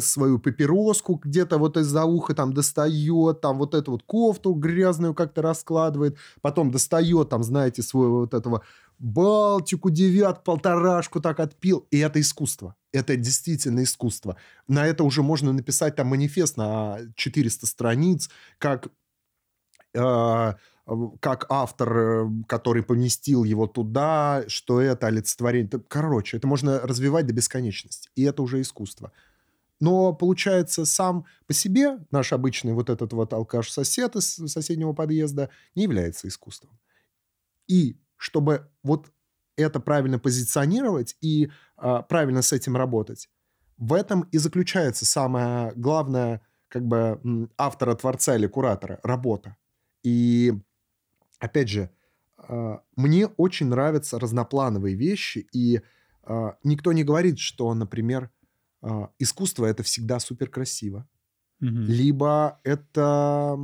свою 0.02 0.40
папироску 0.40 1.20
где-то 1.22 1.58
вот 1.58 1.76
из-за 1.78 2.06
уха 2.06 2.34
там 2.34 2.54
достает, 2.54 3.42
там 3.42 3.58
вот 3.58 3.76
эту 3.76 3.92
вот 3.92 4.04
кофту 4.04 4.54
грязную 4.54 5.14
как-то 5.14 5.42
раскладывает, 5.42 6.18
потом 6.42 6.72
достает 6.72 7.30
там, 7.30 7.44
знаете, 7.44 7.82
свой 7.82 8.08
вот 8.08 8.34
этого 8.34 8.62
Балтику, 9.00 9.90
девят, 9.90 10.44
полторашку 10.44 11.20
так 11.20 11.40
отпил. 11.40 11.88
И 11.92 11.98
это 11.98 12.22
искусство. 12.22 12.76
Это 12.94 13.18
действительно 13.18 13.84
искусство. 13.84 14.38
На 14.68 14.86
это 14.86 15.04
уже 15.04 15.24
можно 15.24 15.52
написать 15.52 15.96
там 15.96 16.08
манифест 16.08 16.56
на 16.58 17.00
400 17.16 17.68
страниц, 17.68 18.30
как 18.60 18.88
э, 19.94 20.54
как 21.22 21.46
автор, 21.50 21.98
э, 21.98 22.30
который 22.48 22.84
поместил 22.84 23.44
его 23.44 23.68
туда, 23.68 24.44
что 24.48 24.82
это 24.82 25.08
олицетворение. 25.08 25.70
Короче, 25.88 26.38
это 26.38 26.48
можно 26.48 26.80
развивать 26.80 27.26
до 27.26 27.34
бесконечности. 27.34 28.10
И 28.16 28.24
это 28.24 28.42
уже 28.42 28.62
искусство. 28.62 29.12
Но, 29.80 30.14
получается, 30.14 30.86
сам 30.86 31.26
по 31.48 31.54
себе 31.54 32.00
наш 32.12 32.34
обычный 32.34 32.74
вот 32.74 32.90
этот 32.90 33.14
вот 33.14 33.34
алкаш-сосед 33.34 34.16
из 34.16 34.36
соседнего 34.52 34.94
подъезда 34.94 35.50
не 35.76 35.84
является 35.84 36.28
искусством. 36.28 36.80
И 37.68 37.98
чтобы 38.18 38.70
вот 38.84 39.12
это 39.58 39.80
правильно 39.80 40.20
позиционировать 40.20 41.16
и 41.22 41.52
а, 41.78 42.02
правильно 42.02 42.42
с 42.42 42.54
этим 42.54 42.76
работать, 42.76 43.30
в 43.78 43.94
этом 43.94 44.22
и 44.32 44.38
заключается 44.38 45.06
самое 45.06 45.74
главное 45.76 46.42
как 46.70 46.86
бы 46.88 47.50
автора, 47.58 47.96
творца 47.96 48.36
или 48.36 48.48
куратора– 48.48 49.00
работа. 49.04 49.58
И, 50.04 50.54
опять 51.44 51.68
же, 51.68 51.90
а, 52.38 52.82
мне 52.96 53.28
очень 53.28 53.68
нравятся 53.68 54.18
разноплановые 54.18 54.96
вещи, 54.96 55.46
и 55.52 55.82
а, 56.24 56.56
никто 56.64 56.94
не 56.94 57.04
говорит, 57.04 57.38
что, 57.38 57.74
например, 57.74 58.32
а, 58.82 59.10
искусство– 59.20 59.66
это 59.68 59.84
всегда 59.84 60.20
супер 60.20 60.50
красиво, 60.50 61.06
Мгм. 61.60 61.86
либо 61.86 62.60
это, 62.64 63.58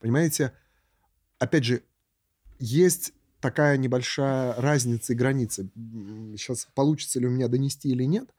понимаете, 0.00 0.52
опять 1.38 1.64
же, 1.64 1.82
есть 2.58 3.12
такая 3.40 3.76
небольшая 3.76 4.54
разница 4.54 5.12
и 5.12 5.16
граница. 5.16 5.68
Сейчас 6.36 6.66
получится 6.74 7.20
ли 7.20 7.26
у 7.26 7.30
меня 7.30 7.48
донести 7.48 7.90
или 7.90 8.04
нет. 8.04 8.34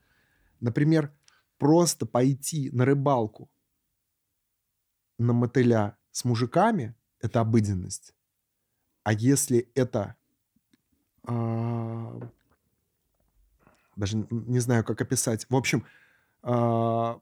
Например, 0.61 1.13
просто 1.57 2.05
пойти 2.05 2.69
на 2.71 2.85
рыбалку 2.85 3.49
на 5.17 5.33
мотыля 5.33 5.97
с 6.11 6.25
мужиками– 6.25 6.95
это 7.21 7.41
обыденность. 7.41 8.13
А 9.03 9.13
если 9.13 9.69
это... 9.75 10.15
а, 11.23 12.19
даже 13.95 14.25
не 14.29 14.59
знаю, 14.59 14.83
как 14.83 15.01
описать. 15.01 15.45
В 15.49 15.55
общем, 15.55 15.85
а, 16.41 17.19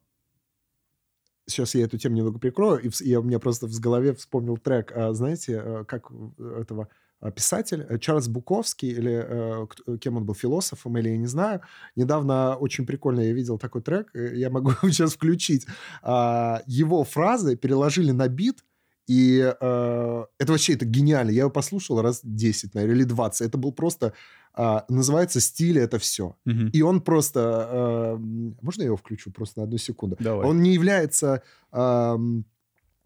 сейчас 1.48 1.76
я 1.76 1.86
эту 1.86 1.98
тему 1.98 2.16
немного 2.16 2.40
прикрою, 2.40 2.82
и 2.82 2.90
я, 3.08 3.20
у 3.20 3.24
меня 3.24 3.40
просто 3.40 3.68
в 3.68 3.80
голове 3.80 4.14
вспомнил 4.14 4.58
трек, 4.58 4.92
а, 4.96 5.14
знаете, 5.14 5.62
э, 5.64 5.86
как 5.86 6.12
э, 6.12 6.62
этого 6.62 6.90
а, 7.20 7.32
писатель 7.32 7.86
э, 7.90 7.98
Чарльз 7.98 8.28
Буковский, 8.28 8.90
или 8.90 9.26
э, 9.28 9.98
кем 9.98 10.18
он 10.18 10.26
был, 10.26 10.36
философом, 10.36 10.98
или 10.98 11.10
я 11.10 11.18
не 11.18 11.26
знаю. 11.26 11.62
Недавно 11.96 12.56
очень 12.58 12.86
прикольно 12.86 13.22
я 13.22 13.34
видел 13.34 13.58
такой 13.58 13.82
трек, 13.82 14.12
я 14.14 14.50
могу 14.50 14.72
сейчас 14.84 15.14
включить. 15.14 15.66
А, 16.04 16.62
Его 16.68 17.04
фразы 17.04 17.56
переложили 17.56 18.12
на 18.12 18.28
бит, 18.28 18.64
и 19.08 19.40
э, 19.40 20.26
это 20.38 20.52
вообще 20.52 20.74
это 20.74 20.86
гениально. 20.86 21.32
Я 21.32 21.42
его 21.42 21.50
послушал 21.50 22.02
раз 22.02 22.20
10, 22.24 22.76
наверное, 22.76 22.98
или 22.98 23.04
20. 23.06 23.48
Это 23.48 23.58
был 23.58 23.72
просто... 23.72 24.14
а, 24.54 24.86
называется 24.90 25.40
«Стиль— 25.40 25.80
это 25.80 25.98
все». 25.98 26.36
Мгм. 26.44 26.68
И 26.70 26.82
он 26.82 27.02
просто... 27.02 27.70
э, 27.72 28.18
можно 28.62 28.82
я 28.82 28.88
его 28.88 28.98
включу 28.98 29.32
просто 29.32 29.60
на 29.60 29.64
одну 29.64 29.78
секунду? 29.78 30.18
Давай. 30.20 30.46
Он 30.46 30.62
не 30.62 30.74
является, 30.74 31.42
ам, 31.72 32.46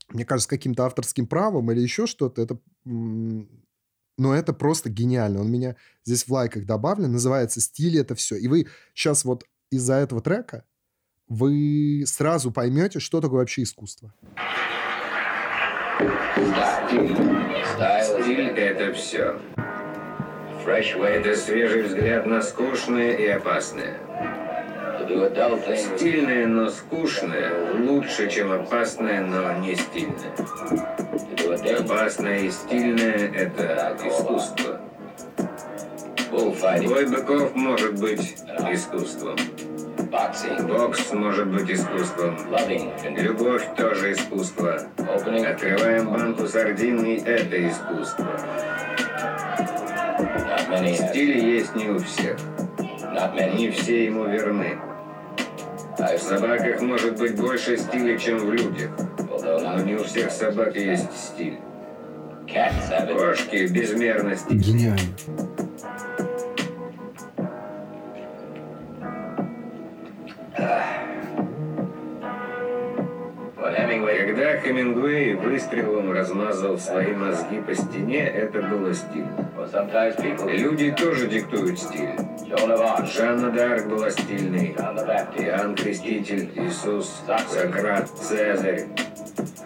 мне 0.10 0.26
кажется, 0.26 0.49
каким-то 0.49 0.86
авторским 0.86 1.28
правом 1.28 1.72
или 1.72 1.82
еще 1.82 2.08
что-то. 2.08 2.41
Это, 2.41 2.60
но 2.84 4.34
это 4.34 4.54
просто 4.54 4.89
гениально. 4.89 5.41
Он 5.41 5.52
меня 5.52 5.76
здесь 6.04 6.26
в 6.28 6.34
лайках 6.34 6.66
добавлен. 6.66 7.12
Называется 7.12 7.62
«Стиль— 7.62 7.97
это 7.99 8.16
все». 8.16 8.38
И 8.38 8.47
вы 8.47 8.68
сейчас 8.95 9.24
вот 9.24 9.45
из-за 9.70 9.93
этого 9.93 10.22
трека 10.22 10.66
вы 11.28 12.04
сразу 12.08 12.52
поймете, 12.52 12.99
что 12.99 13.22
такое 13.22 13.39
вообще 13.39 13.62
искусство. 13.64 14.14
Стиль. 16.36 17.15
Стиль– 18.03 18.49
это 18.57 18.93
все. 18.93 19.36
Это 20.65 21.36
свежий 21.36 21.82
взгляд 21.84 22.25
на 22.25 22.41
скучное 22.41 23.13
и 23.13 23.27
опасное. 23.27 23.97
Стильное, 25.97 26.47
но 26.47 26.69
скучное 26.69 27.73
лучше, 27.73 28.29
чем 28.29 28.51
опасное, 28.51 29.21
но 29.21 29.53
не 29.53 29.75
стильное. 29.75 30.32
Опасное 31.79 32.39
и 32.39 32.51
стильное– 32.51 33.32
это 33.36 33.97
искусство. 34.05 34.79
Бой 36.32 37.05
быков 37.07 37.55
может 37.55 37.99
быть 37.99 38.38
искусством. 38.71 39.36
Бокс 40.12 41.14
может 41.14 41.47
быть 41.47 41.72
искусством. 41.72 42.38
Любовь 43.16 43.66
тоже 43.78 44.12
искусство. 44.12 44.82
Открываем 44.97 46.12
банку 46.12 46.47
сардин, 46.47 47.05
и 47.05 47.22
это 47.22 47.70
искусство. 47.70 48.28
Стили 51.09 51.39
есть 51.39 51.76
не 51.76 51.88
у 51.89 51.99
всех. 51.99 52.38
Не 53.55 53.72
все 53.72 54.05
ему 54.05 54.26
верны. 54.26 54.78
В 55.97 56.18
собаках 56.18 56.82
может 56.82 57.18
быть 57.18 57.39
больше 57.39 57.78
стиля, 57.78 58.18
чем 58.18 58.39
в 58.39 58.51
людях. 58.51 58.91
Но 59.30 59.80
не 59.80 59.95
у 59.95 60.03
всех 60.03 60.30
собак 60.32 60.76
есть 60.76 61.16
стиль. 61.16 61.57
Кошки 62.47 63.68
безмерно 63.68 64.36
стильные. 64.36 64.64
Гениально. 64.64 65.01
Хемингуэй 74.72 75.34
выстрелом 75.34 76.13
размазал 76.13 76.78
свои 76.78 77.11
мозги 77.11 77.59
по 77.59 77.76
стене, 77.76 78.26
это 78.26 78.61
было 78.61 78.93
стильно. 78.93 79.51
Люди 80.47 80.91
тоже 80.91 81.28
диктуют 81.28 81.78
стиль. 81.78 82.15
Жанна 83.13 83.47
Д'Арк 83.47 83.89
была 83.89 84.09
стильной. 84.09 84.74
Иоанн 85.38 85.76
Креститель, 85.76 86.49
Иисус, 86.55 87.22
Сократ, 87.49 88.09
Цезарь, 88.11 88.86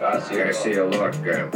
Гарсия 0.00 0.82
Лорка. 0.82 1.52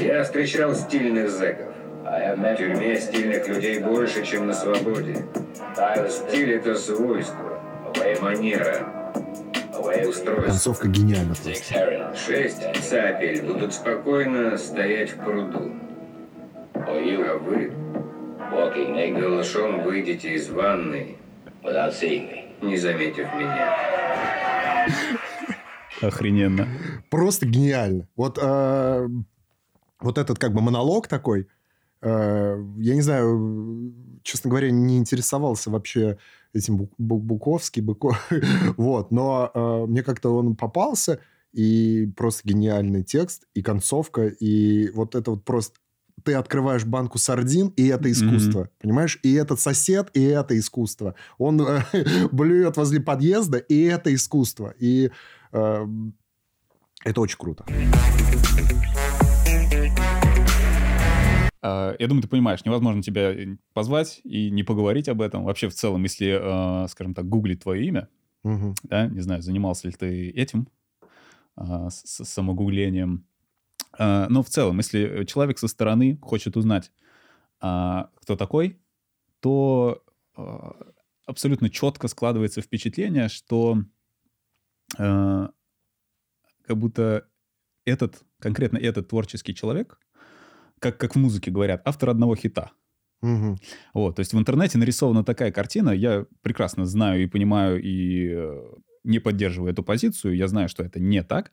Я 0.00 0.24
встречал 0.24 0.74
стильных 0.74 1.28
зэков. 1.28 1.74
В 2.02 2.56
тюрьме 2.56 2.98
стильных 2.98 3.46
людей 3.46 3.78
больше, 3.80 4.24
чем 4.24 4.46
на 4.46 4.54
свободе. 4.54 5.16
Стиль— 6.08 6.54
это 6.54 6.74
свойство, 6.76 7.60
манера. 8.22 8.97
Концовка 10.44 10.88
гениальна 10.88 11.34
просто. 11.34 12.14
Шесть 12.14 12.62
цапель 12.88 13.42
будут 13.42 13.74
спокойно 13.74 14.56
стоять 14.56 15.10
в 15.10 15.16
пруду. 15.16 15.72
А 16.74 16.92
вы 17.38 17.72
голышом 19.12 19.82
выйдете 19.82 20.34
из 20.34 20.48
ванны, 20.48 21.16
не 22.62 22.76
заметив 22.76 23.26
меня. 23.34 24.88
Охрененно. 26.00 26.68
Просто 27.10 27.46
гениально. 27.46 28.08
Вот, 28.16 28.38
э, 28.40 29.08
вот 30.00 30.18
этот 30.18 30.38
как 30.38 30.52
бы 30.52 30.60
монолог 30.60 31.08
такой, 31.08 31.48
э, 32.02 32.64
я 32.78 32.94
не 32.94 33.02
знаю, 33.02 33.92
честно 34.22 34.50
говоря, 34.50 34.70
не 34.70 34.98
интересовался 34.98 35.70
вообще 35.70 36.18
этим 36.52 36.76
Бу- 36.76 36.90
Бу- 36.98 37.20
Буковский, 37.20 37.82
Быко, 37.82 38.18
вот, 38.76 39.10
но 39.10 39.50
э, 39.54 39.86
мне 39.86 40.02
как-то 40.02 40.34
он 40.36 40.56
попался, 40.56 41.20
и 41.52 42.10
просто 42.16 42.46
гениальный 42.48 43.02
текст, 43.02 43.46
и 43.54 43.62
концовка, 43.62 44.26
и 44.26 44.90
вот 44.90 45.14
это 45.14 45.32
вот 45.32 45.44
просто 45.44 45.78
ты 46.24 46.34
открываешь 46.34 46.84
банку 46.84 47.18
сардин, 47.18 47.68
и 47.76 47.86
это 47.86 48.10
искусство, 48.10 48.68
понимаешь? 48.80 49.20
И 49.22 49.34
этот 49.34 49.60
сосед, 49.60 50.10
и 50.14 50.22
это 50.24 50.58
искусство. 50.58 51.14
Он 51.38 51.60
э, 51.60 51.82
блюет 52.32 52.76
возле 52.76 53.00
подъезда, 53.00 53.58
и 53.58 53.82
это 53.84 54.12
искусство. 54.14 54.74
И 54.78 55.10
э, 55.52 55.86
это 57.04 57.20
очень 57.20 57.38
круто. 57.38 57.64
А, 61.62 61.94
Я 61.98 62.06
думаю, 62.06 62.22
ты 62.22 62.28
понимаешь, 62.28 62.64
невозможно 62.64 63.02
тебя 63.02 63.32
э, 63.32 63.56
позвать 63.74 64.20
и 64.24 64.50
не 64.50 64.62
поговорить 64.62 65.08
об 65.08 65.20
этом. 65.20 65.44
Вообще, 65.44 65.68
в 65.68 65.74
целом, 65.74 66.02
если, 66.04 66.84
э, 66.84 66.88
скажем 66.88 67.14
так, 67.14 67.28
гуглить 67.28 67.62
твое 67.62 67.86
имя, 67.86 68.08
Мгм. 68.44 68.74
да, 68.84 69.06
не 69.08 69.20
знаю, 69.20 69.42
занимался 69.42 69.88
ли 69.88 69.94
ты 69.94 70.30
этим, 70.30 70.68
а, 71.56 71.90
с 71.90 72.24
самогуглением. 72.24 73.24
А, 73.98 74.28
Но 74.30 74.42
в 74.42 74.48
целом, 74.48 74.76
если 74.78 75.24
человек 75.24 75.58
со 75.58 75.68
стороны 75.68 76.18
хочет 76.22 76.56
узнать, 76.56 76.92
а, 77.60 78.10
кто 78.22 78.36
такой, 78.36 78.78
то 79.40 80.02
а, 80.36 80.76
абсолютно 81.26 81.68
четко 81.70 82.06
складывается 82.08 82.60
впечатление, 82.62 83.28
что 83.28 83.82
а, 84.98 85.50
как 86.66 86.76
будто 86.78 87.26
этот, 87.84 88.22
конкретно 88.38 88.78
этот 88.78 89.08
творческий 89.08 89.54
человек, 89.54 89.98
как, 90.78 90.98
как 90.98 91.14
в 91.14 91.18
музыке 91.18 91.50
говорят, 91.50 91.82
автор 91.84 92.10
одного 92.10 92.36
хита. 92.36 92.72
Мгм. 93.20 93.58
Вот, 93.94 94.16
то 94.16 94.20
есть 94.20 94.32
в 94.32 94.38
интернете 94.38 94.78
нарисована 94.78 95.24
такая 95.24 95.50
картина, 95.50 95.90
я 95.90 96.26
прекрасно 96.42 96.86
знаю 96.86 97.22
и 97.22 97.26
понимаю, 97.26 97.82
и 97.82 98.30
э, 98.32 98.72
не 99.04 99.18
поддерживаю 99.18 99.72
эту 99.72 99.82
позицию, 99.82 100.36
я 100.36 100.46
знаю, 100.46 100.68
что 100.68 100.84
это 100.84 101.00
не 101.00 101.22
так, 101.24 101.50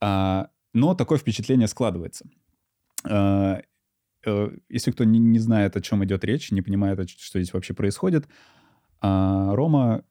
а, 0.00 0.48
но 0.72 0.94
такое 0.94 1.18
впечатление 1.18 1.68
складывается. 1.68 2.26
А, 3.06 3.60
э, 4.24 4.50
если 4.70 4.92
кто 4.92 5.04
не, 5.04 5.18
не 5.18 5.38
знает, 5.38 5.76
о 5.76 5.82
чем 5.82 6.02
идет 6.04 6.24
речь, 6.24 6.50
не 6.50 6.62
понимает, 6.62 7.10
что 7.10 7.38
здесь 7.38 7.52
вообще 7.52 7.74
происходит, 7.74 8.26
а, 9.00 9.54
Рома, 9.54 10.04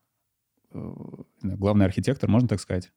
э, 0.72 0.93
главный 1.41 1.86
архитектор, 1.86 2.30
можно 2.30 2.47
так 2.47 2.60
сказать? 2.60 2.91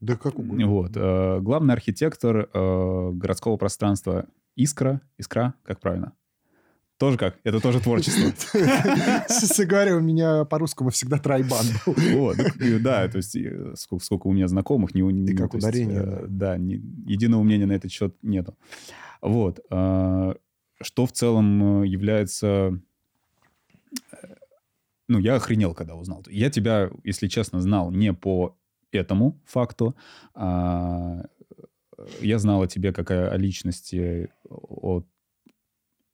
Да 0.00 0.16
как 0.16 0.38
угодно. 0.38 0.66
Вот, 0.66 0.92
э, 0.94 1.40
главный 1.40 1.72
архитектор 1.72 2.50
э, 2.52 3.10
городского 3.12 3.56
пространства 3.56 4.26
Искра, 4.56 5.00
Искра, 5.18 5.54
как 5.64 5.80
правильно? 5.80 6.12
Тоже 6.98 7.18
как? 7.18 7.36
Это 7.44 7.60
тоже 7.60 7.78
творчество. 7.80 8.32
Честно 9.28 9.66
говоря, 9.66 9.96
у 9.96 10.00
меня 10.00 10.46
по-русскому 10.46 10.88
всегда 10.88 11.18
тройбан 11.18 11.66
был. 11.84 11.94
Вот, 12.14 12.38
и 12.58 12.78
да, 12.78 13.06
то 13.08 13.18
есть 13.18 13.36
э, 13.36 13.74
сколько, 13.76 14.02
сколько 14.02 14.26
у 14.28 14.32
меня 14.32 14.48
знакомых, 14.48 14.94
не, 14.94 15.02
у- 15.02 15.10
не- 15.10 15.34
как 15.34 15.50
то 15.50 15.58
есть, 15.58 15.68
ударение, 15.68 16.00
э, 16.00 16.24
да, 16.26 16.56
не- 16.56 16.82
единого 17.06 17.42
мнения 17.42 17.66
на 17.66 17.72
этот 17.72 17.92
счет 17.92 18.16
нету. 18.22 18.56
Вот, 19.20 19.60
э, 19.70 20.34
что 20.80 21.04
в 21.06 21.12
целом 21.12 21.82
является, 21.82 22.80
ну 25.08 25.18
я 25.18 25.36
охренел, 25.36 25.74
когда 25.74 25.94
узнал. 25.96 26.24
Я 26.28 26.48
тебя, 26.50 26.90
если 27.04 27.28
честно, 27.28 27.60
знал 27.60 27.90
не 27.90 28.14
по 28.14 28.56
этому 28.90 29.38
факту, 29.44 29.94
а, 30.34 31.26
я 32.20 32.38
знал 32.38 32.62
о 32.62 32.66
тебе 32.66 32.92
как 32.92 33.10
о 33.10 33.36
личности 33.36 34.28
от, 34.48 35.06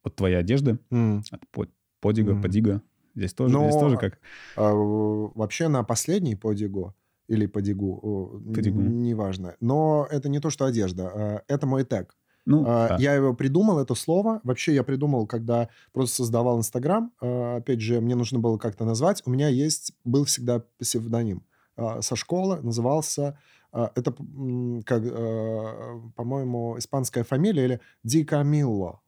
от 0.02 0.14
твоей 0.16 0.36
одежды, 0.36 0.78
М. 0.90 1.22
от 1.30 1.40
по- 1.50 1.68
подига, 2.00 2.32
Мгм. 2.32 2.42
подига. 2.42 2.82
Здесь 3.14 3.34
тоже, 3.34 3.52
Но- 3.54 3.64
здесь 3.68 3.80
тоже 3.80 3.96
как. 3.98 4.18
А, 4.56 4.72
Вообще 4.72 5.68
на 5.68 5.82
последний 5.84 6.34
подигу 6.34 6.94
или 7.28 7.46
подигу, 7.46 7.98
о, 8.02 8.40
Подигу. 8.54 8.80
неважно. 8.80 9.54
Но 9.60 10.06
это 10.10 10.28
не 10.28 10.40
то, 10.40 10.50
что 10.50 10.64
одежда. 10.64 11.10
а, 11.14 11.42
Это 11.48 11.66
мой 11.66 11.84
тег. 11.84 12.16
Ну, 12.44 12.64
А, 12.66 12.88
да. 12.88 12.96
Я 12.98 13.14
его 13.14 13.34
придумал, 13.34 13.78
это 13.78 13.94
слово. 13.94 14.40
Вообще 14.42 14.74
я 14.74 14.82
придумал, 14.82 15.26
когда 15.26 15.68
просто 15.92 16.16
создавал 16.16 16.58
Инстаграм. 16.58 17.12
А, 17.20 17.56
Опять 17.58 17.80
же, 17.80 18.00
мне 18.00 18.14
нужно 18.16 18.38
было 18.40 18.58
как-то 18.58 18.84
назвать. 18.84 19.22
У 19.26 19.30
меня 19.30 19.48
есть, 19.48 19.92
был 20.04 20.24
всегда 20.24 20.64
псевдоним. 20.78 21.42
А, 21.76 22.02
Со 22.02 22.16
школы 22.16 22.60
назывался... 22.62 23.38
а, 23.72 23.90
Это, 23.94 24.12
как, 24.84 25.02
а, 25.04 26.00
по-моему, 26.14 26.78
испанская 26.78 27.24
фамилия 27.24 27.64
или 27.64 27.80
Ди 28.04 28.24
Камилло. 28.24 29.00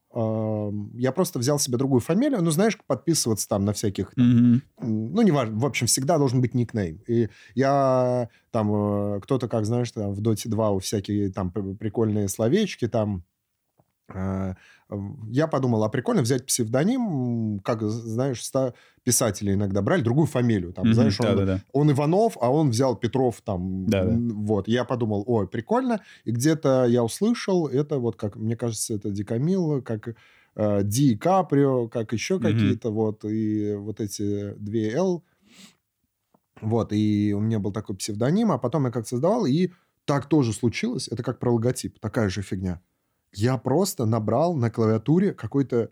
Я 0.94 1.10
просто 1.12 1.40
взял 1.40 1.58
себе 1.58 1.76
другую 1.76 2.00
фамилию. 2.00 2.40
Ну, 2.40 2.52
знаешь, 2.52 2.78
подписываться 2.86 3.48
там 3.48 3.64
на 3.64 3.72
всяких 3.72 4.14
там. 4.14 4.24
М, 4.80 5.12
ну, 5.12 5.22
неважно, 5.22 5.58
в 5.58 5.66
общем, 5.66 5.88
всегда 5.88 6.18
должен 6.18 6.40
быть 6.40 6.54
никнейм. 6.54 7.00
И 7.08 7.28
я 7.56 8.28
там, 8.52 8.70
э, 9.16 9.20
кто-то, 9.22 9.48
как 9.48 9.64
знаешь, 9.66 9.90
там 9.90 10.12
в 10.14 10.20
Dota 10.20 10.48
2 10.48 10.70
у 10.70 10.78
всякие 10.78 11.32
там 11.32 11.50
пр- 11.50 11.74
прикольные 11.74 12.28
словечки 12.28 12.86
там. 12.86 13.24
Э, 14.12 14.54
Я 15.30 15.46
подумал, 15.46 15.82
а 15.84 15.88
прикольно 15.88 16.22
взять 16.22 16.46
псевдоним, 16.46 17.60
как, 17.60 17.82
знаешь, 17.82 18.42
писатели 19.02 19.52
иногда 19.54 19.82
брали 19.82 20.02
другую 20.02 20.26
фамилию. 20.26 20.72
Там, 20.72 20.92
Мгм. 20.92 20.92
знаешь, 20.92 21.20
он, 21.20 21.44
Да-да-да. 21.44 21.64
он 21.72 21.90
Иванов, 21.90 22.36
а 22.40 22.50
он 22.52 22.70
взял 22.70 22.96
Петров 22.96 23.40
там. 23.42 23.64
М, 24.00 24.44
Вот, 24.46 24.68
я 24.68 24.84
подумал, 24.84 25.24
ой, 25.26 25.48
прикольно. 25.48 26.00
И 26.24 26.30
где-то 26.32 26.84
я 26.86 27.02
услышал, 27.04 27.66
это 27.68 27.98
вот 27.98 28.16
как, 28.16 28.36
мне 28.36 28.56
кажется, 28.56 28.94
это 28.94 29.10
Ди 29.10 29.24
Камило, 29.24 29.80
как 29.80 30.14
э, 30.56 30.82
Ди 30.84 31.16
Каприо, 31.16 31.88
как 31.88 32.12
еще 32.12 32.38
Мгм. 32.38 32.74
какие-то 32.74 32.90
вот, 32.90 33.24
и 33.24 33.74
вот 33.74 34.00
эти 34.00 34.52
две 34.54 34.92
Л. 34.94 35.24
Вот, 36.60 36.92
и 36.92 37.32
у 37.36 37.40
меня 37.40 37.58
был 37.58 37.72
такой 37.72 37.96
псевдоним, 37.96 38.52
а 38.52 38.58
потом 38.58 38.86
я 38.86 38.90
как 38.92 39.06
создавал, 39.06 39.44
и 39.46 39.70
так 40.04 40.28
тоже 40.28 40.52
случилось. 40.52 41.08
Это 41.08 41.22
как 41.22 41.38
про 41.38 41.52
логотип, 41.52 41.98
такая 41.98 42.28
же 42.28 42.42
фигня. 42.42 42.80
Я 43.34 43.58
просто 43.58 44.06
набрал 44.06 44.54
на 44.54 44.70
клавиатуре 44.70 45.32
какое-то 45.32 45.90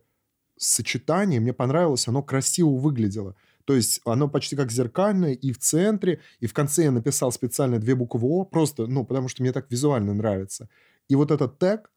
сочетание, 0.56 1.40
мне 1.40 1.52
понравилось, 1.52 2.08
оно 2.08 2.22
красиво 2.22 2.70
выглядело. 2.70 3.34
То 3.64 3.74
есть 3.74 4.00
оно 4.04 4.28
почти 4.28 4.56
как 4.56 4.70
зеркальное, 4.70 5.32
и 5.32 5.52
в 5.52 5.58
центре, 5.58 6.20
и 6.40 6.46
в 6.46 6.54
конце 6.54 6.84
я 6.84 6.90
написал 6.90 7.32
специально 7.32 7.78
две 7.78 7.94
буквы 7.94 8.20
О, 8.22 8.44
просто, 8.44 8.86
ну, 8.86 9.04
потому 9.04 9.28
что 9.28 9.42
мне 9.42 9.52
так 9.52 9.70
визуально 9.70 10.14
нравится. 10.14 10.68
И 11.08 11.14
вот 11.14 11.30
этот 11.30 11.58
тег 11.58 11.90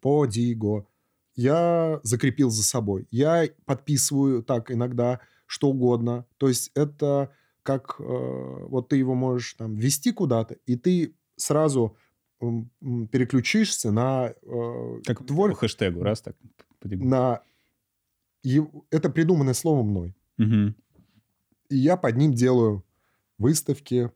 Подиго 0.00 0.86
я 1.34 2.00
закрепил 2.02 2.50
за 2.50 2.62
собой. 2.62 3.06
Я 3.10 3.48
подписываю 3.64 4.42
так 4.42 4.70
иногда 4.70 5.20
что 5.46 5.70
угодно. 5.70 6.26
То 6.38 6.48
есть 6.48 6.70
это 6.74 7.32
как 7.62 7.96
э, 7.98 8.02
вот 8.02 8.88
ты 8.88 8.96
его 8.96 9.14
можешь 9.14 9.54
там 9.54 9.74
ввести 9.74 10.12
куда-то, 10.12 10.56
и 10.66 10.76
ты 10.76 11.16
сразу 11.36 11.96
переключишься 12.40 13.90
на 13.90 14.34
э, 14.42 15.00
Как 15.06 15.22
твор- 15.22 15.50
по 15.50 15.56
хэштегу, 15.56 16.02
раз 16.02 16.20
так. 16.22 16.36
на 16.82 17.40
это 18.90 19.08
придуманное 19.10 19.54
слово 19.54 19.82
мной. 19.82 20.14
Мгм. 20.36 20.74
И 21.70 21.76
я 21.76 21.96
под 21.96 22.16
ним 22.16 22.32
делаю 22.34 22.84
выставки, 23.38 24.10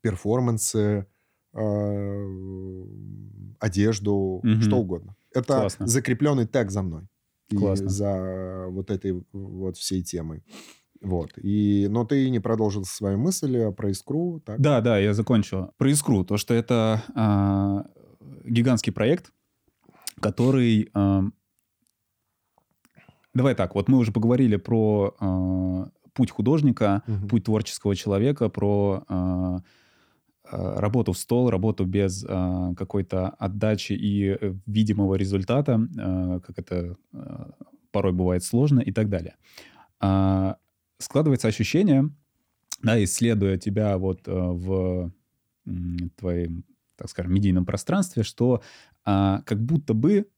перформансы, 0.00 1.06
э, 1.54 2.84
одежду, 3.58 4.40
Мгм. 4.42 4.62
что 4.62 4.76
угодно. 4.78 5.16
Это 5.34 5.60
Классно. 5.60 5.86
закрепленный 5.86 6.46
тег 6.46 6.70
за 6.70 6.82
мной. 6.82 7.02
И 7.48 7.56
Классно. 7.56 7.88
за 7.88 8.66
вот 8.70 8.90
этой 8.90 9.24
вот 9.32 9.76
всей 9.76 10.02
темой. 10.02 10.42
Вот. 11.02 11.30
И, 11.36 11.88
но 11.90 12.04
ты 12.04 12.30
не 12.30 12.38
продолжил 12.40 12.84
свою 12.84 13.18
мысль 13.18 13.56
а 13.58 13.72
про 13.72 13.90
искру, 13.90 14.40
так? 14.44 14.60
Да, 14.60 14.80
да, 14.80 14.98
я 14.98 15.14
закончу. 15.14 15.72
Про 15.76 15.90
искру. 15.90 16.24
То, 16.24 16.36
что 16.36 16.54
это 16.54 17.02
а, 17.14 17.84
гигантский 18.44 18.92
проект, 18.92 19.32
который... 20.20 20.88
а, 20.94 21.24
Давай 23.34 23.54
так, 23.54 23.74
вот 23.74 23.88
мы 23.88 23.98
уже 23.98 24.12
поговорили 24.12 24.56
про 24.56 25.14
а, 25.18 25.88
путь 26.12 26.30
художника, 26.30 27.02
Мгм. 27.06 27.28
путь 27.28 27.44
творческого 27.44 27.96
человека, 27.96 28.48
про 28.48 29.04
а, 29.08 29.60
работу 30.44 31.12
в 31.12 31.18
стол, 31.18 31.50
работу 31.50 31.84
без 31.86 32.24
а, 32.28 32.74
какой-то 32.74 33.30
отдачи 33.38 33.94
и 33.94 34.36
э, 34.38 34.54
видимого 34.66 35.14
результата, 35.14 35.80
а, 35.98 36.40
как 36.40 36.58
это 36.58 36.96
а, 37.14 37.50
порой 37.90 38.12
бывает 38.12 38.44
сложно 38.44 38.80
и 38.80 38.92
так 38.92 39.08
далее. 39.08 39.34
А, 40.00 40.56
Складывается 41.02 41.48
ощущение, 41.48 42.10
да, 42.82 43.02
исследуя 43.02 43.58
тебя 43.58 43.98
вот 43.98 44.26
э, 44.26 44.32
в 44.32 45.12
твоем, 46.16 46.64
так 46.96 47.08
скажем, 47.08 47.34
медийном 47.34 47.64
пространстве, 47.64 48.22
что 48.22 48.62
а, 49.04 49.42
как 49.42 49.62
будто 49.62 49.94
бы 49.94 50.28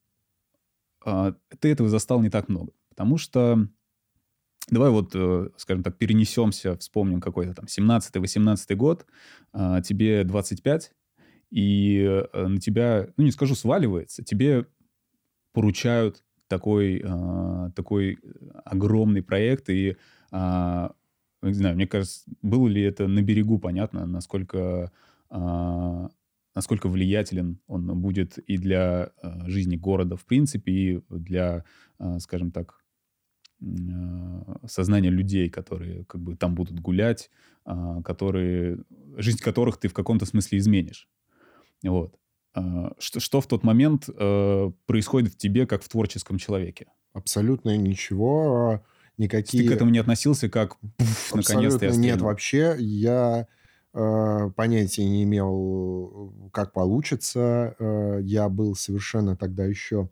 а, 1.05 1.35
ты 1.61 1.69
этого 1.71 1.89
застал 1.89 2.21
не 2.21 2.31
так 2.31 2.49
много. 2.49 2.73
Потому 2.89 3.17
что 3.17 3.69
давай 4.71 4.91
вот, 4.91 5.13
э, 5.15 5.49
скажем 5.57 5.83
так, 5.83 5.99
перенесемся, 5.99 6.77
вспомним 6.77 7.21
какой-то 7.21 7.55
там 7.55 7.67
17-18 7.67 8.75
год, 8.77 9.07
а, 9.53 9.83
тебе 9.83 10.25
25, 10.25 10.93
и 11.51 12.01
э, 12.33 12.47
на 12.47 12.59
тебя, 12.59 13.09
ну 13.17 13.25
не 13.25 13.31
скажу 13.31 13.55
сваливается, 13.55 14.25
тебе 14.25 14.67
поручают 15.53 16.25
такой, 16.49 17.03
а, 17.05 17.71
такой 17.73 18.19
огромный 18.65 19.23
проект, 19.23 19.69
и 19.69 19.97
а, 20.35 20.91
не 21.43 21.53
знаю, 21.53 21.77
мне 21.77 21.87
кажется, 21.87 22.23
было 22.43 22.67
ли 22.67 22.83
это 22.83 23.07
на 23.07 23.23
берегу 23.23 23.59
понятно, 23.59 24.05
насколько, 24.05 24.91
а, 25.31 26.11
насколько 26.57 26.89
влиятелен 26.89 27.61
он 27.69 27.87
будет 28.01 28.39
и 28.39 28.59
для 28.59 29.13
а, 29.23 29.49
жизни 29.49 29.77
города 29.77 30.17
в 30.17 30.25
принципе, 30.25 30.73
и 30.73 31.03
для, 31.09 31.65
а, 31.99 32.19
скажем 32.19 32.51
так, 32.51 32.83
а, 33.63 34.67
сознания 34.67 35.11
людей, 35.11 35.49
которые 35.51 36.05
как 36.07 36.21
бы 36.21 36.35
там 36.37 36.57
будут 36.57 36.81
гулять, 36.81 37.31
которые, 38.05 38.79
жизнь 39.17 39.39
которых 39.39 39.79
ты 39.79 39.89
в 39.89 39.95
каком-то 39.95 40.27
смысле 40.27 40.59
изменишь. 40.59 41.09
Вот. 41.83 42.19
Что, 42.99 43.21
что 43.21 43.41
в 43.41 43.47
тот 43.47 43.65
момент 43.65 44.07
э, 44.07 44.71
происходит 44.85 45.33
в 45.33 45.39
тебе, 45.39 45.67
как 45.67 45.83
в 45.83 45.89
творческом 45.89 46.37
человеке? 46.37 46.89
Абсолютно 47.15 47.75
ничего. 47.79 48.85
Никакие... 49.17 49.63
Ты 49.63 49.69
к 49.69 49.73
этому 49.73 49.91
не 49.91 49.99
относился 49.99 50.49
как 50.49 50.77
«Пф, 50.97 51.35
наконец-то 51.35 51.53
я 51.53 51.67
Абсолютно 51.69 51.87
нет 51.87 51.95
стрельнул». 51.95 52.27
вообще. 52.27 52.77
Я 52.79 53.47
э, 53.93 54.51
понятия 54.57 55.05
не 55.05 55.23
имел, 55.23 56.33
как 56.53 56.73
получится. 56.73 57.77
Э, 57.79 58.19
я 58.23 58.49
был 58.49 58.75
совершенно 58.75 59.37
тогда 59.37 59.65
еще 59.65 60.09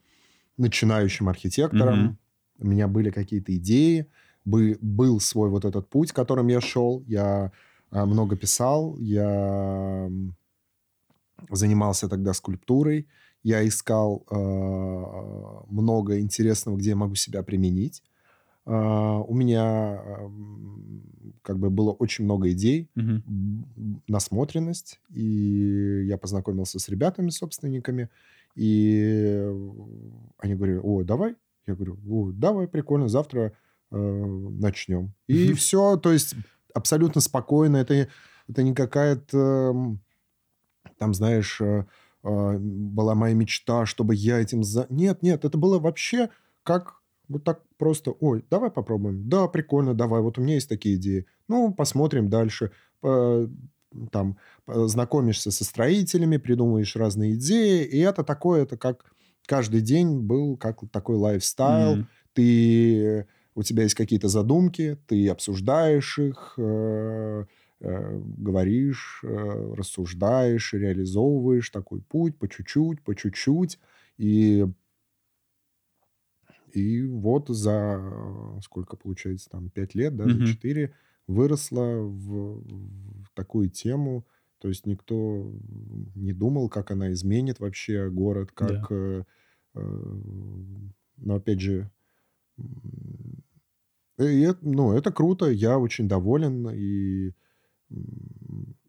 начинающим 0.57 1.29
архитектором. 1.29 1.99
Мгм. 1.99 2.19
У 2.59 2.67
меня 2.67 2.89
были 2.89 3.11
какие-то 3.11 3.57
идеи. 3.57 4.07
бы- 4.45 4.79
был 4.81 5.21
свой 5.21 5.51
вот 5.51 5.65
этот 5.65 5.89
путь, 5.89 6.13
которым 6.13 6.49
я 6.49 6.61
шел. 6.61 7.03
Я 7.07 7.51
э, 7.91 8.05
много 8.05 8.37
писал. 8.37 8.97
Я 8.99 10.09
занимался 11.51 12.09
тогда 12.09 12.33
скульптурой. 12.33 13.09
Я 13.43 13.67
искал 13.67 14.25
э, 14.31 14.37
много 15.73 16.21
интересного, 16.21 16.77
где 16.77 16.91
я 16.91 16.97
могу 16.97 17.17
себя 17.17 17.43
применить. 17.43 18.03
А, 18.65 19.21
У 19.21 19.35
меня 19.35 20.01
как 21.43 21.59
бы 21.59 21.71
было 21.71 21.91
очень 21.93 22.25
много 22.25 22.51
идей, 22.53 22.89
м, 23.27 24.03
насмотренность, 24.09 25.01
и 25.11 26.05
я 26.07 26.17
познакомился 26.19 26.79
с 26.79 26.89
ребятами, 26.89 27.31
собственниками, 27.31 28.09
и 28.55 29.49
они 30.39 30.55
говорили, 30.55 30.81
о, 30.83 31.03
давай. 31.03 31.35
Я 31.67 31.75
говорю, 31.75 31.99
о, 32.09 32.31
давай, 32.33 32.69
прикольно, 32.69 33.09
завтра 33.09 33.53
э, 33.91 33.97
начнем. 33.97 35.13
И 35.27 35.47
Мгм. 35.49 35.55
все, 35.57 35.97
то 35.97 36.13
есть 36.13 36.35
абсолютно 36.75 37.21
спокойно, 37.21 37.77
это, 37.79 38.09
это 38.49 38.63
не 38.63 38.75
какая-то, 38.75 39.97
там, 40.99 41.15
знаешь, 41.15 41.61
э, 41.61 41.85
э, 42.25 42.59
была 42.59 43.15
моя 43.15 43.35
мечта, 43.35 43.87
чтобы 43.87 44.15
я 44.15 44.39
этим... 44.41 44.63
За... 44.63 44.87
Нет, 44.91 45.23
нет, 45.23 45.45
это 45.45 45.59
было 45.59 45.79
вообще 45.79 46.31
как 46.63 47.01
вот 47.29 47.45
так 47.45 47.63
просто, 47.83 48.13
ой, 48.13 48.45
давай 48.49 48.71
попробуем. 48.71 49.29
Да, 49.29 49.49
прикольно, 49.49 49.93
давай, 49.93 50.21
вот 50.23 50.39
у 50.39 50.41
меня 50.41 50.55
есть 50.55 50.69
такие 50.69 50.95
идеи. 50.95 51.27
Ну, 51.49 51.75
посмотрим 51.75 52.29
дальше. 52.29 52.71
Там 53.01 54.39
знакомишься 54.69 55.51
со 55.51 55.65
строителями, 55.65 56.37
придумываешь 56.37 56.95
разные 56.95 57.35
идеи, 57.35 57.83
и 57.85 57.99
это 57.99 58.23
такое, 58.23 58.63
это 58.63 58.77
как 58.77 59.13
каждый 59.47 59.81
день 59.81 60.21
был 60.21 60.57
как 60.57 60.79
такой 60.93 61.17
лайфстайл. 61.17 61.97
Мгм. 61.97 62.09
Ты, 62.35 63.27
у 63.57 63.65
тебя 63.65 63.83
есть 63.83 63.97
какие-то 63.97 64.29
задумки, 64.29 64.97
ты 65.09 65.29
обсуждаешь 65.29 66.21
их, 66.21 66.55
э, 66.59 67.45
э, 67.81 68.21
говоришь, 68.39 69.23
э, 69.25 69.75
рассуждаешь, 69.77 70.73
реализовываешь 70.73 71.69
такой 71.71 72.01
путь 72.01 72.39
по 72.39 72.47
чуть-чуть, 72.49 73.03
по 73.03 73.17
чуть-чуть. 73.17 73.81
И 74.19 74.69
и 76.75 77.03
вот 77.03 77.49
за 77.49 77.99
э, 78.01 78.61
сколько 78.63 78.97
получается 78.97 79.51
там 79.51 79.71
пять 79.71 79.95
лет, 79.95 80.17
да, 80.17 80.25
за 80.29 80.45
четыре 80.47 80.95
выросла 81.27 81.97
в, 81.99 82.63
в 82.63 83.31
такую 83.35 83.71
тему. 83.71 84.27
То 84.59 84.69
есть 84.69 84.87
никто 84.87 85.53
не 86.15 86.33
думал, 86.33 86.69
как 86.69 86.91
она 86.91 87.13
изменит 87.13 87.61
вообще 87.61 88.11
город, 88.11 88.51
Да. 88.57 88.67
как. 88.69 88.93
э, 88.93 89.25
э, 89.75 89.81
но 91.17 91.35
опять 91.37 91.61
же, 91.61 91.91
и 94.19 94.53
ну 94.61 94.93
это 94.93 95.11
круто, 95.13 95.51
я 95.51 95.79
очень 95.79 96.09
доволен 96.09 96.69
и 96.71 97.33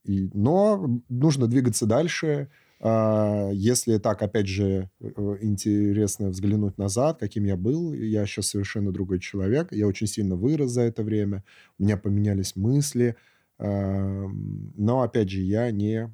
и 0.04 0.30
но 0.34 1.02
нужно 1.10 1.48
двигаться 1.48 1.86
дальше. 1.86 2.50
А, 2.86 3.50
Если 3.54 3.98
так, 3.98 4.22
опять 4.22 4.48
же, 4.48 4.90
э, 5.00 5.38
интересно 5.42 6.30
взглянуть 6.30 6.78
назад, 6.78 7.18
каким 7.20 7.46
я 7.46 7.56
был, 7.56 7.94
я 7.94 8.26
сейчас 8.26 8.48
совершенно 8.48 8.92
другой 8.92 9.20
человек. 9.20 9.72
Я 9.72 9.88
очень 9.88 10.06
сильно 10.08 10.36
вырос 10.36 10.72
за 10.72 10.82
это 10.82 11.02
время. 11.04 11.46
У 11.80 11.84
меня 11.84 11.96
поменялись 11.96 12.58
мысли. 12.58 13.16
Ам, 13.58 14.74
Но, 14.76 15.02
опять 15.02 15.30
же, 15.30 15.40
я 15.42 15.72
не... 15.72 16.12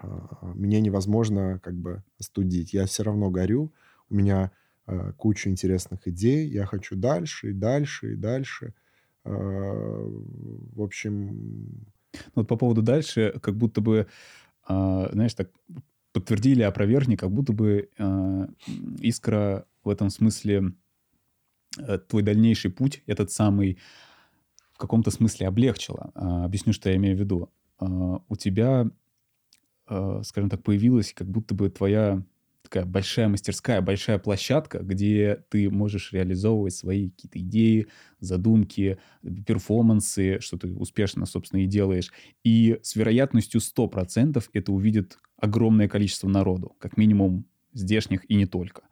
а, 0.00 0.52
Мне 0.54 0.80
невозможно 0.80 1.60
как 1.62 1.74
бы 1.74 2.02
остудить. 2.18 2.72
Я 2.72 2.86
все 2.86 3.04
равно 3.04 3.30
горю. 3.30 3.72
У 4.10 4.14
меня 4.16 4.50
а, 4.86 5.12
куча 5.12 5.50
интересных 5.50 6.08
идей. 6.08 6.48
Я 6.48 6.66
хочу 6.66 6.96
дальше 6.96 7.50
и 7.50 7.52
дальше 7.52 8.14
и 8.14 8.16
дальше. 8.16 8.74
А, 9.24 9.30
В 9.30 10.82
общем, 10.82 11.86
Вот 12.34 12.48
по 12.48 12.56
поводу 12.56 12.82
дальше, 12.82 13.38
как 13.42 13.56
будто 13.56 13.80
бы, 13.80 14.06
а, 14.66 15.08
знаешь, 15.12 15.34
так 15.34 15.50
подтвердили, 16.12 16.62
опровергли, 16.62 17.16
как 17.16 17.30
будто 17.30 17.52
бы 17.52 17.90
а, 17.98 18.48
искра 19.00 19.66
в 19.82 19.88
этом 19.88 20.10
смысле 20.10 20.74
э, 21.78 21.98
твой 21.98 22.22
дальнейший 22.22 22.70
путь, 22.70 23.02
этот 23.06 23.32
самый, 23.32 23.78
в 24.72 24.78
каком-то 24.78 25.10
смысле 25.10 25.48
облегчила. 25.48 26.12
А, 26.14 26.44
Объясню, 26.44 26.72
что 26.72 26.90
я 26.90 26.96
имею 26.96 27.16
в 27.16 27.20
виду. 27.20 27.50
У 28.28 28.36
тебя, 28.36 28.88
скажем 29.88 30.48
так, 30.48 30.62
появилась 30.62 31.12
как 31.12 31.26
будто 31.28 31.52
бы 31.52 31.68
твоя 31.68 32.22
такая 32.62 32.84
большая 32.84 33.28
мастерская, 33.28 33.80
большая 33.80 34.18
площадка, 34.18 34.78
где 34.80 35.44
ты 35.50 35.70
можешь 35.70 36.12
реализовывать 36.12 36.74
свои 36.74 37.10
какие-то 37.10 37.38
идеи, 37.40 37.88
задумки, 38.20 38.98
перформансы, 39.46 40.38
что 40.40 40.58
ты 40.58 40.68
успешно, 40.74 41.26
собственно, 41.26 41.60
и 41.62 41.66
делаешь. 41.66 42.12
И 42.44 42.78
с 42.82 42.96
вероятностью 42.96 43.60
100% 43.60 44.48
это 44.52 44.72
увидит 44.72 45.18
огромное 45.36 45.88
количество 45.88 46.28
народу, 46.28 46.76
как 46.78 46.96
минимум 46.96 47.46
здешних 47.74 48.28
и 48.30 48.34
не 48.34 48.46
только. 48.46 48.82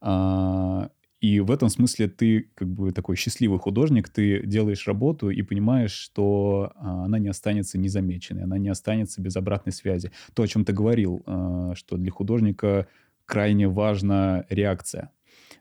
А, 0.00 0.90
И 1.20 1.40
в 1.40 1.50
этом 1.50 1.68
смысле 1.70 2.08
ты 2.08 2.50
как 2.54 2.68
бы 2.68 2.92
такой 2.92 3.16
счастливый 3.16 3.58
художник, 3.58 4.08
ты 4.10 4.44
делаешь 4.46 4.86
работу 4.86 5.30
и 5.30 5.42
понимаешь, 5.42 5.92
что 5.92 6.72
а, 6.76 7.04
она 7.06 7.18
не 7.18 7.28
останется 7.28 7.78
незамеченной, 7.78 8.44
она 8.44 8.58
не 8.58 8.68
останется 8.68 9.22
без 9.22 9.34
обратной 9.36 9.72
связи. 9.72 10.12
То, 10.34 10.42
о 10.42 10.46
чем 10.46 10.64
ты 10.64 10.72
говорил, 10.72 11.22
а, 11.26 11.74
что 11.74 11.96
для 11.96 12.10
художника 12.10 12.86
крайне 13.26 13.68
важна 13.68 14.46
реакция 14.48 15.12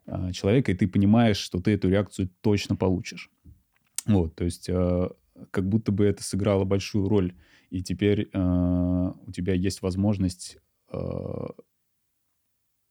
а, 0.05 0.31
человека, 0.31 0.71
и 0.71 0.75
ты 0.75 0.87
понимаешь, 0.87 1.37
что 1.37 1.59
ты 1.59 1.71
эту 1.71 1.89
реакцию 1.89 2.29
точно 2.41 2.75
получишь. 2.75 3.29
Вот, 4.05 4.35
то 4.35 4.45
есть 4.45 4.69
э, 4.69 5.09
как 5.49 5.67
будто 5.67 5.91
бы 5.91 6.05
это 6.05 6.23
сыграло 6.23 6.63
большую 6.63 7.09
роль 7.09 7.33
и 7.71 7.81
теперь 7.81 8.29
э, 8.31 9.11
у 9.25 9.31
тебя 9.31 9.53
есть 9.53 9.81
возможность 9.81 10.59
э, 10.91 10.99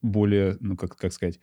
более, 0.03 0.57
ну, 0.61 0.77
как, 0.77 0.97
как 0.97 1.13
сказать, 1.13 1.39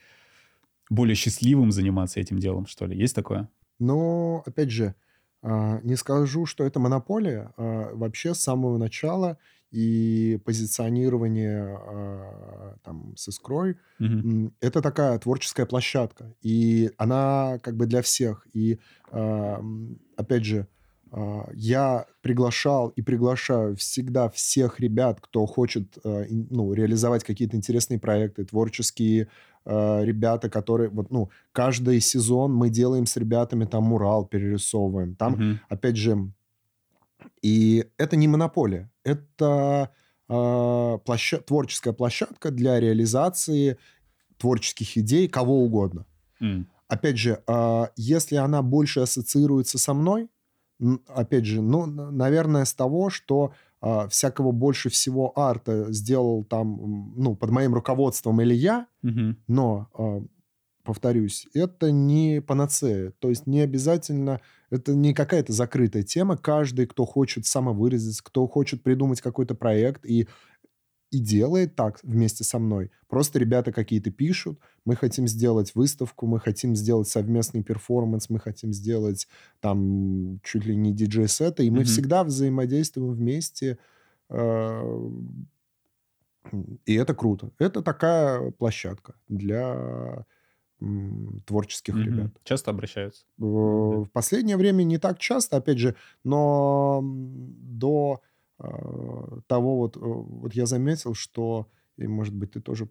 более 0.89 1.15
счастливым 1.15 1.71
заниматься 1.71 2.19
этим 2.19 2.37
делом, 2.37 2.65
что 2.65 2.85
ли? 2.85 2.97
Есть 2.97 3.15
такое? 3.15 3.49
Но, 3.79 4.43
опять 4.45 4.69
же, 4.69 4.93
не 5.41 5.95
скажу, 5.95 6.45
что 6.45 6.65
это 6.65 6.79
монополия. 6.79 7.51
Вообще 7.57 8.35
с 8.35 8.41
самого 8.41 8.77
начала 8.77 9.39
и 9.71 10.39
позиционирование 10.45 11.77
а, 11.79 12.75
там 12.83 13.15
с 13.15 13.27
искрой 13.29 13.77
Мгм. 13.99 14.53
это 14.59 14.81
такая 14.81 15.17
творческая 15.19 15.65
площадка. 15.65 16.33
И 16.41 16.91
она 16.97 17.59
как 17.63 17.75
бы 17.77 17.85
для 17.85 18.01
всех. 18.01 18.45
И 18.53 18.79
опять 20.17 20.45
же, 20.45 20.67
я 21.53 22.05
приглашал 22.21 22.89
и 22.89 23.01
приглашаю 23.01 23.75
всегда 23.75 24.29
всех 24.29 24.79
ребят, 24.79 25.19
кто 25.21 25.45
хочет 25.45 25.97
ну, 26.03 26.73
реализовать 26.73 27.23
какие-то 27.23 27.57
интересные 27.57 27.99
проекты, 27.99 28.45
творческие 28.45 29.27
э, 29.65 30.05
ребята, 30.05 30.49
которые... 30.49 30.89
Вот, 30.89 31.11
ну, 31.11 31.29
каждый 31.51 31.99
сезон 31.99 32.53
мы 32.53 32.69
делаем 32.69 33.05
с 33.05 33.17
ребятами 33.17 33.65
там 33.65 33.83
мурал, 33.83 34.25
перерисовываем. 34.25 35.15
Там, 35.15 35.33
Мгм. 35.33 35.59
опять 35.69 35.97
же... 35.97 36.31
И 37.41 37.85
это 37.97 38.15
не 38.15 38.27
монополия. 38.27 38.91
Это 39.03 39.91
э, 40.29 40.97
площа... 41.05 41.37
творческая 41.39 41.93
площадка 41.93 42.51
для 42.51 42.79
реализации 42.79 43.77
творческих 44.37 44.97
идей 44.97 45.27
кого 45.27 45.63
угодно. 45.63 46.05
М. 46.39 46.67
Опять 46.87 47.17
же, 47.17 47.41
э, 47.47 47.85
если 47.95 48.35
она 48.35 48.61
больше 48.61 49.01
ассоциируется 49.01 49.77
со 49.77 49.93
мной, 49.93 50.29
опять 51.07 51.45
же, 51.45 51.61
ну, 51.61 51.85
наверное, 51.85 52.65
с 52.65 52.73
того, 52.73 53.09
что 53.09 53.53
а, 53.83 54.07
всякого 54.07 54.51
больше 54.51 54.89
всего 54.89 55.33
арта 55.35 55.91
сделал 55.91 56.43
там, 56.43 57.13
ну, 57.15 57.35
под 57.35 57.49
моим 57.49 57.73
руководством 57.73 58.39
или 58.41 58.53
я, 58.53 58.85
Мгм. 59.01 59.37
но, 59.47 59.87
а, 59.93 60.23
повторюсь, 60.83 61.47
это 61.53 61.91
не 61.91 62.41
панацея. 62.41 63.11
То 63.19 63.29
есть 63.29 63.47
не 63.47 63.61
обязательно, 63.61 64.41
это 64.69 64.93
не 64.95 65.13
какая-то 65.13 65.53
закрытая 65.53 66.03
тема. 66.03 66.37
Каждый, 66.37 66.87
кто 66.87 67.05
хочет 67.05 67.45
самовыразиться, 67.45 68.23
кто 68.23 68.47
хочет 68.47 68.83
придумать 68.83 69.21
какой-то 69.21 69.55
проект 69.55 70.05
и, 70.05 70.27
и 71.11 71.19
делает 71.19 71.75
так 71.75 71.99
вместе 72.03 72.43
со 72.43 72.59
мной. 72.59 72.91
Просто 73.09 73.39
ребята 73.39 73.73
какие-то 73.73 74.11
пишут, 74.11 74.59
мы 74.85 74.95
хотим 74.95 75.27
сделать 75.27 75.75
выставку, 75.75 76.27
мы 76.27 76.39
хотим 76.39 76.75
сделать 76.75 77.09
совместный 77.09 77.63
перформанс, 77.63 78.29
мы 78.29 78.39
хотим 78.39 78.73
сделать 78.73 79.27
там 79.59 80.39
чуть 80.43 80.65
ли 80.65 80.75
не 80.75 80.93
диджей-сеты, 80.93 81.65
и 81.65 81.71
мы 81.71 81.83
Мгм. 81.83 81.85
всегда 81.85 82.23
взаимодействуем 82.23 83.11
вместе. 83.13 83.77
э, 84.29 84.83
И 86.85 86.95
это 86.95 87.13
круто. 87.13 87.51
Это 87.59 87.81
такая 87.81 88.51
площадка 88.51 89.15
для 89.27 90.25
творческих 91.45 91.95
Мгм. 91.95 92.03
ребят. 92.03 92.31
Часто 92.43 92.71
обращаются? 92.71 93.23
Э, 93.39 93.43
В 93.43 94.07
последнее 94.11 94.57
время 94.57 94.83
не 94.83 94.97
так 94.97 95.19
часто, 95.19 95.57
опять 95.57 95.77
же, 95.77 95.95
но 96.23 97.01
до 97.03 98.21
э, 98.59 99.39
того 99.47 99.77
вот, 99.77 99.97
э, 99.97 99.99
вот 100.01 100.53
я 100.53 100.65
заметил, 100.65 101.13
что, 101.13 101.67
и, 101.97 102.07
может 102.07 102.35
быть, 102.35 102.51
ты 102.51 102.61
тоже 102.61 102.87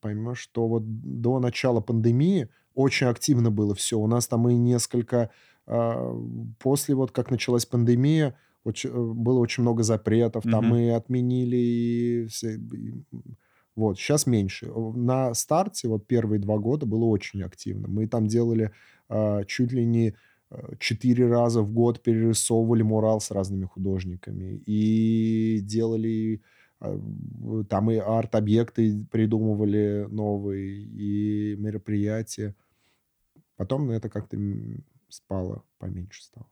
поймешь, 0.00 0.38
что 0.38 0.66
вот 0.68 0.82
до 0.86 1.40
начала 1.40 1.80
пандемии 1.80 2.48
очень 2.74 3.06
активно 3.06 3.50
было 3.50 3.74
все. 3.74 3.98
У 3.98 4.06
нас 4.06 4.28
там 4.28 4.48
и 4.48 4.54
несколько... 4.54 5.30
э, 5.66 6.14
После 6.58 6.94
вот, 6.94 7.10
как 7.12 7.30
началась 7.30 7.66
пандемия, 7.66 8.34
очень- 8.64 9.14
было 9.14 9.38
очень 9.40 9.62
много 9.62 9.82
запретов, 9.82 10.44
там 10.44 10.66
Мгм. 10.66 10.76
и 10.76 10.88
отменили 10.88 11.56
и 11.56 12.26
все... 12.26 12.54
и, 12.56 13.04
Вот, 13.78 13.96
сейчас 13.96 14.26
меньше. 14.26 14.66
На 14.66 15.32
старте, 15.34 15.86
вот 15.86 16.04
первые 16.04 16.40
два 16.40 16.58
года 16.58 16.84
было 16.84 17.04
очень 17.04 17.44
активно. 17.44 17.86
Мы 17.86 18.08
там 18.08 18.26
делали 18.26 18.72
а, 19.08 19.44
чуть 19.44 19.70
ли 19.70 19.86
не 19.86 20.16
э, 20.50 20.72
четыре 20.80 21.28
раза 21.28 21.62
в 21.62 21.72
год 21.72 22.02
перерисовывали 22.02 22.82
мурал 22.82 23.20
с 23.20 23.30
разными 23.30 23.66
художниками. 23.66 24.60
И 24.66 25.60
делали 25.62 26.42
а, 26.80 27.00
там 27.68 27.92
и 27.92 27.98
арт-объекты 27.98 29.06
придумывали 29.12 30.08
новые, 30.10 30.82
и 30.82 31.54
мероприятия. 31.54 32.56
Потом 33.54 33.92
это 33.92 34.08
как-то 34.08 34.36
спало, 35.08 35.62
поменьше 35.78 36.24
стало. 36.24 36.48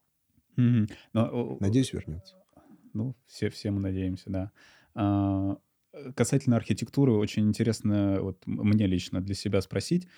Мгм. 0.55 0.87
Но, 1.13 1.57
Надеюсь, 1.59 1.93
вернется. 1.93 2.37
Ну, 2.93 3.17
все, 3.27 3.51
все 3.51 3.73
мы 3.73 3.81
надеемся, 3.81 4.31
да. 4.31 4.53
А, 4.95 5.55
э, 5.55 5.57
касательно 6.15 6.57
архитектуры, 6.57 7.13
очень 7.13 7.49
интересно 7.49 8.19
вот 8.21 8.47
мне 8.47 8.87
лично 8.87 9.21
для 9.21 9.35
себя 9.35 9.61
спросить, 9.61 10.09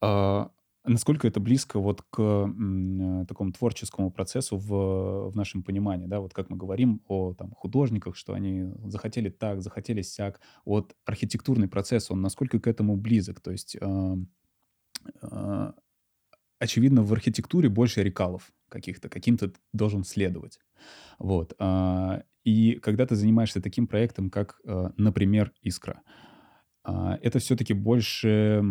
а, 0.00 0.50
насколько 0.84 1.26
это 1.26 1.40
близко 1.40 1.78
вот 1.78 2.02
к 2.02 2.20
э, 2.20 3.24
такому 3.26 3.52
творческому 3.52 4.10
процессу 4.10 4.58
в, 4.58 5.30
в 5.30 5.36
нашем 5.36 5.62
понимании, 5.62 6.06
да, 6.06 6.20
вот 6.20 6.34
как 6.34 6.50
мы 6.50 6.56
говорим 6.56 7.00
о 7.08 7.34
там, 7.34 7.52
художниках, 7.52 8.16
что 8.16 8.34
они 8.34 8.72
захотели 8.84 9.30
так, 9.30 9.62
захотели 9.62 10.02
сяк. 10.02 10.40
Вот 10.64 10.94
архитектурный 11.06 11.68
процесс, 11.68 12.10
он 12.10 12.20
насколько 12.20 12.60
к 12.60 12.66
этому 12.66 12.96
близок? 12.96 13.40
То 13.40 13.50
есть 13.50 13.76
а, 13.80 14.18
а, 15.22 15.74
очевидно, 16.58 17.02
в 17.02 17.12
архитектуре 17.12 17.68
больше 17.68 18.02
рекалов 18.02 18.52
каких-то, 18.68 19.08
каким-то 19.08 19.52
должен 19.72 20.04
следовать. 20.04 20.58
Вот. 21.18 21.54
И 22.44 22.74
когда 22.82 23.06
ты 23.06 23.14
занимаешься 23.16 23.60
таким 23.60 23.86
проектом, 23.86 24.30
как, 24.30 24.60
а, 24.66 24.92
например, 24.96 25.52
«Искра», 25.62 26.02
а, 26.84 27.18
это 27.22 27.38
все-таки 27.38 27.72
больше 27.74 28.62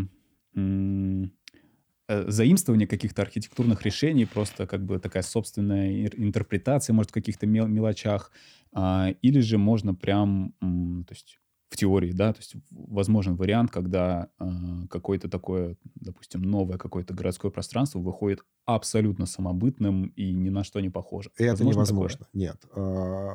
э, 2.07 2.30
заимствование 2.30 2.88
каких-то 2.88 3.21
архитектурных 3.21 3.84
решений, 3.84 4.26
просто 4.26 4.67
как 4.67 4.86
бы 4.86 4.99
такая 4.99 5.24
собственная 5.24 6.07
интерпретация, 6.07 6.93
может, 6.93 7.11
в 7.11 7.13
каких-то 7.13 7.47
мел- 7.47 7.67
мелочах, 7.67 8.32
а, 8.74 9.09
или 9.21 9.39
же 9.39 9.57
можно 9.57 9.95
прям, 9.95 10.53
то 10.59 11.13
есть 11.13 11.39
в 11.74 11.76
теории, 11.76 12.11
да, 12.11 12.32
то 12.34 12.39
есть 12.39 12.55
возможен 12.71 13.36
вариант, 13.36 13.71
когда 13.71 14.30
а, 14.38 14.88
какое-то 14.89 15.28
такое, 15.28 15.76
допустим, 15.95 16.41
новое 16.43 16.78
какое-то 16.78 17.13
городское 17.13 17.51
пространство 17.51 17.99
выходит 17.99 18.41
абсолютно 18.65 19.26
самобытным 19.26 20.05
и 20.15 20.32
ни 20.32 20.49
на 20.49 20.63
что 20.63 20.80
не 20.80 20.89
похоже. 20.89 21.32
Это 21.36 21.51
Возможно 21.51 21.86
такое? 21.86 21.95
невозможно. 21.95 22.28
Нет. 22.34 22.63
А, 22.76 23.34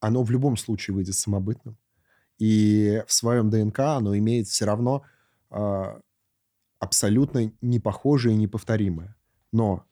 Оно 0.00 0.22
в 0.22 0.30
любом 0.30 0.56
случае 0.56 0.94
выйдет 0.94 1.14
самобытным. 1.14 1.76
И 2.38 3.02
в 3.06 3.12
своем 3.12 3.50
ДНК 3.50 3.80
оно 3.80 4.16
имеет 4.16 4.46
все 4.48 4.64
равно 4.64 5.02
а, 5.50 6.00
абсолютно 6.78 7.52
непохожее 7.60 8.34
и 8.34 8.38
неповторимое. 8.38 9.16
Но 9.52 9.84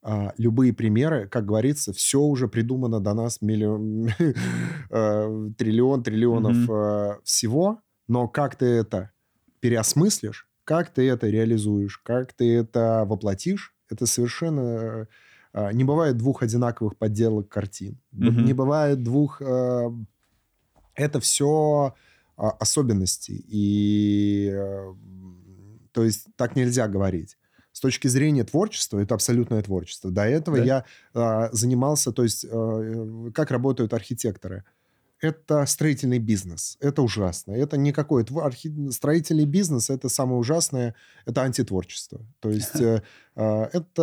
а, 0.00 0.32
любые 0.38 0.72
примеры, 0.72 1.26
как 1.28 1.44
говорится, 1.44 1.92
все 1.92 2.20
уже 2.20 2.46
придумано 2.48 3.00
до 3.00 3.14
нас 3.14 3.42
миллион, 3.42 4.08
э, 4.90 5.50
триллион, 5.58 6.02
триллионов 6.02 6.70
э, 6.70 7.18
всего, 7.24 7.80
но 8.06 8.28
как 8.28 8.54
ты 8.56 8.66
это 8.66 9.10
переосмыслишь, 9.60 10.48
как 10.64 10.90
ты 10.90 11.08
это 11.08 11.28
реализуешь, 11.28 11.98
как 11.98 12.32
ты 12.32 12.56
это 12.58 13.04
воплотишь, 13.06 13.74
это 13.90 14.06
совершенно... 14.06 15.08
э, 15.52 15.72
Не 15.72 15.82
бывает 15.82 16.16
двух 16.16 16.42
одинаковых 16.42 16.96
подделок 16.96 17.48
картин. 17.48 17.98
Мгм. 18.12 18.44
Не 18.44 18.52
бывает 18.52 19.02
двух... 19.02 19.42
Это 20.94 21.20
все 21.20 21.94
особенности. 22.36 23.44
И... 23.48 24.52
То 25.92 26.04
есть 26.04 26.28
так 26.36 26.54
нельзя 26.54 26.86
говорить. 26.86 27.36
С 27.78 27.80
точки 27.80 28.08
зрения 28.08 28.42
творчества, 28.42 28.98
это 28.98 29.14
абсолютное 29.14 29.62
творчество. 29.62 30.10
До 30.10 30.22
этого 30.24 30.56
Да. 30.56 30.64
я 30.64 30.84
э, 31.14 31.48
занимался, 31.52 32.10
то 32.10 32.24
есть 32.24 32.44
э, 32.44 33.30
как 33.32 33.52
работают 33.52 33.94
архитекторы. 33.94 34.64
Это 35.20 35.64
строительный 35.66 36.18
бизнес. 36.18 36.76
Это 36.80 37.02
ужасно. 37.02 37.52
Это 37.52 37.76
никакой... 37.76 38.24
тво- 38.24 38.42
архи- 38.44 38.90
Строительный 38.90 39.44
бизнес– 39.46 39.90
это 39.96 40.08
самое 40.08 40.40
ужасное. 40.40 40.96
Это 41.24 41.42
антитворчество. 41.42 42.20
То 42.40 42.50
есть 42.50 42.80
э, 42.80 43.00
э, 43.36 43.62
это 43.72 44.02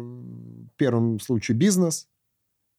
в 0.00 0.70
первом 0.78 1.20
случае 1.20 1.58
бизнес, 1.58 2.08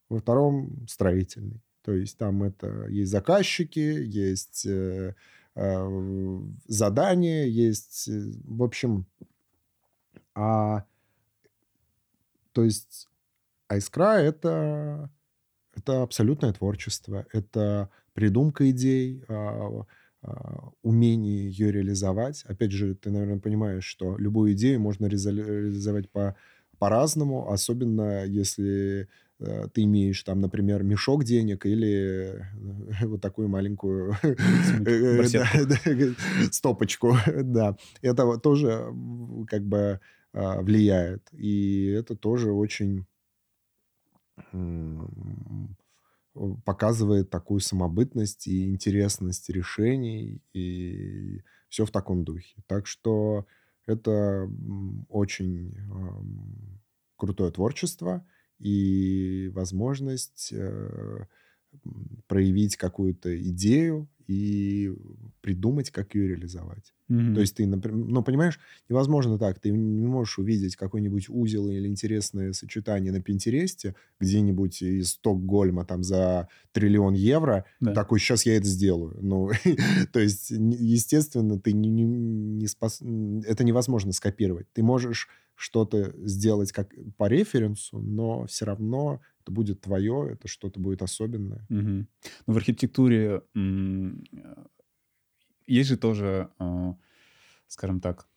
во 0.10 0.18
втором 0.22 0.88
строительный. 0.88 1.62
То 1.84 1.94
есть 1.94 2.18
там 2.18 2.42
это 2.42 2.88
есть 2.88 3.12
заказчики, 3.12 3.80
есть 3.80 4.66
э, 4.66 5.14
э, 5.56 6.40
задания, 6.68 7.46
есть... 7.46 8.08
э, 8.08 8.32
В 8.48 8.64
общем, 8.64 9.06
а, 10.40 10.86
то 12.54 12.64
есть 12.64 13.08
а 13.68 13.78
искра 13.78 14.20
это, 14.20 15.12
это 15.76 16.02
абсолютное 16.02 16.54
творчество, 16.54 17.26
это 17.32 17.90
придумка 18.14 18.70
идей, 18.72 19.24
а, 19.28 19.86
а, 20.22 20.70
умение 20.82 21.50
ее 21.50 21.72
реализовать. 21.72 22.44
Опять 22.46 22.72
же, 22.72 22.96
ты, 22.96 23.12
наверное, 23.12 23.40
понимаешь, 23.40 23.86
что 23.86 24.18
любую 24.18 24.54
идею 24.54 24.80
можно 24.80 25.06
реализовать 25.06 26.10
по, 26.10 26.36
по-разному, 26.80 27.52
особенно 27.52 28.26
если 28.26 29.08
э, 29.40 29.68
ты 29.74 29.84
имеешь 29.84 30.24
там, 30.24 30.42
например, 30.42 30.84
мешок 30.84 31.24
денег 31.24 31.66
или 31.66 32.46
э, 33.02 33.06
вот 33.06 33.22
такую 33.22 33.50
маленькую 33.50 34.14
стопочку, 36.52 37.16
да. 37.44 37.78
Это 38.02 38.38
тоже 38.38 38.94
как 39.48 39.64
бы 39.64 40.00
влияет. 40.34 41.28
И 41.32 41.88
это 41.88 42.16
тоже 42.16 42.52
очень 42.52 43.06
показывает 46.66 47.30
такую 47.30 47.60
самобытность 47.60 48.48
и 48.48 48.70
интересность 48.70 49.50
решений, 49.50 50.42
и 50.54 51.42
все 51.68 51.86
в 51.86 51.92
таком 51.92 52.24
духе. 52.24 52.56
Так 52.68 52.88
что 52.88 53.46
это 53.86 54.50
очень 55.10 55.76
крутое 57.18 57.52
творчество 57.52 58.26
и 58.60 59.52
возможность 59.54 60.52
э, 60.54 61.26
проявить 62.28 62.78
какую-то 62.78 63.42
идею 63.50 64.08
и 64.30 64.94
придумать, 65.42 65.90
как 65.90 66.14
ее 66.14 66.28
реализовать. 66.28 66.94
Mm-hmm. 67.10 67.34
То 67.34 67.42
есть 67.42 67.56
ты, 67.56 67.66
например, 67.66 68.06
ну, 68.06 68.22
понимаешь, 68.22 68.60
невозможно 68.88 69.40
так. 69.40 69.58
Ты 69.58 69.72
не 69.72 70.06
можешь 70.06 70.38
увидеть 70.38 70.76
какой-нибудь 70.76 71.30
узел 71.30 71.68
или 71.68 71.88
интересное 71.88 72.54
сочетание 72.54 73.12
на 73.12 73.24
Пинтересте 73.24 73.96
где-нибудь 74.20 74.84
из 74.84 75.14
Стокгольма 75.14 75.84
там 75.84 76.04
за 76.04 76.48
триллион 76.74 77.16
евро. 77.16 77.66
Да. 77.80 77.96
Такой, 77.96 78.20
сейчас 78.20 78.46
я 78.46 78.58
это 78.58 78.68
сделаю. 78.68 79.18
Ну, 79.20 79.50
то 80.14 80.20
есть, 80.20 80.52
естественно, 80.52 81.60
ты 81.60 81.74
не, 81.74 81.90
не, 81.90 82.04
не 82.04 82.68
спас... 82.68 83.02
это 83.02 83.64
невозможно 83.64 84.12
скопировать. 84.12 84.68
Ты 84.74 84.84
можешь 84.84 85.28
что-то 85.56 86.14
сделать 86.24 86.72
как 86.72 86.94
по 87.18 87.28
референсу, 87.28 87.98
но 87.98 88.46
все 88.46 88.66
равно 88.66 89.22
это 89.50 89.52
будет 89.52 89.82
твое, 89.82 90.30
это 90.32 90.48
что-то 90.48 90.80
будет 90.80 91.02
особенное. 91.02 91.66
Угу. 91.70 92.06
Ну, 92.48 92.54
в 92.54 92.58
архитектуре 92.58 93.42
есть 95.68 95.90
же 95.90 95.98
тоже, 95.98 96.50
а, 96.60 96.96
скажем 97.68 98.00
так, 98.00 98.28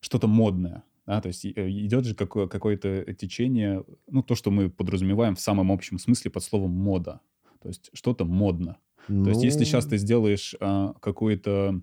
что-то 0.00 0.28
модное. 0.28 0.82
Да? 1.06 1.20
То 1.20 1.28
есть 1.28 1.44
э, 1.44 1.68
идет 1.68 2.04
же 2.04 2.14
какое- 2.14 2.48
какое-то 2.48 3.12
течение, 3.14 3.84
ну, 4.08 4.22
то, 4.22 4.34
что 4.34 4.50
мы 4.50 4.70
подразумеваем 4.70 5.34
в 5.34 5.40
самом 5.40 5.70
общем 5.70 5.98
смысле 5.98 6.30
под 6.30 6.42
словом 6.42 6.70
мода. 6.70 7.20
То 7.60 7.68
есть 7.68 7.90
что-то 7.92 8.24
модно. 8.24 8.78
Ну... 9.08 9.24
То 9.24 9.30
есть 9.30 9.42
если 9.44 9.64
сейчас 9.64 9.84
ну. 9.84 9.90
ты 9.90 9.98
сделаешь 9.98 10.54
а, 10.60 10.94
какое-то 11.00 11.80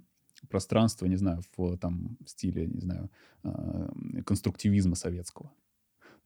пространство, 0.50 1.06
не 1.08 1.18
знаю, 1.18 1.42
в 1.58 1.78
там 1.78 2.18
стиле, 2.26 2.68
не 2.68 2.82
знаю, 2.82 3.10
а, 3.44 3.92
конструктивизма 4.26 4.96
советского, 4.96 5.52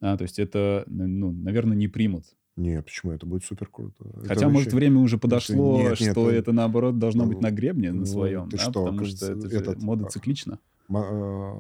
да, 0.02 0.18
то 0.18 0.24
есть 0.24 0.40
это, 0.40 0.84
ну, 0.88 1.32
наверное, 1.32 1.76
не 1.76 1.88
примут. 1.88 2.26
Нет, 2.56 2.86
почему? 2.86 3.12
Это 3.12 3.26
будет 3.26 3.44
супер 3.44 3.68
круто. 3.68 3.96
Хотя, 4.22 4.34
это 4.34 4.50
может, 4.50 4.68
вообще... 4.68 4.78
время 4.78 5.00
уже 5.00 5.18
подошло, 5.18 5.78
нет, 5.78 6.00
нет, 6.00 6.12
что 6.12 6.32
нет, 6.32 6.40
это, 6.40 6.54
наоборот, 6.54 6.98
должно 6.98 7.26
ну, 7.26 7.32
быть 7.32 7.42
на 7.42 7.52
гребне 7.52 7.92
на 7.92 8.00
ну, 8.00 8.06
своем. 8.06 8.50
Ты 8.50 8.58
да? 8.58 8.64
что? 8.64 8.86
Потому 8.86 9.06
что 9.06 9.32
это 9.34 9.48
этот, 9.48 9.82
мода 9.82 10.06
циклична. 10.06 10.60
Э, 10.90 11.54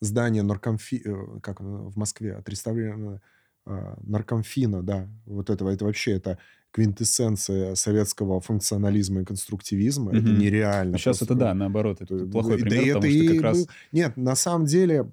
здание 0.00 0.42
наркомфи... 0.42 1.02
Э, 1.02 1.40
как 1.40 1.60
в 1.60 1.96
Москве 1.96 2.34
отреставрировано 2.34 3.22
э, 3.64 3.94
наркомфина, 4.02 4.82
да, 4.82 5.08
вот 5.24 5.48
этого, 5.48 5.70
это 5.70 5.86
вообще, 5.86 6.12
это 6.12 6.38
квинтэссенция 6.70 7.74
советского 7.74 8.42
функционализма 8.42 9.22
и 9.22 9.24
конструктивизма. 9.24 10.12
Mm-hmm. 10.12 10.18
Это 10.18 10.28
нереально. 10.28 10.98
Сейчас 10.98 11.18
просто. 11.18 11.34
это, 11.34 11.40
да, 11.40 11.54
наоборот, 11.54 12.02
это 12.02 12.26
плохой 12.26 12.58
пример, 12.58 13.00
да, 13.00 13.00
потому 13.00 13.14
это 13.14 13.24
что 13.24 13.34
как 13.34 13.42
раз... 13.42 13.66
Нет, 13.92 14.16
на 14.18 14.36
самом 14.36 14.66
деле, 14.66 15.10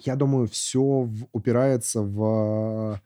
я 0.00 0.16
думаю, 0.16 0.48
все 0.48 1.08
упирается 1.32 2.02
в 2.02 3.00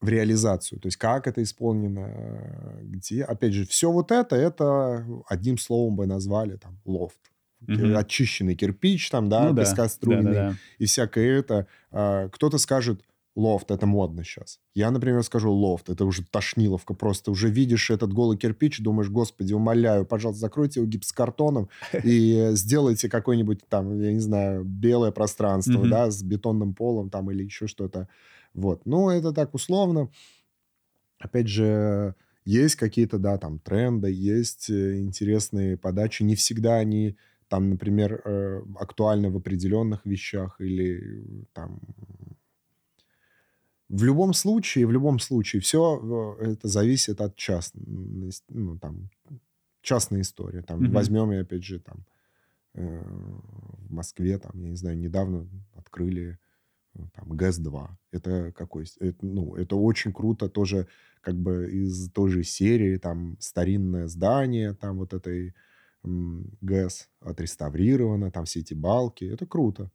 в 0.00 0.08
реализацию. 0.08 0.78
То 0.80 0.86
есть 0.86 0.96
как 0.96 1.26
это 1.26 1.42
исполнено, 1.42 2.80
где. 2.82 3.24
Опять 3.24 3.52
же, 3.52 3.66
все 3.66 3.90
вот 3.90 4.12
это, 4.12 4.36
это 4.36 5.04
одним 5.26 5.58
словом 5.58 5.96
бы 5.96 6.06
назвали 6.06 6.56
там 6.56 6.78
лофт. 6.84 7.18
Угу. 7.62 7.96
Очищенный 7.96 8.54
кирпич 8.54 9.10
там, 9.10 9.28
да, 9.28 9.48
ну, 9.48 9.56
пескоструйный 9.56 10.22
да, 10.24 10.32
да, 10.32 10.50
да. 10.50 10.56
и 10.78 10.84
всякое 10.84 11.38
это. 11.38 11.66
А, 11.90 12.28
кто-то 12.28 12.58
скажет, 12.58 13.00
лофт, 13.36 13.70
это 13.70 13.86
модно 13.86 14.24
сейчас. 14.24 14.58
Я, 14.74 14.90
например, 14.90 15.22
скажу 15.22 15.52
лофт, 15.52 15.90
это 15.90 16.04
уже 16.04 16.24
тошниловка 16.24 16.94
просто. 16.94 17.30
Уже 17.30 17.50
видишь 17.50 17.90
этот 17.90 18.12
голый 18.12 18.38
кирпич, 18.38 18.80
думаешь, 18.80 19.10
господи, 19.10 19.52
умоляю, 19.52 20.06
пожалуйста, 20.06 20.40
закройте 20.40 20.80
его 20.80 20.88
гипсокартоном 20.88 21.68
и 22.02 22.48
сделайте 22.52 23.08
какое-нибудь 23.08 23.60
там, 23.68 24.00
я 24.00 24.12
не 24.12 24.20
знаю, 24.20 24.64
белое 24.64 25.10
пространство, 25.10 25.86
да, 25.86 26.10
с 26.10 26.22
бетонным 26.22 26.74
полом 26.74 27.10
там 27.10 27.30
или 27.30 27.44
еще 27.44 27.66
что-то. 27.66 28.08
Вот. 28.54 28.86
Ну, 28.86 29.10
это 29.10 29.32
так 29.32 29.54
условно. 29.54 30.10
Опять 31.18 31.48
же, 31.48 32.14
есть 32.46 32.76
какие-то, 32.76 33.18
да, 33.18 33.38
там 33.38 33.58
тренды, 33.58 34.10
есть 34.10 34.70
э, 34.70 35.00
интересные 35.00 35.76
подачи. 35.76 36.22
Не 36.22 36.36
всегда 36.36 36.76
они 36.76 37.16
там, 37.48 37.70
например, 37.70 38.22
э, 38.24 38.62
актуальны 38.78 39.30
в 39.30 39.36
определенных 39.36 40.04
вещах 40.06 40.60
или 40.60 41.46
там 41.52 41.80
в 43.88 44.04
любом 44.04 44.32
случае, 44.32 44.86
в 44.86 44.92
любом 44.92 45.18
случае, 45.18 45.60
все 45.62 46.36
э, 46.40 46.52
это 46.52 46.68
зависит 46.68 47.20
от 47.20 47.36
частной, 47.36 48.32
ну, 48.48 48.78
там, 48.78 49.10
частной 49.80 50.22
истории. 50.22 50.62
Там, 50.62 50.82
mm-hmm. 50.82 50.92
Возьмем, 50.92 51.30
опять 51.30 51.64
же, 51.64 51.78
там, 51.78 52.04
э, 52.74 53.02
в 53.88 53.92
Москве, 53.92 54.38
там, 54.38 54.52
я 54.60 54.70
не 54.70 54.76
знаю, 54.76 54.98
недавно 54.98 55.48
открыли 55.74 56.38
там, 57.14 57.32
ГЭС-2. 57.32 57.88
Это 58.12 58.52
какой? 58.52 58.86
Это, 59.00 59.24
ну, 59.24 59.54
это 59.54 59.76
очень 59.76 60.12
круто 60.12 60.48
тоже 60.48 60.88
как 61.20 61.36
бы 61.36 61.70
из 61.70 62.10
той 62.10 62.30
же 62.30 62.42
серии, 62.42 62.98
там, 62.98 63.36
старинное 63.40 64.06
здание, 64.08 64.74
там 64.74 64.98
вот 64.98 65.12
этой 65.12 65.54
ГЭС 66.02 67.08
отреставрировано, 67.20 68.30
там 68.30 68.44
все 68.44 68.60
эти 68.60 68.74
балки. 68.74 69.24
Это 69.24 69.46
круто. 69.46 69.90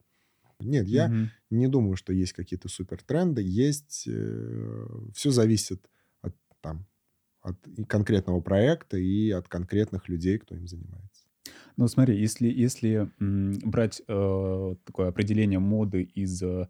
Нет, 0.63 0.87
я 0.87 1.05
угу. 1.05 1.15
не 1.49 1.67
думаю, 1.67 1.95
что 1.95 2.13
есть 2.13 2.33
какие-то 2.33 2.69
супер 2.69 3.01
тренды. 3.01 3.41
Есть... 3.41 4.05
Э, 4.07 4.85
все 5.13 5.31
зависит 5.31 5.89
от, 6.21 6.35
там, 6.61 6.85
от 7.41 7.57
конкретного 7.87 8.41
проекта 8.41 8.97
и 8.97 9.31
от 9.31 9.47
конкретных 9.47 10.09
людей, 10.09 10.37
кто 10.37 10.55
им 10.55 10.67
занимается. 10.67 11.25
Ну, 11.77 11.87
смотри, 11.87 12.19
если, 12.19 12.47
если 12.47 13.09
брать 13.19 14.01
э, 14.07 14.75
такое 14.85 15.09
определение 15.09 15.59
моды 15.59 16.03
из... 16.03 16.41
Э, 16.43 16.67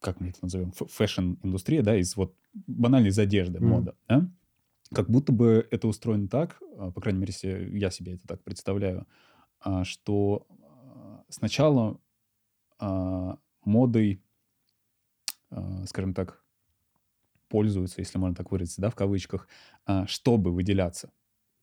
как 0.00 0.20
мы 0.20 0.28
это 0.28 0.38
назовем, 0.42 0.72
fashion-индустрия, 0.72 1.82
да, 1.82 1.96
из 1.96 2.16
вот 2.16 2.36
банально 2.54 3.08
из 3.08 3.18
одежды, 3.18 3.58
mm. 3.58 3.64
мода, 3.64 3.96
да? 4.08 4.30
как 4.94 5.10
будто 5.10 5.32
бы 5.32 5.66
это 5.70 5.88
устроено 5.88 6.28
так, 6.28 6.60
а, 6.76 6.90
по 6.90 7.00
крайней 7.00 7.20
мере, 7.20 7.32
если 7.32 7.78
я 7.78 7.90
себе 7.90 8.14
это 8.14 8.26
так 8.26 8.42
представляю, 8.42 9.06
а, 9.60 9.84
что 9.84 10.46
а, 10.50 11.24
сначала 11.28 12.00
модой, 12.80 14.22
скажем 15.86 16.14
так, 16.14 16.42
пользуются, 17.48 18.00
если 18.00 18.18
можно 18.18 18.36
так 18.36 18.50
выразиться, 18.50 18.80
да, 18.80 18.90
в 18.90 18.94
кавычках, 18.94 19.48
чтобы 20.06 20.52
выделяться. 20.52 21.10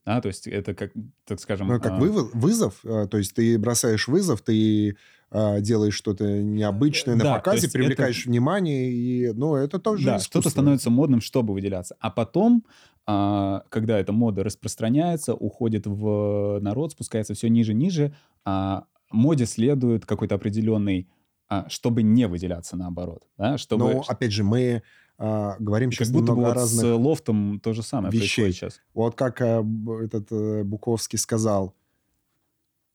А, 0.05 0.21
то 0.21 0.27
есть 0.27 0.45
это 0.47 0.75
как, 0.75 0.91
так 1.25 1.39
скажем... 1.39 1.67
Ну, 1.67 1.79
как 1.79 1.93
а... 1.93 1.97
вызов, 1.97 2.81
то 2.83 3.17
есть 3.17 3.33
ты 3.33 3.57
бросаешь 3.57 4.07
вызов, 4.07 4.41
ты 4.41 4.97
а, 5.31 5.59
делаешь 5.61 5.95
что-то 5.95 6.43
необычное 6.43 7.15
на 7.15 7.23
да, 7.23 7.35
показе, 7.35 7.69
привлекаешь 7.69 8.21
это... 8.21 8.29
внимание, 8.29 8.91
и, 8.91 9.31
ну, 9.33 9.55
это 9.55 9.79
тоже 9.79 10.05
Да, 10.05 10.19
что-то 10.19 10.49
становится 10.49 10.91
модным, 10.91 11.21
чтобы 11.21 11.53
выделяться. 11.53 11.95
А 11.99 12.11
потом, 12.11 12.65
а, 13.07 13.63
когда 13.69 13.99
эта 13.99 14.13
мода 14.13 14.43
распространяется, 14.43 15.33
уходит 15.33 15.87
в 15.87 16.59
народ, 16.61 16.91
спускается 16.91 17.33
все 17.33 17.49
ниже-ниже, 17.49 18.15
а 18.45 18.85
моде 19.15 19.45
следует 19.45 20.05
какой-то 20.05 20.35
определенный, 20.35 21.07
а, 21.47 21.67
чтобы 21.69 22.03
не 22.03 22.27
выделяться 22.27 22.75
наоборот. 22.75 23.27
Да? 23.37 23.57
Чтобы... 23.57 23.93
Но, 23.93 24.03
опять 24.07 24.31
же, 24.31 24.43
мы 24.43 24.83
а, 25.17 25.55
говорим 25.59 25.91
сейчас 25.91 26.09
как 26.09 26.13
будто 26.15 26.33
много 26.33 26.41
бы 26.41 26.47
вот 26.47 26.55
разных 26.55 26.85
с 26.85 26.97
лофтом 26.97 27.59
то 27.61 27.73
же 27.73 27.83
самое 27.83 28.11
вещей. 28.11 28.51
сейчас. 28.51 28.81
Вот 28.93 29.15
как 29.15 29.41
а, 29.41 29.65
этот 30.03 30.27
а, 30.31 30.63
Буковский 30.63 31.17
сказал, 31.17 31.75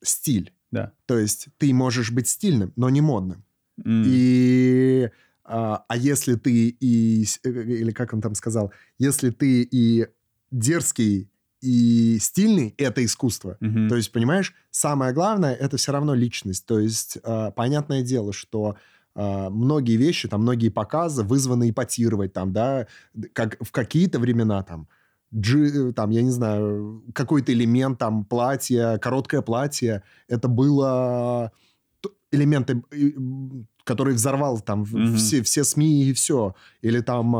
стиль. 0.02 0.52
Да. 0.70 0.92
То 1.06 1.18
есть 1.18 1.48
ты 1.58 1.72
можешь 1.72 2.12
быть 2.12 2.28
стильным, 2.28 2.72
но 2.76 2.90
не 2.90 3.00
модным. 3.00 3.44
Mm. 3.84 4.02
И 4.06 5.10
а, 5.44 5.84
а 5.88 5.96
если 5.96 6.34
ты 6.34 6.68
и 6.68 7.24
э, 7.42 7.48
или 7.48 7.92
как 7.92 8.12
он 8.12 8.20
там 8.20 8.34
сказал, 8.34 8.72
если 8.98 9.30
ты 9.30 9.62
и 9.62 10.06
дерзкий 10.50 11.29
и 11.60 12.18
стильный 12.20 12.74
это 12.78 13.04
искусство. 13.04 13.56
Mm-hmm. 13.60 13.88
То 13.88 13.96
есть 13.96 14.12
понимаешь, 14.12 14.54
самое 14.70 15.12
главное 15.12 15.54
это 15.54 15.76
все 15.76 15.92
равно 15.92 16.14
личность. 16.14 16.66
То 16.66 16.78
есть 16.78 17.18
а, 17.22 17.50
понятное 17.50 18.02
дело, 18.02 18.32
что 18.32 18.76
а, 19.14 19.50
многие 19.50 19.96
вещи, 19.96 20.28
там 20.28 20.42
многие 20.42 20.70
показы 20.70 21.22
вызваны 21.22 21.70
ипотировать 21.70 22.32
там, 22.32 22.52
да, 22.52 22.86
как 23.32 23.56
в 23.60 23.70
какие-то 23.72 24.18
времена 24.18 24.62
там 24.62 24.88
джи, 25.34 25.92
там, 25.92 26.10
я 26.10 26.22
не 26.22 26.30
знаю, 26.30 27.04
какой-то 27.14 27.52
элемент, 27.52 27.98
там, 27.98 28.24
платье, 28.24 28.98
короткое 28.98 29.42
платье, 29.42 30.02
это 30.28 30.48
было 30.48 31.52
элементы 32.32 32.82
который 33.84 34.14
взорвал 34.14 34.60
там 34.60 34.80
Мгм. 34.80 35.16
все, 35.16 35.42
все 35.42 35.64
СМИ 35.64 36.04
и 36.04 36.12
все. 36.12 36.54
Или 36.82 37.00
там 37.00 37.34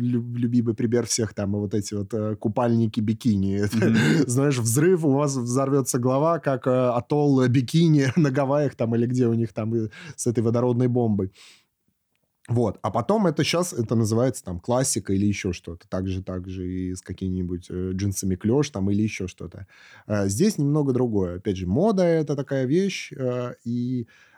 лю- 0.00 0.34
любимый 0.36 0.74
пример 0.74 1.06
всех 1.06 1.34
там 1.34 1.52
вот 1.52 1.74
эти 1.74 1.94
вот 1.94 2.12
э, 2.14 2.36
купальники 2.36 3.00
бикини. 3.00 3.62
Мгм. 3.74 4.28
Знаешь, 4.28 4.58
взрыв, 4.58 5.04
у 5.04 5.10
вас 5.12 5.36
взорвется 5.36 5.98
голова, 5.98 6.38
как 6.38 6.66
э, 6.66 6.70
атолл 6.70 7.46
бикини 7.48 8.06
на 8.16 8.30
Гавайях 8.30 8.74
там 8.74 8.94
или 8.94 9.06
где 9.06 9.26
у 9.26 9.34
них 9.34 9.52
там 9.52 9.74
и 9.74 9.88
с 10.16 10.26
этой 10.26 10.42
водородной 10.42 10.88
бомбой. 10.88 11.32
Вот. 12.48 12.78
А 12.82 12.90
потом 12.92 13.26
это 13.26 13.42
сейчас, 13.42 13.72
это 13.72 13.96
называется 13.96 14.44
там 14.44 14.60
классика 14.60 15.12
или 15.12 15.26
еще 15.26 15.52
что-то. 15.52 15.88
Так 15.88 16.06
же, 16.06 16.22
так 16.22 16.48
же 16.48 16.68
и 16.68 16.94
с 16.94 17.00
какими-нибудь 17.02 17.66
э, 17.70 17.90
джинсами 17.92 18.36
клеш 18.36 18.70
там 18.70 18.88
или 18.88 19.02
еще 19.02 19.26
что-то. 19.26 19.66
Э, 20.06 20.28
здесь 20.28 20.56
немного 20.58 20.92
другое. 20.92 21.36
Опять 21.38 21.56
же, 21.56 21.66
мода 21.66 22.04
это 22.04 22.36
такая 22.36 22.66
вещь, 22.66 23.12
э, 23.12 23.54
и 23.64 24.02
э, 24.02 24.35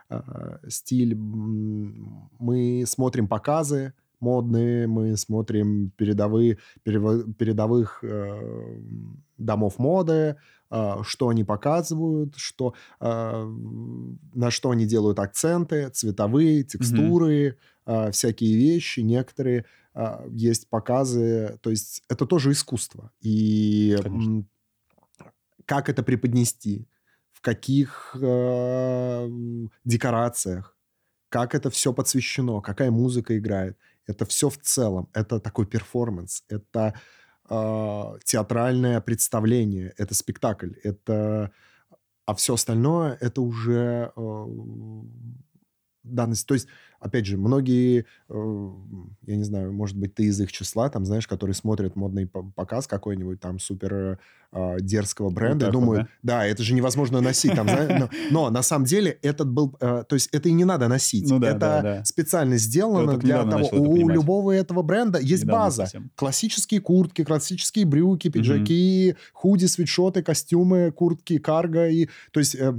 стиль. 0.68 1.14
м, 1.14 2.30
Мы 2.38 2.84
смотрим 2.86 3.28
показы 3.28 3.92
модные, 4.20 4.86
мы 4.86 5.16
смотрим 5.16 5.90
передовые, 5.96 6.58
передовых 6.84 8.00
э, 8.02 8.80
домов 9.36 9.78
моды, 9.78 10.36
э, 10.70 10.94
что 11.02 11.28
они 11.28 11.44
показывают, 11.44 12.34
что, 12.36 12.74
э, 13.00 13.44
на 14.34 14.50
что 14.50 14.70
они 14.70 14.86
делают 14.86 15.18
акценты, 15.20 15.88
цветовые, 15.90 16.64
текстуры, 16.64 17.58
э, 17.86 18.10
всякие 18.10 18.56
вещи. 18.56 19.00
Некоторые 19.00 19.64
э, 19.94 20.28
есть 20.30 20.68
показы, 20.68 21.58
то 21.62 21.70
есть 21.70 22.02
это 22.08 22.26
тоже 22.26 22.50
искусство. 22.52 23.10
И 23.20 23.96
Конечно. 24.02 24.44
как 25.64 25.88
это 25.88 26.02
преподнести, 26.02 26.88
в 27.38 27.40
каких 27.40 28.16
э, 28.20 29.28
декорациях, 29.84 30.76
как 31.28 31.54
это 31.54 31.70
все 31.70 31.92
подсвещено, 31.92 32.60
какая 32.60 32.90
музыка 32.90 33.38
играет. 33.38 33.78
Это 34.08 34.26
все 34.26 34.48
в 34.48 34.58
целом. 34.58 35.08
Это 35.12 35.38
такой 35.38 35.66
перформанс. 35.66 36.42
Это 36.48 36.94
э, 37.48 38.04
театральное 38.24 39.00
представление. 39.00 39.94
Это 39.96 40.14
спектакль. 40.14 40.72
Это... 40.82 41.52
А 42.26 42.34
все 42.34 42.54
остальное 42.54 43.16
это 43.20 43.40
уже 43.40 44.12
э, 44.16 44.46
данность. 46.02 46.46
То 46.46 46.54
есть, 46.54 46.66
опять 46.98 47.24
же, 47.26 47.36
многие, 47.36 48.04
э, 48.28 48.70
я 49.26 49.36
не 49.36 49.44
знаю, 49.44 49.72
может 49.72 49.96
быть, 49.96 50.14
ты 50.14 50.24
из 50.24 50.40
их 50.40 50.50
числа, 50.50 50.90
там, 50.90 51.04
знаешь, 51.04 51.28
которые 51.28 51.54
смотрят 51.54 51.94
модный 51.94 52.26
по- 52.26 52.50
показ 52.50 52.88
какой-нибудь 52.88 53.40
там 53.40 53.60
супер 53.60 54.18
дерзкого 54.80 55.28
бренда, 55.30 55.66
так 55.66 55.74
и 55.74 55.76
вот, 55.76 55.80
думают, 55.84 56.08
да? 56.22 56.46
это 56.46 56.62
же 56.62 56.72
невозможно 56.74 57.20
носить, 57.20 57.54
там, 57.54 57.66
но, 57.66 58.08
но 58.30 58.50
на 58.50 58.62
самом 58.62 58.86
деле 58.86 59.18
этот 59.22 59.50
был, 59.50 59.76
э, 59.80 60.04
то 60.08 60.14
есть 60.14 60.30
это 60.32 60.48
и 60.48 60.52
не 60.52 60.64
надо 60.64 60.88
носить, 60.88 61.28
Ну 61.28 61.38
да, 61.38 61.48
это 61.50 61.58
да, 61.58 61.82
да. 61.82 62.04
специально 62.04 62.56
сделано 62.56 63.18
для 63.18 63.44
того, 63.44 63.68
у 63.72 64.08
любого 64.08 64.52
этого 64.52 64.82
бренда 64.82 65.18
есть 65.18 65.44
Недавно 65.44 65.64
база, 65.64 65.82
совсем. 65.82 66.10
классические 66.16 66.80
куртки, 66.80 67.24
классические 67.24 67.84
брюки, 67.84 68.28
пиджаки, 68.30 69.16
худи, 69.34 69.66
свитшоты, 69.66 70.22
костюмы, 70.22 70.92
куртки, 70.92 71.38
карго. 71.38 71.88
И, 71.88 72.08
то 72.32 72.40
есть, 72.40 72.54
э, 72.54 72.72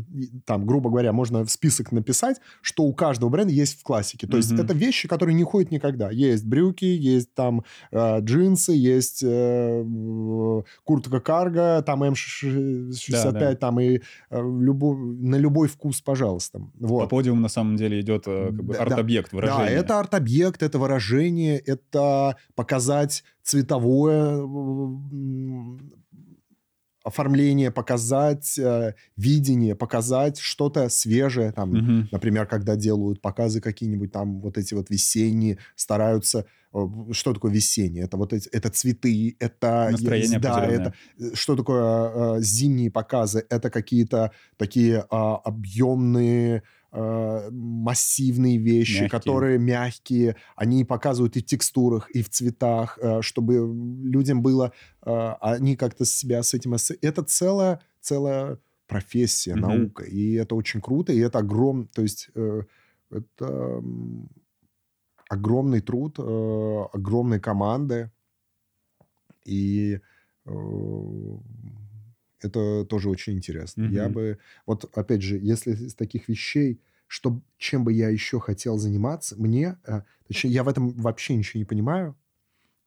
там, 0.45 0.65
грубо 0.65 0.89
говоря, 0.89 1.13
можно 1.13 1.45
в 1.45 1.51
список 1.51 1.91
написать, 1.91 2.37
что 2.61 2.83
у 2.83 2.93
каждого 2.93 3.29
бренда 3.29 3.53
есть 3.53 3.79
в 3.79 3.83
классике. 3.83 4.25
То 4.27 4.37
есть, 4.37 4.51
Мгм. 4.51 4.61
это 4.61 4.73
вещи, 4.73 5.07
которые 5.07 5.35
не 5.35 5.43
ходят 5.43 5.69
никогда. 5.71 6.09
Есть 6.09 6.45
брюки, 6.45 6.85
есть 6.85 7.33
там 7.35 7.63
э, 7.91 8.19
джинсы, 8.21 8.71
есть 8.71 9.23
куртка 10.83 11.19
карго, 11.19 11.58
там 11.85 12.03
М65, 12.03 12.91
Да, 13.11 13.31
да. 13.31 13.55
там 13.55 13.79
и 13.79 13.97
э, 13.97 14.01
любой, 14.31 14.95
на 14.97 15.35
любой 15.37 15.67
вкус, 15.67 16.01
пожалуйста. 16.01 16.59
По 16.59 16.87
Вот. 16.87 17.09
подиуму 17.09 17.41
на 17.41 17.49
самом 17.49 17.75
деле 17.75 17.99
идет 17.99 18.23
э, 18.27 18.47
как 18.47 18.63
бы 18.63 18.73
Да, 18.73 18.81
арт-объект, 18.81 19.33
выражение. 19.33 19.65
Да, 19.65 19.71
это 19.71 19.99
арт-объект, 19.99 20.63
это 20.63 20.79
выражение, 20.79 21.57
это 21.59 22.35
показать 22.55 23.23
цветовое 23.43 24.41
оформление, 27.03 27.71
показать 27.71 28.59
э, 28.59 28.93
видение, 29.17 29.75
показать 29.75 30.37
что-то 30.39 30.89
свежее. 30.89 31.51
Там, 31.51 31.69
Мгм. 31.71 32.09
Например, 32.11 32.45
когда 32.45 32.75
делают 32.75 33.21
показы 33.21 33.61
какие-нибудь 33.61 34.11
там 34.11 34.41
вот 34.41 34.57
эти 34.57 34.73
вот 34.73 34.89
весенние, 34.89 35.57
стараются... 35.75 36.45
э, 36.73 36.87
Что 37.11 37.33
такое 37.33 37.51
весеннее? 37.51 38.03
Это 38.03 38.17
вот 38.17 38.33
эти, 38.33 38.49
это 38.49 38.69
цветы, 38.69 39.35
это... 39.39 39.89
Настроение 39.91 40.39
да, 40.39 40.65
это, 40.65 40.93
э, 41.19 41.35
что 41.35 41.55
такое 41.55 42.37
э, 42.37 42.41
зимние 42.41 42.91
показы? 42.91 43.45
Это 43.49 43.69
какие-то 43.69 44.31
такие 44.57 45.05
а, 45.09 45.37
объемные, 45.37 46.63
э, 46.91 47.49
массивные 47.51 48.57
вещи, 48.57 49.01
Мягкие. 49.03 49.09
которые 49.09 49.59
мягкие. 49.59 50.35
Они 50.55 50.85
показывают 50.85 51.35
и 51.37 51.41
в 51.41 51.45
текстурах, 51.45 52.09
и 52.11 52.21
в 52.21 52.29
цветах, 52.29 52.97
э, 53.01 53.21
чтобы 53.21 53.53
людям 54.03 54.41
было... 54.41 54.71
э, 55.05 55.33
Они 55.41 55.75
как-то 55.75 56.05
себя 56.05 56.41
с 56.43 56.53
этим... 56.53 56.73
Это 57.01 57.23
целая, 57.23 57.79
целая 58.01 58.57
профессия, 58.87 59.55
Мгм. 59.55 59.61
наука. 59.61 60.03
И 60.03 60.33
это 60.33 60.55
очень 60.55 60.81
круто, 60.81 61.13
и 61.13 61.19
это 61.19 61.39
огром... 61.39 61.87
То 61.87 62.01
есть 62.01 62.29
э, 62.35 62.63
это 63.11 63.83
огромный 65.29 65.81
труд, 65.81 66.17
э, 66.19 66.85
огромные 66.93 67.39
команды. 67.39 68.11
И 69.45 69.99
э, 70.45 70.51
это 72.41 72.85
тоже 72.85 73.09
очень 73.09 73.33
интересно. 73.33 73.83
Я 73.83 74.05
Мгм. 74.05 74.13
бы... 74.13 74.37
Вот, 74.65 74.85
опять 74.97 75.21
же, 75.21 75.37
если 75.37 75.71
из 75.71 75.95
таких 75.95 76.27
вещей, 76.29 76.81
что, 77.07 77.41
чем 77.57 77.83
бы 77.83 77.93
я 77.93 78.09
еще 78.09 78.39
хотел 78.39 78.77
заниматься, 78.77 79.35
мне... 79.37 79.77
э, 79.85 80.01
точнее, 80.27 80.51
я 80.51 80.63
в 80.63 80.67
этом 80.67 80.91
вообще 80.91 81.35
ничего 81.35 81.59
не 81.59 81.65
понимаю. 81.65 82.15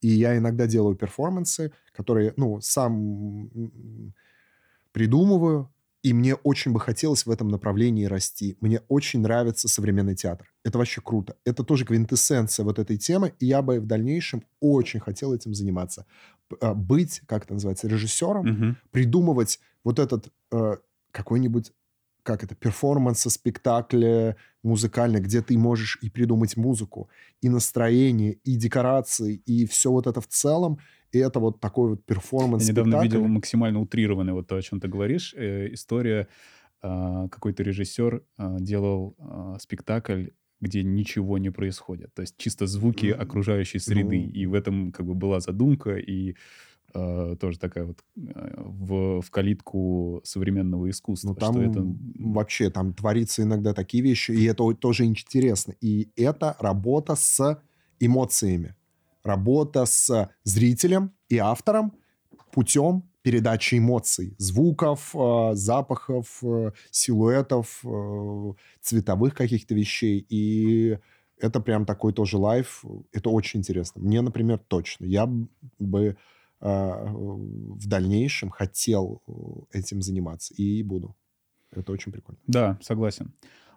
И 0.00 0.08
я 0.08 0.36
иногда 0.36 0.66
делаю 0.66 0.96
перформансы, 0.96 1.72
которые, 1.92 2.34
ну, 2.36 2.60
сам 2.60 3.50
придумываю, 4.92 5.71
и 6.02 6.12
мне 6.12 6.34
очень 6.34 6.72
бы 6.72 6.80
хотелось 6.80 7.26
в 7.26 7.30
этом 7.30 7.48
направлении 7.48 8.04
расти. 8.06 8.56
Мне 8.60 8.80
очень 8.88 9.20
нравится 9.20 9.68
современный 9.68 10.14
театр. 10.16 10.52
Это 10.64 10.78
вообще 10.78 11.00
круто. 11.00 11.36
Это 11.44 11.62
тоже 11.64 11.84
квинтэссенция 11.84 12.64
вот 12.64 12.78
этой 12.78 12.96
темы, 12.98 13.34
и 13.38 13.46
я 13.46 13.62
бы 13.62 13.80
в 13.80 13.86
дальнейшем 13.86 14.42
очень 14.60 15.00
хотел 15.00 15.32
этим 15.34 15.54
заниматься. 15.54 16.06
А, 16.60 16.74
Быть, 16.74 17.20
как 17.26 17.44
это 17.44 17.54
называется, 17.54 17.88
режиссером, 17.88 18.50
Мгм. 18.50 18.76
придумывать 18.90 19.60
вот 19.84 19.98
этот 19.98 20.28
э, 20.52 20.76
какой-нибудь, 21.12 21.72
как 22.22 22.44
это, 22.44 22.54
перформанс, 22.54 23.20
спектакль 23.20 24.32
музыкальный, 24.62 25.20
где 25.20 25.42
ты 25.42 25.58
можешь 25.58 25.98
и 26.02 26.10
придумать 26.10 26.56
музыку, 26.56 27.08
и 27.40 27.48
настроение, 27.48 28.34
и 28.44 28.56
декорации, 28.56 29.42
и 29.46 29.66
все 29.66 29.90
вот 29.90 30.06
это 30.06 30.20
в 30.20 30.28
целом, 30.28 30.78
и 31.10 31.18
это 31.18 31.40
вот 31.40 31.60
такой 31.60 31.90
вот 31.90 32.04
перформанс, 32.04 32.64
Я 32.64 32.70
недавно 32.70 32.92
спектакль. 32.92 33.16
видел 33.16 33.28
максимально 33.28 33.80
утрированный 33.80 34.32
вот 34.32 34.46
то, 34.46 34.56
о 34.56 34.62
чем 34.62 34.80
ты 34.80 34.88
говоришь. 34.88 35.34
Э, 35.36 35.72
история, 35.72 36.28
а, 36.80 37.28
какой-то 37.28 37.62
режиссер 37.62 38.24
а, 38.38 38.58
делал 38.58 39.14
а, 39.18 39.56
спектакль, 39.60 40.26
где 40.60 40.82
ничего 40.82 41.38
не 41.38 41.50
происходит. 41.50 42.14
То 42.14 42.22
есть 42.22 42.36
чисто 42.36 42.66
звуки 42.66 43.06
окружающей 43.06 43.78
среды. 43.78 44.20
ну. 44.26 44.32
И 44.32 44.46
в 44.46 44.54
этом 44.54 44.92
как 44.92 45.06
бы 45.06 45.14
была 45.14 45.40
задумка, 45.40 45.96
и 45.96 46.36
тоже 46.92 47.58
такая 47.58 47.84
вот 47.84 47.98
а, 48.34 48.62
в, 48.64 49.20
в 49.22 49.30
калитку 49.30 50.20
современного 50.24 50.90
искусства. 50.90 51.28
Ну, 51.30 51.34
там 51.34 51.54
что 51.54 51.62
это... 51.62 51.86
вообще 52.18 52.70
там 52.70 52.92
творится 52.92 53.42
иногда 53.42 53.74
такие 53.74 54.02
вещи, 54.02 54.32
и 54.32 54.44
это 54.44 54.72
тоже 54.74 55.04
интересно. 55.04 55.74
И 55.80 56.10
это 56.16 56.56
работа 56.58 57.14
с 57.14 57.62
эмоциями. 58.00 58.74
Работа 59.24 59.86
с 59.86 60.30
зрителем 60.44 61.12
и 61.28 61.38
автором 61.38 61.92
путем 62.52 63.04
передачи 63.22 63.78
эмоций, 63.78 64.34
звуков, 64.38 65.14
э, 65.14 65.50
запахов, 65.54 66.38
э, 66.42 66.72
силуэтов, 66.90 67.80
э, 67.84 68.52
цветовых 68.80 69.34
каких-то 69.34 69.74
вещей. 69.74 70.26
И 70.28 70.98
это 71.38 71.60
прям 71.60 71.86
такой 71.86 72.12
тоже 72.12 72.36
лайф. 72.36 72.84
Это 73.12 73.30
очень 73.30 73.60
интересно. 73.60 74.02
Мне, 74.02 74.20
например, 74.20 74.58
точно. 74.58 75.04
Я 75.04 75.26
бы 75.78 76.00
э, 76.00 76.14
в 76.62 77.86
дальнейшем 77.86 78.50
хотел 78.50 79.22
э, 79.26 79.78
этим 79.78 80.00
заниматься 80.00 80.54
и 80.54 80.82
буду. 80.82 81.16
Это 81.70 81.92
очень 81.92 82.12
прикольно. 82.12 82.40
Да, 82.46 82.78
согласен. 82.80 83.32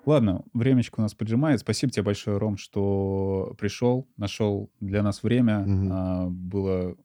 Ладно, 0.05 0.43
времечко 0.53 0.99
у 0.99 1.01
нас 1.01 1.15
поджимает. 1.15 1.61
Спасибо 1.61 1.91
тебе 1.91 2.03
большое, 2.03 2.37
Ром, 2.37 2.57
что 2.57 3.55
пришел, 3.57 4.07
нашел 4.17 4.69
для 4.79 5.01
нас 5.01 5.23
время. 5.23 5.59
Мгм. 5.59 5.89
А, 5.91 6.27
было 6.29 6.95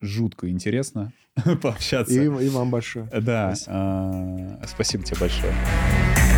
жутко 0.00 0.50
интересно 0.50 1.12
пообщаться. 1.62 2.12
И, 2.20 2.24
и 2.24 2.48
вам 2.48 2.70
большое. 2.70 3.06
Да, 3.06 3.54
Спасибо. 3.54 3.72
а, 3.76 4.62
спасибо 4.66 5.04
тебе 5.04 5.20
большое. 5.20 6.31